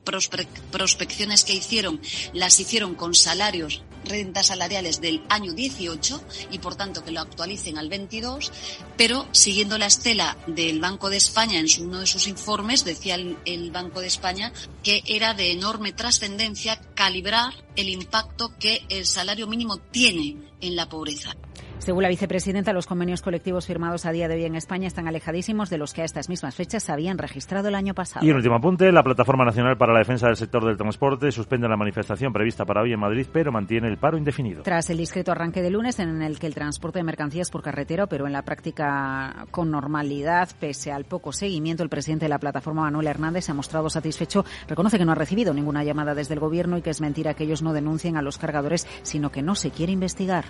prospecciones 0.72 1.44
que 1.44 1.54
hicieron 1.54 2.00
las 2.34 2.60
hicieron 2.62 2.96
con 2.96 3.14
salarios, 3.14 3.84
rentas 4.06 4.48
salariales 4.48 5.02
del 5.02 5.22
año 5.28 5.52
18 5.52 6.24
y 6.52 6.60
por 6.60 6.76
tanto 6.76 7.04
que 7.04 7.12
lo 7.12 7.20
actualicen 7.20 7.78
al 7.78 7.90
22, 7.90 8.54
pero 8.96 9.28
siguiendo 9.34 9.78
la 9.78 9.88
estela 9.88 10.38
del 10.48 10.80
Banco 10.80 11.10
de 11.10 11.18
España 11.18 11.60
en 11.60 11.68
uno 11.82 12.00
de 12.00 12.08
sus 12.08 12.28
informes, 12.28 12.86
decía 12.86 13.16
el 13.16 13.72
Banco 13.72 14.00
de 14.00 14.08
España 14.08 14.54
que 14.82 15.04
era 15.06 15.34
de 15.34 15.52
enorme 15.52 15.92
trascendencia 15.92 16.80
calibrar 16.96 17.67
el 17.78 17.90
impacto 17.90 18.52
que 18.60 18.82
el 18.90 19.06
salario 19.06 19.48
mínimo 19.48 19.78
tiene 19.78 20.36
en 20.60 20.76
la 20.76 20.90
pobreza. 20.90 21.36
Según 21.80 22.02
la 22.04 22.10
vicepresidenta, 22.10 22.74
los 22.74 22.88
convenios 22.88 23.22
colectivos 23.22 23.68
firmados 23.68 24.06
a 24.06 24.12
día 24.12 24.28
de 24.28 24.36
hoy 24.36 24.46
en 24.46 24.56
España 24.56 24.88
están 24.88 25.08
alejadísimos 25.08 25.70
de 25.70 25.78
los 25.78 25.94
que 25.94 26.02
a 26.02 26.06
estas 26.06 26.28
mismas 26.28 26.56
fechas 26.56 26.84
se 26.84 26.92
habían 26.92 27.18
registrado 27.18 27.68
el 27.68 27.76
año 27.76 27.94
pasado. 27.94 28.26
Y 28.26 28.32
un 28.32 28.38
último 28.38 28.56
apunte, 28.56 28.92
la 28.92 29.04
Plataforma 29.04 29.46
Nacional 29.46 29.78
para 29.78 29.94
la 29.94 30.00
Defensa 30.00 30.26
del 30.26 30.36
Sector 30.36 30.66
del 30.66 30.76
Transporte 30.76 31.32
suspende 31.32 31.70
la 31.70 31.78
manifestación 31.78 32.34
prevista 32.34 32.66
para 32.66 32.82
hoy 32.82 32.94
en 32.94 33.00
Madrid, 33.00 33.28
pero 33.32 33.52
mantiene 33.52 33.88
el 33.88 33.98
paro 33.98 34.18
indefinido. 34.18 34.64
Tras 34.64 34.90
el 34.90 34.98
discreto 34.98 35.32
arranque 35.32 35.62
de 35.62 35.70
lunes 35.70 36.00
en 36.00 36.22
el 36.22 36.40
que 36.40 36.48
el 36.48 36.56
transporte 36.56 37.00
de 37.00 37.04
mercancías 37.04 37.52
por 37.52 37.62
carretera 37.62 38.08
pero 38.08 38.26
en 38.26 38.34
la 38.34 38.42
práctica 38.42 39.46
con 39.52 39.70
normalidad, 39.70 40.50
pese 40.60 40.92
al 40.92 41.06
poco 41.06 41.32
seguimiento, 41.32 41.84
el 41.84 41.90
presidente 41.90 42.26
de 42.26 42.30
la 42.30 42.40
plataforma, 42.40 42.82
Manuel 42.82 43.08
Hernández, 43.08 43.46
se 43.46 43.52
ha 43.52 43.56
mostrado 43.56 43.90
satisfecho. 43.90 44.44
Reconoce 44.68 44.98
que 44.98 45.06
no 45.06 45.12
ha 45.12 45.16
recibido 45.16 45.54
ninguna 45.54 45.84
llamada 45.84 46.16
desde 46.16 46.34
el 46.34 46.40
Gobierno 46.40 46.78
y 46.78 46.82
que 46.82 46.90
es 46.90 47.02
mentira 47.02 47.36
que 47.36 47.44
ellos 47.44 47.62
no 47.62 47.67
denuncien 47.74 48.18
a 48.18 48.22
los 48.22 48.38
cargadores, 48.38 48.88
sino 49.04 49.32
que 49.32 49.42
no 49.42 49.56
se 49.56 49.72
quiere 49.72 49.92
investigar. 49.92 50.46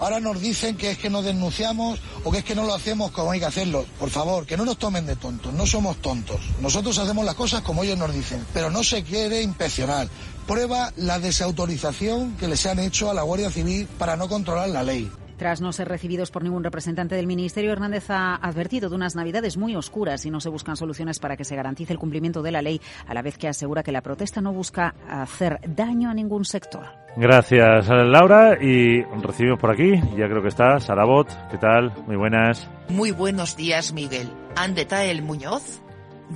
Ahora 0.00 0.18
nos 0.18 0.40
dicen 0.40 0.78
que 0.78 0.92
es 0.92 0.98
que 0.98 1.10
no 1.10 1.20
denunciamos 1.20 2.00
o 2.24 2.30
que 2.30 2.38
es 2.38 2.44
que 2.44 2.54
no 2.54 2.64
lo 2.64 2.74
hacemos 2.74 3.10
como 3.10 3.32
hay 3.32 3.38
que 3.40 3.44
hacerlo. 3.44 3.84
Por 3.98 4.08
favor, 4.08 4.46
que 4.46 4.56
no 4.56 4.64
nos 4.64 4.78
tomen 4.78 5.04
de 5.04 5.14
tontos, 5.14 5.52
no 5.52 5.66
somos 5.66 5.98
tontos. 5.98 6.40
Nosotros 6.62 6.98
hacemos 6.98 7.22
las 7.24 7.34
cosas 7.34 7.60
como 7.60 7.84
ellos 7.84 7.98
nos 7.98 8.14
dicen, 8.14 8.42
pero 8.54 8.70
no 8.70 8.82
se 8.82 9.02
quiere 9.02 9.42
inspeccionar. 9.42 10.08
Prueba 10.46 10.90
la 10.96 11.18
desautorización 11.18 12.34
que 12.38 12.48
les 12.48 12.64
han 12.64 12.78
hecho 12.78 13.10
a 13.10 13.14
la 13.14 13.22
Guardia 13.22 13.50
Civil 13.50 13.86
para 13.98 14.16
no 14.16 14.26
controlar 14.26 14.70
la 14.70 14.82
ley. 14.82 15.10
Tras 15.40 15.62
no 15.62 15.72
ser 15.72 15.88
recibidos 15.88 16.30
por 16.30 16.44
ningún 16.44 16.62
representante 16.62 17.14
del 17.14 17.26
Ministerio, 17.26 17.72
Hernández 17.72 18.10
ha 18.10 18.34
advertido 18.34 18.90
de 18.90 18.96
unas 18.96 19.16
navidades 19.16 19.56
muy 19.56 19.74
oscuras 19.74 20.26
y 20.26 20.30
no 20.30 20.38
se 20.38 20.50
buscan 20.50 20.76
soluciones 20.76 21.18
para 21.18 21.34
que 21.34 21.46
se 21.46 21.56
garantice 21.56 21.94
el 21.94 21.98
cumplimiento 21.98 22.42
de 22.42 22.52
la 22.52 22.60
ley, 22.60 22.78
a 23.06 23.14
la 23.14 23.22
vez 23.22 23.38
que 23.38 23.48
asegura 23.48 23.82
que 23.82 23.90
la 23.90 24.02
protesta 24.02 24.42
no 24.42 24.52
busca 24.52 24.94
hacer 25.08 25.58
daño 25.66 26.10
a 26.10 26.14
ningún 26.14 26.44
sector. 26.44 26.84
Gracias, 27.16 27.88
Laura. 27.88 28.58
Y 28.62 29.00
recibimos 29.22 29.58
por 29.58 29.70
aquí, 29.70 29.92
ya 30.14 30.28
creo 30.28 30.42
que 30.42 30.48
está, 30.48 30.78
Sarabot. 30.78 31.26
¿Qué 31.50 31.56
tal? 31.56 31.90
Muy 32.06 32.16
buenas. 32.16 32.68
Muy 32.90 33.10
buenos 33.10 33.56
días, 33.56 33.94
Miguel. 33.94 34.30
¿Andeta 34.56 35.06
el 35.06 35.22
Muñoz? 35.22 35.80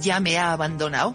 ¿Ya 0.00 0.18
me 0.18 0.38
ha 0.38 0.52
abandonado? 0.52 1.14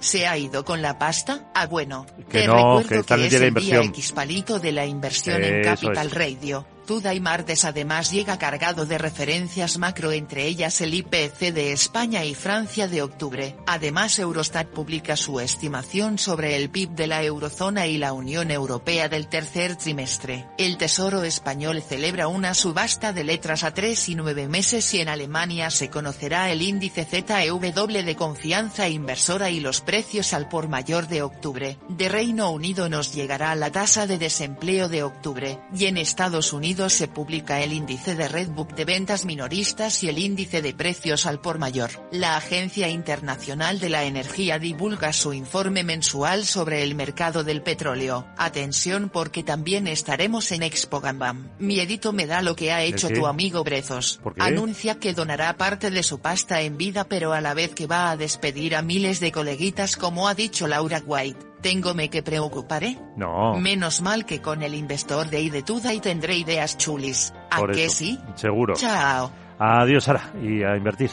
¿Se 0.00 0.26
ha 0.26 0.36
ido 0.36 0.62
con 0.66 0.82
la 0.82 0.98
pasta? 0.98 1.50
Ah, 1.54 1.66
bueno. 1.66 2.04
Que 2.28 2.40
te 2.40 2.46
no, 2.46 2.80
recuerdo 2.80 3.04
que 3.04 3.14
en 3.14 3.20
el 3.20 3.26
es 3.26 3.40
el 3.40 3.54
día. 3.54 3.80
X 3.82 4.12
palito 4.12 4.58
de 4.58 4.72
la 4.72 4.84
inversión 4.84 5.42
en 5.42 5.60
Eso 5.60 5.70
Capital 5.70 6.06
es. 6.06 6.12
Radio. 6.14 6.66
Y 6.90 7.20
Martes 7.20 7.64
además 7.64 8.10
llega 8.10 8.36
cargado 8.36 8.84
de 8.84 8.98
referencias 8.98 9.78
macro 9.78 10.10
entre 10.10 10.46
ellas 10.46 10.80
el 10.80 10.92
IPC 10.92 11.52
de 11.52 11.72
España 11.72 12.24
y 12.24 12.34
Francia 12.34 12.88
de 12.88 13.00
octubre. 13.00 13.56
Además 13.64 14.18
Eurostat 14.18 14.66
publica 14.66 15.14
su 15.16 15.38
estimación 15.38 16.18
sobre 16.18 16.56
el 16.56 16.68
PIB 16.68 16.90
de 16.90 17.06
la 17.06 17.22
eurozona 17.22 17.86
y 17.86 17.96
la 17.96 18.12
Unión 18.12 18.50
Europea 18.50 19.08
del 19.08 19.28
tercer 19.28 19.76
trimestre. 19.76 20.48
El 20.58 20.78
Tesoro 20.78 21.22
español 21.22 21.80
celebra 21.80 22.26
una 22.26 22.54
subasta 22.54 23.12
de 23.12 23.22
letras 23.22 23.62
a 23.62 23.72
tres 23.72 24.08
y 24.08 24.16
nueve 24.16 24.48
meses 24.48 24.92
y 24.92 25.00
en 25.00 25.10
Alemania 25.10 25.70
se 25.70 25.90
conocerá 25.90 26.50
el 26.50 26.60
índice 26.60 27.04
ZEW 27.04 27.60
de 27.60 28.16
confianza 28.16 28.88
inversora 28.88 29.50
y 29.50 29.60
los 29.60 29.80
precios 29.80 30.32
al 30.32 30.48
por 30.48 30.68
mayor 30.68 31.06
de 31.06 31.22
octubre. 31.22 31.78
De 31.88 32.08
Reino 32.08 32.50
Unido 32.50 32.88
nos 32.88 33.14
llegará 33.14 33.54
la 33.54 33.70
tasa 33.70 34.08
de 34.08 34.18
desempleo 34.18 34.88
de 34.88 35.04
octubre, 35.04 35.60
y 35.72 35.86
en 35.86 35.96
Estados 35.96 36.52
Unidos 36.52 36.79
se 36.88 37.08
publica 37.08 37.60
el 37.60 37.72
índice 37.72 38.14
de 38.14 38.28
Redbook 38.28 38.74
de 38.74 38.84
ventas 38.84 39.24
minoristas 39.24 40.02
y 40.02 40.08
el 40.08 40.18
índice 40.18 40.62
de 40.62 40.72
precios 40.72 41.26
al 41.26 41.40
por 41.40 41.58
mayor. 41.58 41.90
La 42.10 42.36
Agencia 42.36 42.88
Internacional 42.88 43.80
de 43.80 43.90
la 43.90 44.04
Energía 44.04 44.58
divulga 44.58 45.12
su 45.12 45.32
informe 45.32 45.84
mensual 45.84 46.46
sobre 46.46 46.82
el 46.82 46.94
mercado 46.94 47.44
del 47.44 47.62
petróleo. 47.62 48.26
Atención 48.36 49.10
porque 49.12 49.42
también 49.42 49.86
estaremos 49.86 50.52
en 50.52 50.62
Expo 50.62 51.00
Gambam. 51.00 51.50
Miedito 51.58 52.12
me 52.12 52.26
da 52.26 52.40
lo 52.40 52.56
que 52.56 52.72
ha 52.72 52.82
hecho 52.82 53.08
tu 53.08 53.26
amigo 53.26 53.64
Brezos. 53.64 54.20
Anuncia 54.38 54.98
que 54.98 55.12
donará 55.12 55.56
parte 55.56 55.90
de 55.90 56.02
su 56.02 56.20
pasta 56.20 56.62
en 56.62 56.76
vida 56.76 57.04
pero 57.04 57.32
a 57.32 57.40
la 57.40 57.54
vez 57.54 57.74
que 57.74 57.86
va 57.86 58.10
a 58.10 58.16
despedir 58.16 58.76
a 58.76 58.82
miles 58.82 59.20
de 59.20 59.32
coleguitas 59.32 59.96
como 59.96 60.28
ha 60.28 60.34
dicho 60.34 60.66
Laura 60.66 61.02
White. 61.04 61.49
Téngome 61.60 62.08
que 62.08 62.22
preocuparé. 62.22 62.96
No. 63.16 63.58
Menos 63.58 64.00
mal 64.02 64.24
que 64.24 64.40
con 64.40 64.62
el 64.62 64.74
investor 64.74 65.28
de 65.28 65.40
Idetuda 65.42 65.92
y 65.92 66.00
tendré 66.00 66.36
ideas 66.36 66.78
chulis. 66.78 67.34
¿A 67.50 67.58
Por 67.58 67.72
que 67.72 67.86
eso, 67.86 67.96
sí? 67.96 68.18
Seguro. 68.34 68.74
Chao. 68.74 69.30
Adiós, 69.58 70.04
Sara, 70.04 70.32
y 70.42 70.62
a 70.62 70.76
invertir. 70.76 71.10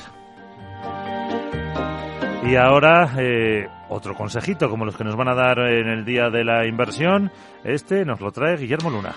Y 2.45 2.55
ahora, 2.55 3.13
eh, 3.17 3.67
otro 3.89 4.15
consejito, 4.15 4.69
como 4.69 4.85
los 4.85 4.95
que 4.95 5.03
nos 5.03 5.17
van 5.17 5.27
a 5.27 5.35
dar 5.35 5.59
en 5.59 5.89
el 5.89 6.05
día 6.05 6.29
de 6.29 6.45
la 6.45 6.65
inversión. 6.65 7.29
Este 7.63 8.05
nos 8.05 8.21
lo 8.21 8.31
trae 8.31 8.55
Guillermo 8.55 8.89
Luna. 8.89 9.13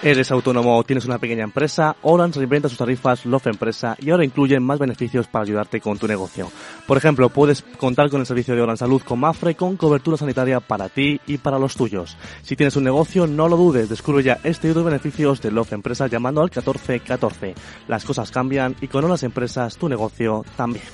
¿Eres 0.00 0.30
autónomo 0.30 0.84
tienes 0.84 1.06
una 1.06 1.18
pequeña 1.18 1.42
empresa? 1.42 1.96
Orange 2.02 2.38
reinventa 2.38 2.68
sus 2.68 2.78
tarifas 2.78 3.26
Love 3.26 3.48
Empresa 3.48 3.96
y 3.98 4.10
ahora 4.10 4.24
incluyen 4.24 4.62
más 4.62 4.78
beneficios 4.78 5.26
para 5.26 5.42
ayudarte 5.42 5.80
con 5.80 5.98
tu 5.98 6.06
negocio. 6.06 6.52
Por 6.86 6.96
ejemplo, 6.96 7.28
puedes 7.30 7.62
contar 7.62 8.08
con 8.08 8.20
el 8.20 8.26
servicio 8.26 8.54
de 8.54 8.60
Orange 8.60 8.78
Salud 8.78 9.02
con 9.02 9.18
Mafre 9.18 9.56
con 9.56 9.76
cobertura 9.76 10.16
sanitaria 10.16 10.60
para 10.60 10.88
ti 10.88 11.20
y 11.26 11.38
para 11.38 11.58
los 11.58 11.74
tuyos. 11.74 12.16
Si 12.42 12.54
tienes 12.54 12.76
un 12.76 12.84
negocio, 12.84 13.26
no 13.26 13.48
lo 13.48 13.56
dudes, 13.56 13.88
descubre 13.88 14.22
ya 14.22 14.38
este 14.44 14.68
y 14.68 14.70
otros 14.70 14.84
beneficios 14.84 15.42
de 15.42 15.50
Love 15.50 15.72
Empresa 15.72 16.06
llamando 16.06 16.42
al 16.42 16.50
1414. 16.50 17.54
Las 17.88 18.04
cosas 18.04 18.30
cambian 18.30 18.76
y 18.80 18.86
con 18.86 19.04
Orange 19.04 19.26
Empresas 19.26 19.76
tu 19.76 19.88
negocio 19.88 20.44
también. 20.56 20.84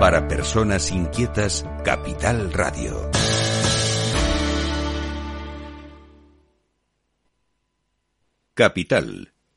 Para 0.00 0.26
personas 0.26 0.90
inquietas, 0.92 1.62
Capital 1.84 2.50
Radio. 2.54 3.10
Capital, 8.54 9.34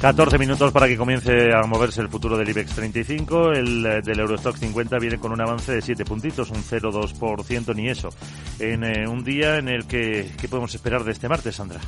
14 0.00 0.38
minutos 0.38 0.72
para 0.72 0.86
que 0.86 0.96
comience 0.96 1.52
a 1.54 1.62
moverse 1.62 2.02
el 2.02 2.08
futuro 2.08 2.36
del 2.36 2.48
IBEX 2.50 2.74
35. 2.74 3.52
El 3.52 3.86
eh, 3.86 4.00
del 4.02 4.20
Eurostock 4.20 4.56
50 4.56 4.98
viene 4.98 5.18
con 5.18 5.32
un 5.32 5.40
avance 5.40 5.72
de 5.72 5.80
7 5.80 6.04
puntitos, 6.04 6.50
un 6.50 6.62
0,2%, 6.62 7.74
ni 7.74 7.88
eso. 7.88 8.10
En 8.58 8.84
eh, 8.84 9.08
un 9.08 9.24
día 9.24 9.56
en 9.56 9.68
el 9.68 9.86
que, 9.86 10.32
¿qué 10.38 10.48
podemos 10.48 10.74
esperar 10.74 11.02
de 11.02 11.12
este 11.12 11.28
martes, 11.28 11.56
Sandra? 11.56 11.80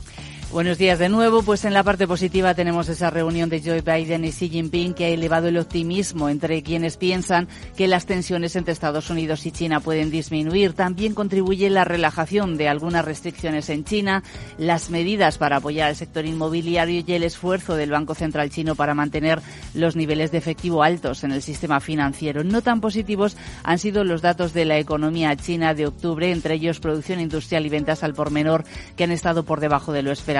Buenos 0.51 0.78
días 0.78 0.99
de 0.99 1.11
nuevo. 1.11 1.42
Pues 1.42 1.66
en 1.66 1.74
la 1.74 1.82
parte 1.82 2.09
positiva 2.09 2.55
tenemos 2.55 2.88
esa 2.88 3.11
reunión 3.11 3.51
de 3.51 3.61
Joe 3.61 3.82
Biden 3.82 4.24
y 4.24 4.30
Xi 4.30 4.49
Jinping 4.49 4.94
que 4.94 5.05
ha 5.05 5.09
elevado 5.09 5.49
el 5.49 5.59
optimismo 5.59 6.30
entre 6.30 6.62
quienes 6.62 6.96
piensan 6.96 7.49
que 7.76 7.86
las 7.86 8.07
tensiones 8.07 8.57
entre 8.57 8.72
Estados 8.72 9.11
Unidos 9.11 9.44
y 9.44 9.53
China 9.53 9.80
pueden 9.80 10.11
disminuir. 10.11 10.72
También 10.72 11.12
contribuye 11.12 11.68
la 11.68 11.84
relajación 11.84 12.57
de 12.57 12.66
algunas 12.66 13.05
restricciones 13.05 13.68
en 13.68 13.84
China, 13.84 14.22
las 14.57 14.88
medidas 14.88 15.36
para 15.36 15.57
apoyar 15.57 15.88
al 15.88 15.96
sector 15.96 16.24
inmobiliario 16.24 17.05
y 17.07 17.12
el 17.12 17.24
esfuerzo 17.24 17.76
del 17.76 17.90
Banco 17.90 18.14
Central 18.14 18.49
chino 18.49 18.74
para 18.74 18.94
mantener 18.94 19.42
los 19.74 19.96
niveles 19.96 20.32
de 20.32 20.38
efectivo 20.38 20.82
altos 20.82 21.24
en 21.24 21.32
el 21.32 21.42
sistema 21.42 21.78
financiero. 21.78 22.42
No 22.42 22.62
tan 22.62 22.80
positivos 22.80 23.36
han 23.64 23.78
sido 23.78 24.03
los 24.03 24.22
datos 24.22 24.55
de 24.55 24.64
la 24.64 24.78
economía 24.78 25.36
china 25.36 25.74
de 25.74 25.86
octubre, 25.86 26.32
entre 26.32 26.55
ellos 26.55 26.80
producción 26.80 27.20
industrial 27.20 27.66
y 27.66 27.68
ventas 27.68 28.03
al 28.03 28.14
por 28.14 28.30
menor, 28.30 28.64
que 28.96 29.05
han 29.05 29.12
estado 29.12 29.44
por 29.44 29.61
debajo 29.61 29.92
de 29.92 30.03
lo 30.03 30.11
esperado. 30.11 30.38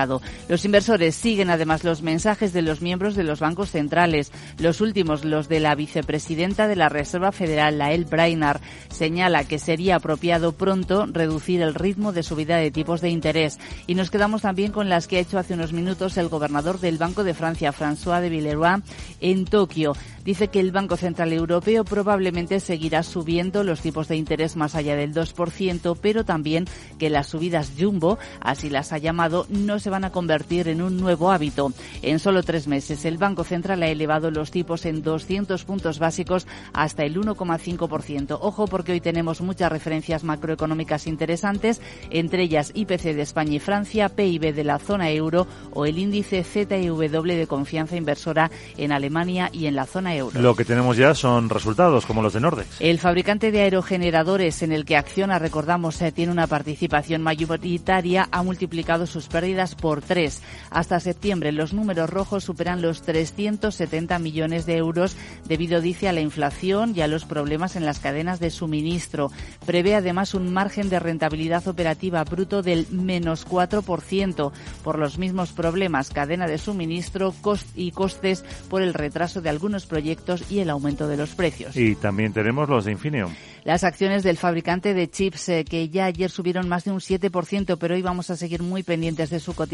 Los 0.49 0.65
inversores 0.65 1.15
siguen 1.15 1.51
además 1.51 1.85
los 1.85 2.03
mensajes 2.03 2.53
de 2.53 2.63
los 2.63 2.81
miembros 2.81 3.17
de 3.17 3.25
los 3.25 3.41
bancos 3.41 3.71
centrales. 3.71 4.31
Los 4.59 4.81
últimos, 4.81 5.25
los 5.25 5.49
de 5.49 5.61
la 5.61 5.75
vicepresidenta 5.75 6.69
de 6.69 6.77
la 6.77 6.89
Reserva 6.89 7.33
Federal, 7.33 7.79
Lael 7.79 8.05
Brainard, 8.05 8.61
señala 8.91 9.45
que 9.45 9.59
sería 9.59 9.97
apropiado 9.97 10.53
pronto 10.53 11.07
reducir 11.07 11.63
el 11.63 11.75
ritmo 11.75 12.13
de 12.13 12.23
subida 12.23 12.57
de 12.57 12.71
tipos 12.71 13.01
de 13.01 13.11
interés. 13.11 13.59
Y 13.87 13.95
nos 13.95 14.11
quedamos 14.11 14.43
también 14.43 14.73
con 14.73 14.89
las 14.89 15.09
que 15.09 15.17
ha 15.17 15.21
hecho 15.21 15.39
hace 15.39 15.55
unos 15.55 15.73
minutos 15.73 16.17
el 16.17 16.29
gobernador 16.29 16.81
del 16.81 16.99
Banco 16.99 17.25
de 17.25 17.35
Francia, 17.35 17.73
François 17.73 18.21
de 18.21 18.29
Villeroy, 18.29 18.83
en 19.21 19.45
Tokio 19.45 19.95
dice 20.29 20.49
que 20.49 20.61
el 20.61 20.73
Banco 20.73 20.99
Central 20.99 21.33
Europeo 21.33 21.85
probablemente 21.85 22.61
seguirá 22.61 23.03
subiendo 23.03 23.65
los 23.65 23.81
tipos 23.81 24.09
de 24.09 24.17
interés 24.17 24.57
más 24.57 24.75
allá 24.75 24.95
del 24.95 25.15
2%, 25.15 25.97
pero 26.03 26.23
también 26.23 26.67
que 26.99 27.09
las 27.09 27.29
subidas 27.29 27.73
jumbo, 27.79 28.19
así 28.41 28.69
las 28.69 28.93
ha 28.93 28.99
llamado, 28.99 29.47
no 29.49 29.79
se 29.79 29.88
van 29.89 30.05
a 30.05 30.11
convertir 30.11 30.69
en 30.69 30.83
un 30.83 30.97
nuevo 30.97 31.31
hábito. 31.31 31.73
En 32.03 32.19
solo 32.19 32.43
tres 32.43 32.67
meses, 32.69 33.05
el 33.05 33.19
Banco 33.19 33.45
Central 33.45 33.83
ha 33.83 33.89
elevado 33.89 34.31
los 34.31 34.51
tipos 34.51 34.85
en 34.87 35.03
200 35.03 35.65
puntos 35.65 35.99
básicos 35.99 36.47
hasta 36.73 37.05
el 37.05 37.21
1,5%. 37.21 38.39
Ojo 38.41 38.67
porque 38.67 38.93
hoy 38.93 39.01
tenemos 39.01 39.41
muchas 39.41 39.71
referencias 39.71 40.25
macroeconómicas 40.25 41.07
interesantes, 41.07 41.81
entre 42.11 42.43
ellas 42.43 42.73
IPC 42.75 43.15
de 43.15 43.23
España 43.23 43.55
y 43.55 43.59
Francia, 43.59 44.09
PIB 44.09 44.55
de 44.55 44.65
la 44.65 44.79
zona 44.79 45.11
euro 45.11 45.47
o 45.73 45.87
el 45.87 45.99
índice 45.99 46.45
ZEW 46.45 46.99
de 46.99 47.47
confianza 47.47 47.97
inversora 47.97 48.51
en 48.77 48.93
Alemania 48.93 49.51
y 49.53 49.67
en 49.67 49.77
la 49.77 49.87
zona 49.87 50.15
euro. 50.15 50.41
Lo 50.41 50.55
que 50.55 50.65
tenemos 50.65 50.97
ya 50.97 51.15
son 51.15 51.49
resultados 51.49 52.07
como 52.07 52.23
los 52.23 52.33
de 52.33 52.41
Nordex. 52.41 52.81
El 52.81 52.99
fabricante 52.99 53.51
de 53.51 53.63
aerogeneradores 53.63 54.63
en 54.63 54.73
el 54.73 54.85
que 54.85 54.97
Acciona, 54.97 55.39
recordamos, 55.39 56.01
eh, 56.03 56.13
tiene 56.13 56.33
una 56.33 56.47
participación 56.47 57.23
mayoritaria, 57.23 58.29
ha 58.31 58.43
multiplicado 58.43 59.07
sus 59.07 59.29
pérdidas 59.29 59.75
por 59.81 60.03
tres. 60.03 60.43
Hasta 60.71 61.01
septiembre 61.01 61.53
los 61.53 61.73
números 61.73 62.11
rojos 62.11 62.45
superan 62.45 62.83
los 62.83 63.03
370 63.03 64.19
millones 64.19 64.67
de 64.67 64.77
euros 64.77 65.17
debido, 65.47 65.81
dice, 65.81 66.09
a 66.09 66.13
la 66.13 66.21
inflación 66.21 66.93
y 66.95 67.01
a 67.01 67.09
los 67.09 67.25
problemas 67.25 67.77
en 67.77 67.87
las 67.87 68.01
cadenas 68.01 68.41
de 68.41 68.51
suministro. 68.51 69.31
Prevé 69.65 69.95
además 69.95 70.35
un 70.35 70.53
margen 70.53 70.89
de 70.89 70.99
rentabilidad 70.99 71.67
operativa 71.69 72.25
bruto 72.25 72.63
del 72.63 72.87
menos 72.91 73.47
4% 73.47 74.53
por 74.83 74.99
los 74.99 75.19
mismos 75.19 75.53
problemas, 75.53 76.11
cadena 76.11 76.47
de 76.47 76.59
suministro 76.59 77.35
y 77.75 77.93
costes 77.93 78.45
por 78.69 78.83
el 78.83 78.95
retraso 78.95 79.41
de 79.41 79.49
algunos 79.49 79.87
proyectos 79.87 80.51
y 80.51 80.59
el 80.61 80.71
aumento 80.71 81.09
de 81.09 81.17
los 81.17 81.31
precios. 81.31 81.77
Y 81.77 81.95
también 81.95 82.33
tenemos 82.33 82.69
los 82.69 82.85
de 82.85 82.93
Infineon. 82.93 83.33
Las 83.65 83.85
acciones 83.85 84.23
del 84.23 84.39
fabricante 84.39 84.95
de 84.95 85.11
chips 85.11 85.49
eh, 85.51 85.65
que 85.65 85.89
ya 85.91 86.07
ayer 86.07 86.31
subieron 86.31 86.69
más 86.69 86.85
de 86.85 86.93
un 86.93 87.01
7%, 87.01 87.77
pero 87.79 87.95
hoy 87.95 88.03
vamos 88.03 88.31
a 88.31 88.37
seguir 88.37 88.63
muy 88.63 88.83
pendientes 88.83 89.29
de 89.31 89.41
su 89.41 89.55
cotización 89.55 89.68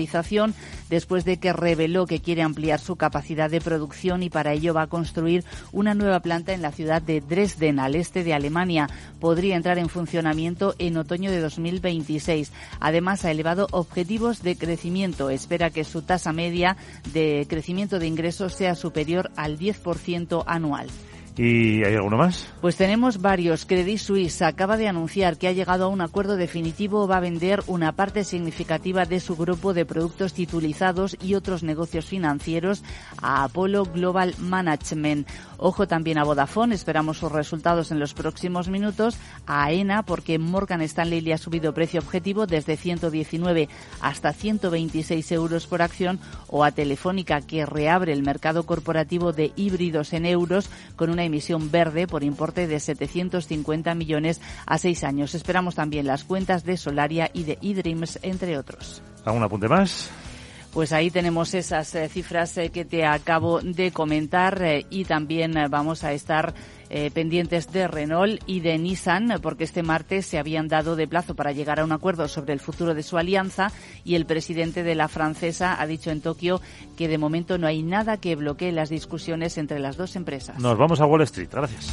después 0.91 1.25
de 1.25 1.39
que 1.39 1.53
reveló 1.53 2.07
que 2.07 2.21
quiere 2.21 2.43
ampliar 2.43 2.81
su 2.81 2.97
capacidad 2.97 3.51
de 3.51 3.61
producción 3.61 4.23
y 4.23 4.31
para 4.31 4.53
ello 4.53 4.75
va 4.75 4.83
a 4.83 4.87
construir 4.89 5.45
una 5.73 5.95
nueva 5.95 6.21
planta 6.21 6.53
en 6.53 6.63
la 6.63 6.73
ciudad 6.73 7.01
de 7.01 7.21
Dresden, 7.21 7.79
al 7.79 7.95
este 7.95 8.25
de 8.25 8.35
Alemania. 8.35 8.89
Podría 9.21 9.57
entrar 9.57 9.79
en 9.79 9.89
funcionamiento 9.89 10.75
en 10.79 10.97
otoño 10.97 11.31
de 11.31 11.41
2026. 11.41 12.53
Además, 12.81 13.25
ha 13.25 13.31
elevado 13.31 13.67
objetivos 13.71 14.43
de 14.43 14.57
crecimiento. 14.57 15.31
Espera 15.31 15.71
que 15.71 15.85
su 15.85 16.03
tasa 16.03 16.33
media 16.33 16.77
de 17.13 17.47
crecimiento 17.49 17.99
de 17.99 18.07
ingresos 18.07 18.55
sea 18.55 18.75
superior 18.75 19.31
al 19.37 19.59
10% 19.59 20.45
anual. 20.47 20.89
¿Y 21.37 21.83
hay 21.83 21.97
alguno 21.97 22.17
más? 22.17 22.47
Pues 22.61 22.77
tenemos 22.77 23.21
varios. 23.21 23.65
Credit 23.65 23.99
Suisse 23.99 24.43
acaba 24.43 24.77
de 24.77 24.87
anunciar 24.87 25.37
que 25.37 25.49
ha 25.49 25.53
llegado 25.53 25.87
a 25.87 25.89
un 25.89 26.01
acuerdo 26.01 26.37
definitivo, 26.37 27.09
va 27.09 27.17
a 27.17 27.21
vender 27.21 27.61
una 27.67 27.91
parte 27.91 28.23
significativa 28.23 29.05
de 29.05 29.19
su 29.19 29.35
grupo 29.35 29.75
de 29.75 29.85
productos 29.85 30.33
titulizados 30.33 31.17
y 31.21 31.35
otros 31.35 31.65
negocios 31.65 32.05
financieros 32.05 32.85
a 33.21 33.43
Apollo 33.43 33.85
Global 33.85 34.35
Management. 34.39 35.27
Ojo 35.59 35.89
también 35.89 36.19
a 36.19 36.25
Vodafone, 36.25 36.75
esperamos 36.75 37.19
sus 37.19 37.33
resultados 37.33 37.91
en 37.91 37.99
los 37.99 38.15
próximos 38.15 38.69
minutos. 38.69 39.17
A 39.47 39.65
AENA, 39.65 40.05
porque 40.05 40.39
Morgan 40.39 40.83
Stanley 40.83 41.21
le 41.21 41.33
ha 41.33 41.39
subido 41.39 41.75
precio 41.75 42.01
objetivo 42.01 42.47
desde 42.47 42.77
119 42.77 43.69
hasta 44.01 44.33
126 44.33 45.33
euros 45.33 45.67
por 45.67 45.83
acción. 45.83 46.21
O 46.47 46.63
a 46.63 46.71
Telefónica, 46.71 47.41
que 47.41 47.67
reabre 47.67 48.13
el 48.13 48.23
mercado 48.23 48.65
corporativo 48.67 49.33
de 49.33 49.53
híbridos 49.57 50.13
en 50.13 50.27
euros 50.27 50.71
con 50.95 51.11
una 51.11 51.24
emisión 51.25 51.71
verde 51.71 52.07
por 52.07 52.23
importe 52.23 52.67
de 52.67 52.81
750 52.81 53.95
millones 53.95 54.41
a 54.67 54.79
seis 54.79 55.05
años. 55.05 55.35
Esperamos 55.35 55.75
también 55.75 56.07
las 56.07 56.25
cuentas 56.25 56.65
de 56.65 56.77
Solaria 56.77 57.31
y 57.33 57.45
de 57.45 57.59
eDreams, 57.63 58.19
entre 58.23 58.59
otros. 58.59 59.03
¿Algún 59.25 59.43
apunte 59.43 59.69
más? 59.69 60.11
Pues 60.75 60.93
ahí 60.93 61.09
tenemos 61.13 61.55
esas 61.55 61.95
eh, 61.95 62.09
cifras 62.09 62.59
eh, 62.59 62.71
que 62.71 62.85
te 62.85 63.07
acabo 63.07 63.61
de 63.61 63.93
comentar 63.93 64.61
eh, 64.61 64.85
y 64.91 65.05
también 65.05 65.55
vamos 65.71 66.03
a 66.03 66.13
estar 66.13 66.53
pendientes 67.13 67.73
de 67.73 67.89
Renault 67.89 68.41
y 68.47 68.61
de 68.61 68.79
Nissan 68.79 69.41
porque 69.43 69.65
este 69.65 69.83
martes 69.83 70.27
se 70.27 70.39
habían 70.39 70.69
dado 70.69 70.97
de 70.97 71.09
plazo 71.09 71.35
para 71.35 71.53
llegar 71.53 71.81
a 71.81 71.85
un 71.85 71.93
acuerdo 71.93 72.29
sobre 72.29 72.53
el 72.53 72.61
futuro 72.61 72.95
de 72.95 73.03
su 73.03 73.19
alianza 73.19 73.73
y 74.05 74.15
el 74.15 74.27
presidente 74.27 74.83
de 74.83 74.95
la 74.95 75.09
francesa 75.09 75.81
ha 75.81 75.87
dicho 75.87 76.11
en 76.11 76.21
Tokio 76.21 76.61
que 76.97 77.09
de 77.09 77.19
momento 77.19 77.59
no 77.59 77.67
hay 77.67 77.83
nada 77.83 78.19
que 78.19 78.37
bloquee 78.37 78.73
las 78.73 78.91
discusiones 78.91 79.59
entre 79.59 79.79
las 79.81 79.97
dos 79.97 80.17
empresas. 80.17 80.59
Nos 80.59 80.79
vamos 80.79 81.01
a 81.01 81.07
Wall 81.07 81.23
Street. 81.23 81.49
Gracias. 81.51 81.93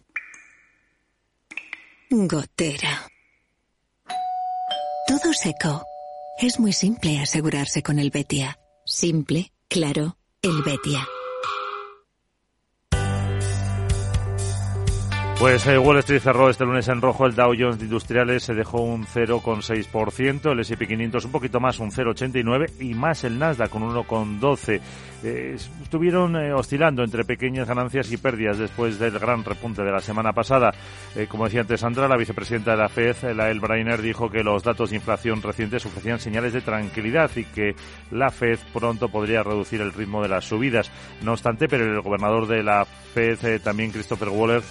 Gotera. 2.13 3.07
Todo 5.07 5.31
seco. 5.31 5.81
Es 6.39 6.59
muy 6.59 6.73
simple 6.73 7.21
asegurarse 7.21 7.81
con 7.81 7.99
el 7.99 8.09
Betia. 8.09 8.59
Simple, 8.85 9.53
claro, 9.69 10.17
el 10.41 10.61
Betia. 10.61 11.07
Pues 15.41 15.65
eh, 15.65 15.75
Wall 15.75 15.97
Street 15.97 16.21
cerró 16.21 16.51
este 16.51 16.65
lunes 16.65 16.87
en 16.87 17.01
rojo, 17.01 17.25
el 17.25 17.33
Dow 17.33 17.55
Jones 17.57 17.79
de 17.79 17.85
Industriales 17.85 18.43
se 18.43 18.53
dejó 18.53 18.81
un 18.81 19.07
0,6%, 19.07 20.51
el 20.51 20.59
S&P 20.59 20.87
500 20.87 21.25
un 21.25 21.31
poquito 21.31 21.59
más, 21.59 21.79
un 21.79 21.89
0,89% 21.89 22.79
y 22.79 22.93
más 22.93 23.23
el 23.23 23.39
Nasdaq 23.39 23.71
con 23.71 23.81
1,12%. 23.81 24.79
Eh, 25.23 25.55
estuvieron 25.81 26.35
eh, 26.35 26.53
oscilando 26.53 27.03
entre 27.03 27.25
pequeñas 27.25 27.67
ganancias 27.67 28.11
y 28.11 28.17
pérdidas 28.17 28.59
después 28.59 28.99
del 28.99 29.17
gran 29.17 29.43
repunte 29.43 29.81
de 29.81 29.91
la 29.91 29.99
semana 29.99 30.31
pasada. 30.31 30.75
como 31.27 31.45
decía 31.45 31.61
antes 31.61 31.79
Sandra, 31.79 32.07
la 32.07 32.17
vicepresidenta 32.17 32.71
de 32.71 32.77
la 32.77 32.89
FED, 32.89 33.33
la 33.35 33.49
El 33.49 33.59
Brainer, 33.59 33.99
dijo 33.99 34.29
que 34.29 34.43
los 34.43 34.61
datos 34.61 34.91
de 34.91 34.97
inflación 34.97 35.41
recientes 35.41 35.83
ofrecían 35.87 36.19
señales 36.19 36.53
de 36.53 36.61
tranquilidad 36.61 37.31
y 37.35 37.45
que 37.45 37.73
la 38.11 38.29
FED 38.29 38.59
pronto 38.71 39.09
podría 39.09 39.41
reducir 39.41 39.81
el 39.81 39.91
ritmo 39.91 40.21
de 40.21 40.29
las 40.29 40.45
subidas. 40.45 40.91
No 41.23 41.31
obstante, 41.31 41.67
pero 41.67 41.83
el 41.83 42.01
gobernador 42.01 42.47
de 42.47 42.61
la 42.61 42.85
FED, 42.85 43.61
también 43.61 43.91
Christopher 43.91 44.29
Waller, 44.29 44.61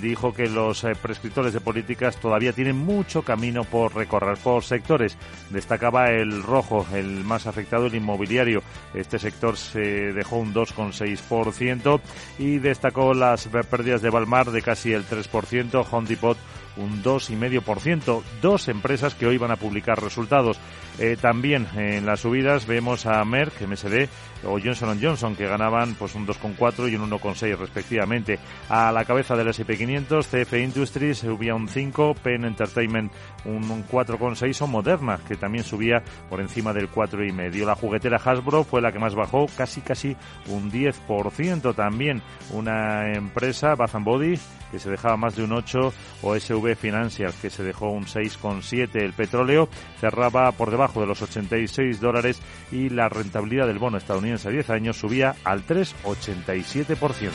dijo 0.00 0.32
que 0.32 0.48
los 0.48 0.84
eh, 0.84 0.92
prescriptores 1.00 1.52
de 1.52 1.60
políticas 1.60 2.16
todavía 2.16 2.52
tienen 2.52 2.76
mucho 2.76 3.22
camino 3.22 3.64
por 3.64 3.94
recorrer 3.94 4.38
por 4.38 4.64
sectores. 4.64 5.16
Destacaba 5.50 6.10
el 6.10 6.42
rojo, 6.42 6.86
el 6.92 7.24
más 7.24 7.46
afectado, 7.46 7.86
el 7.86 7.94
inmobiliario. 7.94 8.62
Este 8.94 9.18
sector 9.18 9.56
se 9.56 10.12
dejó 10.12 10.36
un 10.36 10.54
2,6% 10.54 12.00
y 12.38 12.58
destacó 12.58 13.14
las 13.14 13.46
pérdidas 13.46 14.02
de 14.02 14.10
Balmar 14.10 14.50
de 14.50 14.62
casi 14.62 14.92
el 14.92 15.06
3%, 15.06 15.86
Home 15.90 16.08
Depot 16.08 16.38
un 16.76 17.02
2,5%. 17.02 18.22
Dos 18.40 18.68
empresas 18.68 19.14
que 19.14 19.26
hoy 19.26 19.38
van 19.38 19.50
a 19.50 19.56
publicar 19.56 20.02
resultados. 20.02 20.58
Eh, 20.98 21.16
también 21.20 21.66
en 21.76 22.06
las 22.06 22.20
subidas 22.20 22.66
vemos 22.66 23.06
a 23.06 23.24
Merck, 23.24 23.60
MSD 23.60 24.08
o 24.44 24.58
Johnson 24.62 24.98
Johnson 25.00 25.34
que 25.34 25.46
ganaban 25.46 25.94
pues 25.94 26.14
un 26.14 26.26
2,4 26.26 26.90
y 26.90 26.96
un 26.96 27.10
1,6 27.10 27.56
respectivamente. 27.56 28.38
A 28.68 28.92
la 28.92 29.04
cabeza 29.04 29.36
del 29.36 29.48
S&P 29.48 29.76
500, 29.76 30.26
CF 30.26 30.52
Industries 30.54 31.18
subía 31.18 31.54
un 31.54 31.68
5, 31.68 32.14
Penn 32.22 32.44
Entertainment 32.44 33.12
un 33.44 33.86
4,6 33.86 34.62
o 34.62 34.66
Moderna 34.66 35.18
que 35.26 35.36
también 35.36 35.64
subía 35.64 36.02
por 36.28 36.40
encima 36.40 36.72
del 36.72 36.90
4,5. 36.90 37.64
La 37.66 37.74
juguetera 37.74 38.20
Hasbro 38.22 38.64
fue 38.64 38.80
la 38.80 38.92
que 38.92 38.98
más 38.98 39.14
bajó, 39.14 39.46
casi 39.56 39.80
casi 39.80 40.16
un 40.48 40.70
10%. 40.70 41.74
También 41.74 42.22
una 42.52 43.12
empresa, 43.12 43.74
Bath 43.74 43.94
Body, 44.00 44.38
que 44.70 44.78
se 44.78 44.90
dejaba 44.90 45.16
más 45.16 45.36
de 45.36 45.44
un 45.44 45.52
8, 45.52 45.92
o 46.22 46.34
SV 46.34 46.76
Financial, 46.76 47.32
que 47.40 47.50
se 47.50 47.62
dejó 47.62 47.90
un 47.90 48.04
6,7. 48.04 49.02
El 49.02 49.12
petróleo 49.12 49.68
cerraba 50.00 50.52
por 50.52 50.70
debajo 50.70 50.85
de 50.94 51.06
los 51.06 51.22
86 51.22 52.00
dólares 52.00 52.40
y 52.72 52.88
la 52.88 53.08
rentabilidad 53.08 53.66
del 53.66 53.78
bono 53.78 53.98
estadounidense 53.98 54.48
a 54.48 54.52
10 54.52 54.70
años 54.70 54.96
subía 54.96 55.36
al 55.44 55.66
3,87%. 55.66 57.30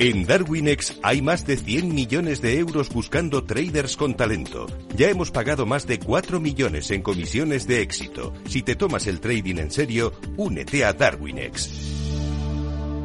En 0.00 0.26
Darwinex 0.26 1.00
hay 1.02 1.22
más 1.22 1.44
de 1.44 1.56
100 1.56 1.92
millones 1.92 2.40
de 2.40 2.56
euros 2.56 2.88
buscando 2.88 3.42
traders 3.42 3.96
con 3.96 4.14
talento. 4.14 4.68
Ya 4.94 5.10
hemos 5.10 5.32
pagado 5.32 5.66
más 5.66 5.88
de 5.88 5.98
4 5.98 6.38
millones 6.38 6.92
en 6.92 7.02
comisiones 7.02 7.66
de 7.66 7.82
éxito. 7.82 8.32
Si 8.46 8.62
te 8.62 8.76
tomas 8.76 9.08
el 9.08 9.18
trading 9.18 9.56
en 9.56 9.72
serio, 9.72 10.12
únete 10.36 10.84
a 10.84 10.92
Darwinex. 10.92 12.07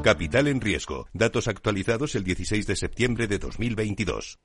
Capital 0.04 0.50
en 0.50 0.60
riesgo. 0.60 1.08
Datos 1.14 1.48
actualizados 1.48 2.16
el 2.16 2.26
16 2.26 2.68
de 2.68 2.76
septiembre 2.76 3.28
de 3.28 3.40
2022. 3.40 4.38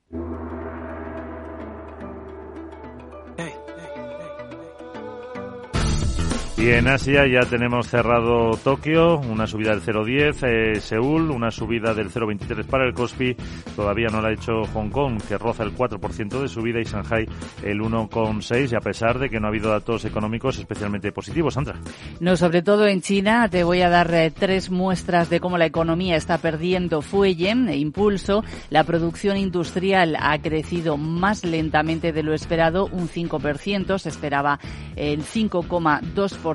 Y 6.60 6.70
en 6.70 6.88
Asia 6.88 7.24
ya 7.28 7.48
tenemos 7.48 7.86
cerrado 7.86 8.50
Tokio, 8.56 9.18
una 9.20 9.46
subida 9.46 9.70
del 9.70 9.80
0,10, 9.80 10.42
eh, 10.42 10.80
Seúl, 10.80 11.30
una 11.30 11.52
subida 11.52 11.94
del 11.94 12.10
0,23 12.10 12.64
para 12.66 12.84
el 12.84 12.94
Kospi, 12.94 13.36
todavía 13.76 14.08
no 14.08 14.20
lo 14.20 14.26
ha 14.26 14.32
hecho 14.32 14.64
Hong 14.74 14.90
Kong, 14.90 15.20
que 15.22 15.38
roza 15.38 15.62
el 15.62 15.72
4% 15.72 16.42
de 16.42 16.48
subida, 16.48 16.80
y 16.80 16.82
Shanghai 16.82 17.28
el 17.62 17.80
1,6, 17.80 18.72
y 18.72 18.74
a 18.74 18.80
pesar 18.80 19.20
de 19.20 19.30
que 19.30 19.38
no 19.38 19.46
ha 19.46 19.50
habido 19.50 19.70
datos 19.70 20.04
económicos 20.04 20.58
especialmente 20.58 21.12
positivos. 21.12 21.54
Sandra. 21.54 21.76
No, 22.18 22.36
sobre 22.36 22.62
todo 22.62 22.88
en 22.88 23.02
China, 23.02 23.48
te 23.48 23.62
voy 23.62 23.82
a 23.82 23.88
dar 23.88 24.12
eh, 24.12 24.32
tres 24.36 24.68
muestras 24.68 25.30
de 25.30 25.38
cómo 25.38 25.58
la 25.58 25.66
economía 25.66 26.16
está 26.16 26.38
perdiendo 26.38 27.02
fuelle 27.02 27.52
e 27.68 27.76
impulso. 27.76 28.42
La 28.70 28.82
producción 28.82 29.36
industrial 29.36 30.16
ha 30.18 30.36
crecido 30.40 30.96
más 30.96 31.44
lentamente 31.44 32.12
de 32.12 32.24
lo 32.24 32.34
esperado, 32.34 32.86
un 32.86 33.08
5%, 33.08 33.96
se 33.98 34.08
esperaba 34.08 34.58
el 34.96 35.22
5,2%. 35.22 36.47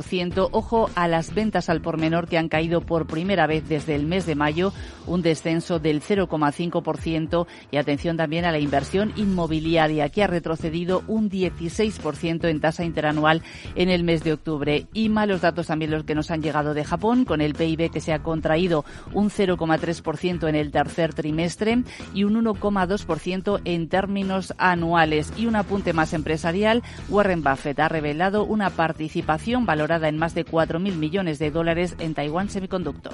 Ojo 0.52 0.90
a 0.96 1.08
las 1.08 1.36
ventas 1.36 1.70
al 1.70 1.82
por 1.82 2.00
menor 2.00 2.28
que 2.28 2.40
han 2.40 2.50
caído 2.50 2.82
por 2.82 3.06
primera 3.06 3.46
vez 3.46 3.70
desde 3.70 3.94
el 3.94 4.08
mes 4.08 4.26
de 4.26 4.34
mayo, 4.34 4.74
un 5.06 5.22
descenso 5.22 5.78
del 5.78 6.02
0,5% 6.02 7.46
y 7.70 7.78
atención 7.78 8.18
también 8.18 8.46
a 8.46 8.52
la 8.52 8.58
inversión 8.58 9.14
inmobiliaria 9.16 10.10
que 10.10 10.24
ha 10.24 10.28
retrocedido 10.28 11.04
un 11.08 11.30
16% 11.30 12.50
en 12.50 12.60
tasa 12.60 12.84
interanual 12.84 13.44
en 13.76 13.90
el 13.90 14.04
mes 14.04 14.24
de 14.24 14.34
octubre. 14.34 14.88
Y 14.94 15.10
malos 15.10 15.42
datos 15.42 15.68
también 15.68 15.92
los 15.92 16.06
que 16.06 16.16
nos 16.16 16.32
han 16.32 16.42
llegado 16.42 16.74
de 16.74 16.86
Japón 16.86 17.24
con 17.24 17.40
el 17.40 17.54
PIB 17.54 17.92
que 17.92 18.02
se 18.02 18.14
ha 18.14 18.24
contraído 18.24 18.86
un 19.14 19.30
0,3% 19.30 20.50
en 20.50 20.56
el 20.56 20.72
tercer 20.72 21.14
trimestre 21.14 21.84
y 22.16 22.24
un 22.24 22.44
1,2% 22.44 23.62
en 23.64 23.90
términos 23.90 24.56
anuales. 24.58 25.32
Y 25.38 25.46
un 25.46 25.56
apunte 25.56 25.94
más 25.94 26.14
empresarial, 26.14 26.82
Warren 27.10 27.44
Buffett 27.44 27.80
ha 27.80 27.90
revelado 27.90 28.44
una 28.44 28.72
participación 28.72 29.68
valorada 29.68 29.83
valorada 29.84 30.08
en 30.08 30.18
más 30.18 30.34
de 30.34 30.46
4.000 30.46 30.96
millones 30.96 31.40
de 31.40 31.52
dólares 31.52 31.96
en 32.00 32.14
Taiwan 32.14 32.50
Semiconductor. 32.50 33.14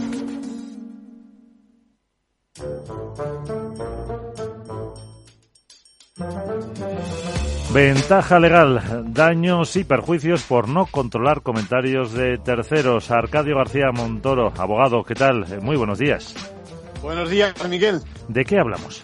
Ventaja 7.73 8.37
legal, 8.37 9.13
daños 9.13 9.77
y 9.77 9.85
perjuicios 9.85 10.43
por 10.43 10.67
no 10.67 10.87
controlar 10.87 11.41
comentarios 11.41 12.11
de 12.11 12.37
terceros. 12.37 13.09
Arcadio 13.11 13.55
García 13.55 13.91
Montoro, 13.93 14.51
abogado, 14.57 15.05
¿qué 15.05 15.15
tal? 15.15 15.61
Muy 15.61 15.77
buenos 15.77 15.97
días. 15.97 16.35
Buenos 17.01 17.29
días, 17.29 17.53
Miguel. 17.69 18.01
¿De 18.27 18.43
qué 18.43 18.59
hablamos? 18.59 19.03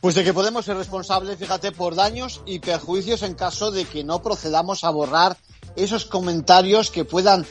Pues 0.00 0.14
de 0.14 0.22
que 0.22 0.32
podemos 0.32 0.64
ser 0.64 0.76
responsables, 0.76 1.38
fíjate, 1.38 1.72
por 1.72 1.96
daños 1.96 2.40
y 2.46 2.60
perjuicios 2.60 3.24
en 3.24 3.34
caso 3.34 3.72
de 3.72 3.84
que 3.84 4.04
no 4.04 4.22
procedamos 4.22 4.84
a 4.84 4.90
borrar 4.90 5.36
esos 5.74 6.04
comentarios 6.04 6.92
que 6.92 7.04
puedan 7.04 7.44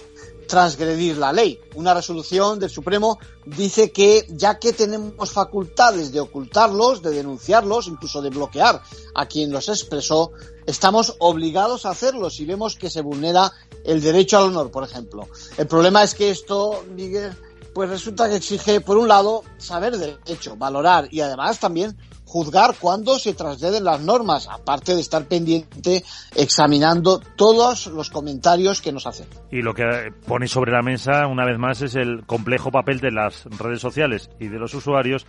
transgredir 0.48 1.18
la 1.18 1.32
ley. 1.32 1.60
Una 1.76 1.94
resolución 1.94 2.60
del 2.60 2.70
Supremo 2.70 3.20
dice 3.46 3.92
que 3.92 4.26
ya 4.30 4.58
que 4.58 4.74
tenemos 4.74 5.32
facultades 5.32 6.12
de 6.12 6.20
ocultarlos, 6.20 7.02
de 7.02 7.12
denunciarlos, 7.12 7.88
incluso 7.88 8.22
de 8.22 8.30
bloquear 8.30 8.82
a 9.14 9.26
quien 9.26 9.52
los 9.52 9.70
expresó, 9.70 10.32
estamos 10.66 11.16
obligados 11.20 11.86
a 11.86 11.92
hacerlo 11.92 12.30
si 12.30 12.46
vemos 12.46 12.76
que 12.76 12.90
se 12.90 13.02
vulnera 13.02 13.52
el 13.84 14.02
derecho 14.02 14.38
al 14.38 14.46
honor, 14.46 14.72
por 14.72 14.84
ejemplo. 14.84 15.28
El 15.58 15.68
problema 15.68 16.04
es 16.04 16.16
que 16.16 16.30
esto, 16.30 16.84
Miguel, 16.96 17.36
pues 17.74 17.90
resulta 17.90 18.28
que 18.28 18.38
exige, 18.38 18.82
por 18.82 18.98
un 18.98 19.08
lado, 19.08 19.44
saber 19.58 19.98
derecho, 19.98 20.56
valorar 20.56 21.08
y 21.12 21.22
además 21.22 21.60
también 21.60 21.96
juzgar 22.28 22.76
cuándo 22.80 23.18
se 23.18 23.34
trasgreden 23.34 23.86
las 23.86 24.02
normas, 24.02 24.48
aparte 24.52 24.94
de 24.94 25.02
estar 25.02 25.26
pendiente 25.26 26.04
examinando 26.36 27.20
todos 27.36 27.88
los 27.88 28.10
comentarios 28.10 28.82
que 28.82 28.92
nos 28.92 29.08
hacen. 29.08 29.28
Y 29.50 29.62
lo 29.62 29.74
que 29.74 30.12
pone 30.28 30.48
sobre 30.48 30.74
la 30.74 30.82
mesa, 30.82 31.26
una 31.26 31.46
vez 31.46 31.58
más, 31.58 31.82
es 31.82 31.96
el 31.96 32.26
complejo 32.26 32.70
papel 32.70 33.00
de 33.00 33.12
las 33.12 33.46
redes 33.46 33.82
sociales 33.82 34.30
y 34.40 34.50
de 34.50 34.60
los 34.60 34.74
usuarios 34.74 35.26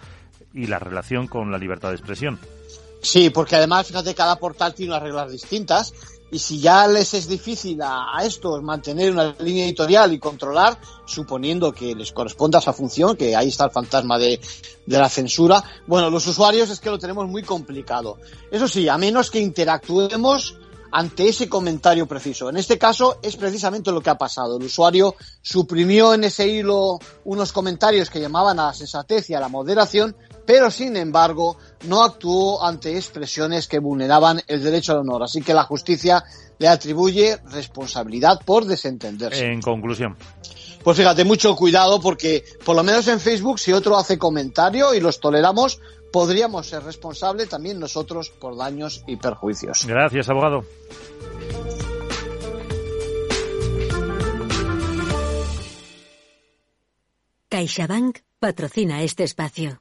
y 0.52 0.66
la 0.66 0.78
relación 0.78 1.28
con 1.28 1.52
la 1.52 1.58
libertad 1.58 1.90
de 1.90 1.96
expresión. 1.96 2.38
Sí, 3.00 3.30
porque 3.30 3.54
además, 3.54 3.86
fíjate, 3.86 4.14
cada 4.14 4.36
portal 4.36 4.74
tiene 4.74 4.92
unas 4.92 5.04
reglas 5.04 5.30
distintas 5.30 5.94
y 6.30 6.38
si 6.38 6.60
ya 6.60 6.86
les 6.86 7.14
es 7.14 7.28
difícil 7.28 7.80
a, 7.82 8.18
estos 8.22 8.62
mantener 8.62 9.12
una 9.12 9.34
línea 9.38 9.64
editorial 9.64 10.12
y 10.12 10.18
controlar, 10.18 10.78
suponiendo 11.06 11.72
que 11.72 11.94
les 11.94 12.12
corresponda 12.12 12.58
esa 12.58 12.72
función, 12.72 13.16
que 13.16 13.34
ahí 13.34 13.48
está 13.48 13.64
el 13.64 13.70
fantasma 13.70 14.18
de, 14.18 14.40
de, 14.86 14.98
la 14.98 15.08
censura, 15.08 15.62
bueno, 15.86 16.10
los 16.10 16.26
usuarios 16.26 16.70
es 16.70 16.80
que 16.80 16.90
lo 16.90 16.98
tenemos 16.98 17.26
muy 17.28 17.42
complicado. 17.42 18.18
Eso 18.50 18.68
sí, 18.68 18.88
a 18.88 18.98
menos 18.98 19.30
que 19.30 19.40
interactuemos 19.40 20.56
ante 20.90 21.28
ese 21.28 21.48
comentario 21.48 22.06
preciso. 22.06 22.48
En 22.48 22.56
este 22.56 22.78
caso 22.78 23.18
es 23.22 23.36
precisamente 23.36 23.92
lo 23.92 24.00
que 24.00 24.10
ha 24.10 24.18
pasado. 24.18 24.56
El 24.56 24.64
usuario 24.64 25.14
suprimió 25.42 26.14
en 26.14 26.24
ese 26.24 26.48
hilo 26.48 26.98
unos 27.24 27.52
comentarios 27.52 28.10
que 28.10 28.20
llamaban 28.20 28.58
a 28.58 28.66
la 28.66 28.74
sensatez 28.74 29.28
y 29.30 29.34
a 29.34 29.40
la 29.40 29.48
moderación, 29.48 30.16
pero 30.46 30.70
sin 30.70 30.96
embargo 30.96 31.56
no 31.84 32.02
actuó 32.02 32.64
ante 32.64 32.96
expresiones 32.96 33.68
que 33.68 33.78
vulneraban 33.78 34.40
el 34.46 34.62
derecho 34.62 34.92
al 34.92 34.98
honor. 34.98 35.22
Así 35.22 35.42
que 35.42 35.54
la 35.54 35.64
justicia 35.64 36.24
le 36.58 36.68
atribuye 36.68 37.38
responsabilidad 37.50 38.40
por 38.44 38.64
desentenderse. 38.64 39.46
En 39.46 39.60
conclusión. 39.60 40.16
Pues 40.82 40.96
fíjate, 40.96 41.24
mucho 41.24 41.54
cuidado 41.54 42.00
porque 42.00 42.44
por 42.64 42.76
lo 42.76 42.82
menos 42.82 43.08
en 43.08 43.20
Facebook 43.20 43.58
si 43.58 43.72
otro 43.72 43.96
hace 43.96 44.18
comentario 44.18 44.94
y 44.94 45.00
los 45.00 45.20
toleramos, 45.20 45.80
podríamos 46.12 46.66
ser 46.66 46.82
responsables 46.82 47.48
también 47.48 47.78
nosotros 47.78 48.30
por 48.30 48.56
daños 48.56 49.04
y 49.06 49.16
perjuicios. 49.16 49.84
Gracias, 49.86 50.28
abogado. 50.28 50.64
CaixaBank 57.48 58.18
patrocina 58.38 59.02
este 59.02 59.24
espacio. 59.24 59.80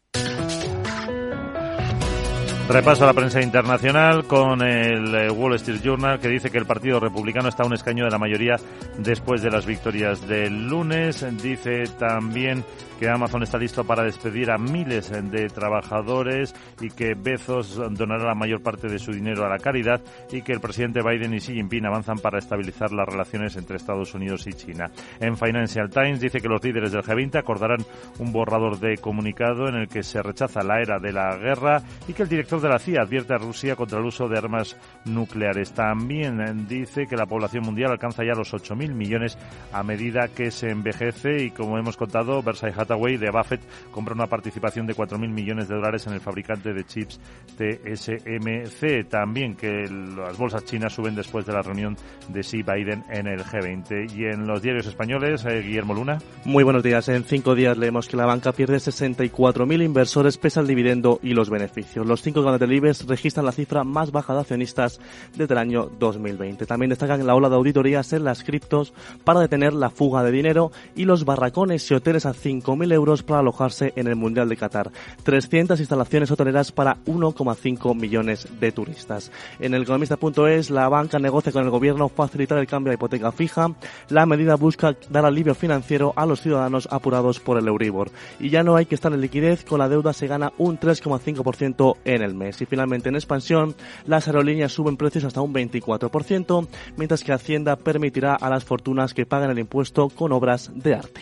Repaso 2.70 3.06
a 3.06 3.08
la 3.08 3.14
prensa 3.14 3.42
internacional 3.42 4.26
con 4.26 4.62
el 4.62 5.32
Wall 5.32 5.56
Street 5.56 5.80
Journal 5.82 6.20
que 6.20 6.28
dice 6.28 6.50
que 6.50 6.58
el 6.58 6.66
Partido 6.66 7.00
Republicano 7.00 7.48
está 7.48 7.64
a 7.64 7.66
un 7.66 7.74
escaño 7.74 8.04
de 8.04 8.12
la 8.12 8.18
mayoría 8.18 8.58
después 8.98 9.42
de 9.42 9.50
las 9.50 9.66
victorias 9.66 10.28
del 10.28 10.68
lunes. 10.68 11.26
Dice 11.42 11.86
también 11.98 12.66
que 13.00 13.08
Amazon 13.08 13.44
está 13.44 13.58
listo 13.58 13.86
para 13.86 14.04
despedir 14.04 14.52
a 14.52 14.58
miles 14.58 15.10
de 15.12 15.48
trabajadores 15.48 16.54
y 16.82 16.90
que 16.90 17.14
Bezos 17.14 17.78
donará 17.92 18.26
la 18.26 18.36
mayor 18.36 18.62
parte 18.62 18.88
de 18.88 19.00
su 19.00 19.12
dinero 19.12 19.46
a 19.46 19.50
la 19.50 19.60
caridad 19.60 20.02
y 20.32 20.42
que 20.42 20.52
el 20.52 20.60
presidente 20.60 21.02
Biden 21.02 21.36
y 21.36 21.38
Xi 21.38 21.54
Jinping 21.54 21.86
avanzan 21.86 22.18
para 22.18 22.40
estabilizar 22.40 22.92
las 22.92 23.08
relaciones 23.08 23.56
entre 23.56 23.78
Estados 23.78 24.14
Unidos 24.14 24.46
y 24.46 24.54
China. 24.54 24.92
En 25.22 25.38
Financial 25.38 25.90
Times 25.90 26.20
dice 26.20 26.42
que 26.42 26.50
los 26.50 26.62
líderes 26.62 26.92
del 26.92 27.04
G20 27.04 27.38
acordarán 27.38 27.86
un 28.20 28.34
borrador 28.34 28.78
de 28.80 28.98
comunicado 28.98 29.70
en 29.70 29.76
el 29.76 29.88
que 29.88 30.04
se 30.04 30.22
rechaza 30.22 30.64
la 30.64 30.82
era 30.82 31.00
de 31.00 31.14
la 31.14 31.38
guerra 31.38 31.82
y 32.08 32.14
que 32.14 32.24
el 32.24 32.30
director 32.30 32.57
de 32.62 32.70
la 32.70 32.80
CIA 32.80 33.02
advierte 33.02 33.34
a 33.34 33.38
Rusia 33.38 33.76
contra 33.76 34.00
el 34.00 34.06
uso 34.06 34.28
de 34.28 34.38
armas 34.38 34.76
nucleares. 35.06 35.74
También 35.74 36.68
dice 36.68 37.08
que 37.08 37.16
la 37.16 37.26
población 37.26 37.64
mundial 37.64 37.92
alcanza 37.92 38.24
ya 38.24 38.34
los 38.34 38.54
8.000 38.54 38.94
millones 38.94 39.38
a 39.72 39.84
medida 39.84 40.28
que 40.28 40.52
se 40.52 40.70
envejece 40.70 41.44
y 41.44 41.52
como 41.52 41.78
hemos 41.78 41.98
contado, 41.98 42.42
Versailles 42.42 42.78
Hathaway 42.78 43.18
de 43.18 43.32
Buffett 43.32 43.62
compra 43.92 44.14
una 44.14 44.28
participación 44.28 44.88
de 44.88 44.96
4.000 44.96 45.30
millones 45.30 45.68
de 45.68 45.76
dólares 45.76 46.08
en 46.08 46.14
el 46.14 46.22
fabricante 46.22 46.74
de 46.74 46.84
chips 46.86 47.20
TSMC. 47.58 49.10
También 49.10 49.56
que 49.56 49.86
las 49.90 50.38
bolsas 50.38 50.66
chinas 50.66 50.94
suben 50.94 51.16
después 51.16 51.46
de 51.46 51.54
la 51.54 51.62
reunión 51.62 51.98
de 52.30 52.42
Xi 52.42 52.64
Biden 52.64 53.04
en 53.10 53.28
el 53.28 53.44
G20. 53.44 54.14
Y 54.16 54.26
en 54.26 54.48
los 54.48 54.62
diarios 54.62 54.88
españoles, 54.88 55.46
eh, 55.46 55.62
Guillermo 55.62 55.94
Luna. 55.94 56.20
Muy 56.46 56.64
buenos 56.64 56.84
días. 56.84 57.08
En 57.10 57.24
cinco 57.24 57.56
días 57.56 57.78
leemos 57.78 58.08
que 58.08 58.18
la 58.18 58.26
banca 58.26 58.52
pierde 58.52 58.78
64.000 58.78 59.84
inversores 59.84 60.38
pese 60.38 60.60
al 60.60 60.68
dividendo 60.68 61.20
y 61.22 61.34
los 61.34 61.50
beneficios. 61.50 62.06
Los 62.06 62.22
cinco 62.22 62.42
grandes 62.48 62.68
del 62.68 62.78
IBEX 62.78 63.06
registran 63.08 63.46
la 63.46 63.52
cifra 63.52 63.84
más 63.84 64.12
baja 64.12 64.34
de 64.34 64.42
accionistas 64.42 65.00
desde 65.36 65.54
el 65.54 65.58
año 65.58 65.90
2020. 66.00 66.66
También 66.66 66.90
destacan 66.90 67.26
la 67.26 67.36
ola 67.36 67.50
de 67.50 67.56
auditorías 67.56 68.14
en 68.14 68.24
las 68.24 68.44
criptos 68.44 68.94
para 69.24 69.40
detener 69.40 69.74
la 69.74 69.90
fuga 69.90 70.24
de 70.24 70.32
dinero 70.32 70.72
y 70.96 71.06
los 71.06 71.26
barracones 71.26 71.90
y 71.90 71.94
hoteles 71.94 72.26
a 72.26 72.34
5.000 72.34 72.94
euros 72.94 73.24
para 73.24 73.40
alojarse 73.40 73.94
en 73.96 74.08
el 74.08 74.16
Mundial 74.16 74.50
de 74.50 74.58
Qatar. 74.58 74.92
300 75.24 75.80
instalaciones 75.80 76.32
hoteleras 76.32 76.72
para 76.72 76.98
1,5 77.06 77.96
millones 77.96 78.48
de 78.60 78.72
turistas. 78.72 79.32
En 79.60 79.74
el 79.74 79.84
economista.es, 79.84 80.70
la 80.70 80.90
banca 80.90 81.20
negocia 81.20 81.52
con 81.52 81.64
el 81.64 81.70
gobierno 81.70 82.10
facilitar 82.10 82.58
el 82.58 82.68
cambio 82.68 82.92
de 82.92 82.96
hipoteca 82.96 83.32
fija. 83.32 83.72
La 84.10 84.26
medida 84.26 84.56
busca 84.56 84.96
dar 85.10 85.26
alivio 85.26 85.56
financiero 85.56 86.14
a 86.16 86.26
los 86.26 86.42
ciudadanos 86.42 86.88
apurados 86.92 87.40
por 87.40 87.58
el 87.58 87.68
Euribor. 87.68 88.10
Y 88.40 88.50
ya 88.50 88.64
no 88.64 88.76
hay 88.76 88.86
que 88.86 88.96
estar 88.96 89.12
en 89.12 89.22
liquidez, 89.22 89.64
con 89.64 89.80
la 89.80 89.90
deuda 89.90 90.14
se 90.14 90.28
gana 90.28 90.54
un 90.58 90.80
3,5% 90.80 91.98
en 92.06 92.22
el 92.22 92.34
mes. 92.38 92.62
Y 92.62 92.66
finalmente 92.66 93.10
en 93.10 93.16
expansión, 93.16 93.76
las 94.06 94.28
aerolíneas 94.28 94.72
suben 94.72 94.98
precios 94.98 95.24
hasta 95.24 95.42
un 95.42 95.54
24%, 95.54 96.68
mientras 96.96 97.24
que 97.24 97.34
Hacienda 97.34 97.76
permitirá 97.76 98.36
a 98.36 98.50
las 98.50 98.64
fortunas 98.64 99.14
que 99.14 99.26
pagan 99.26 99.52
el 99.52 99.60
impuesto 99.60 100.10
con 100.10 100.32
obras 100.32 100.72
de 100.74 100.96
arte. 100.96 101.22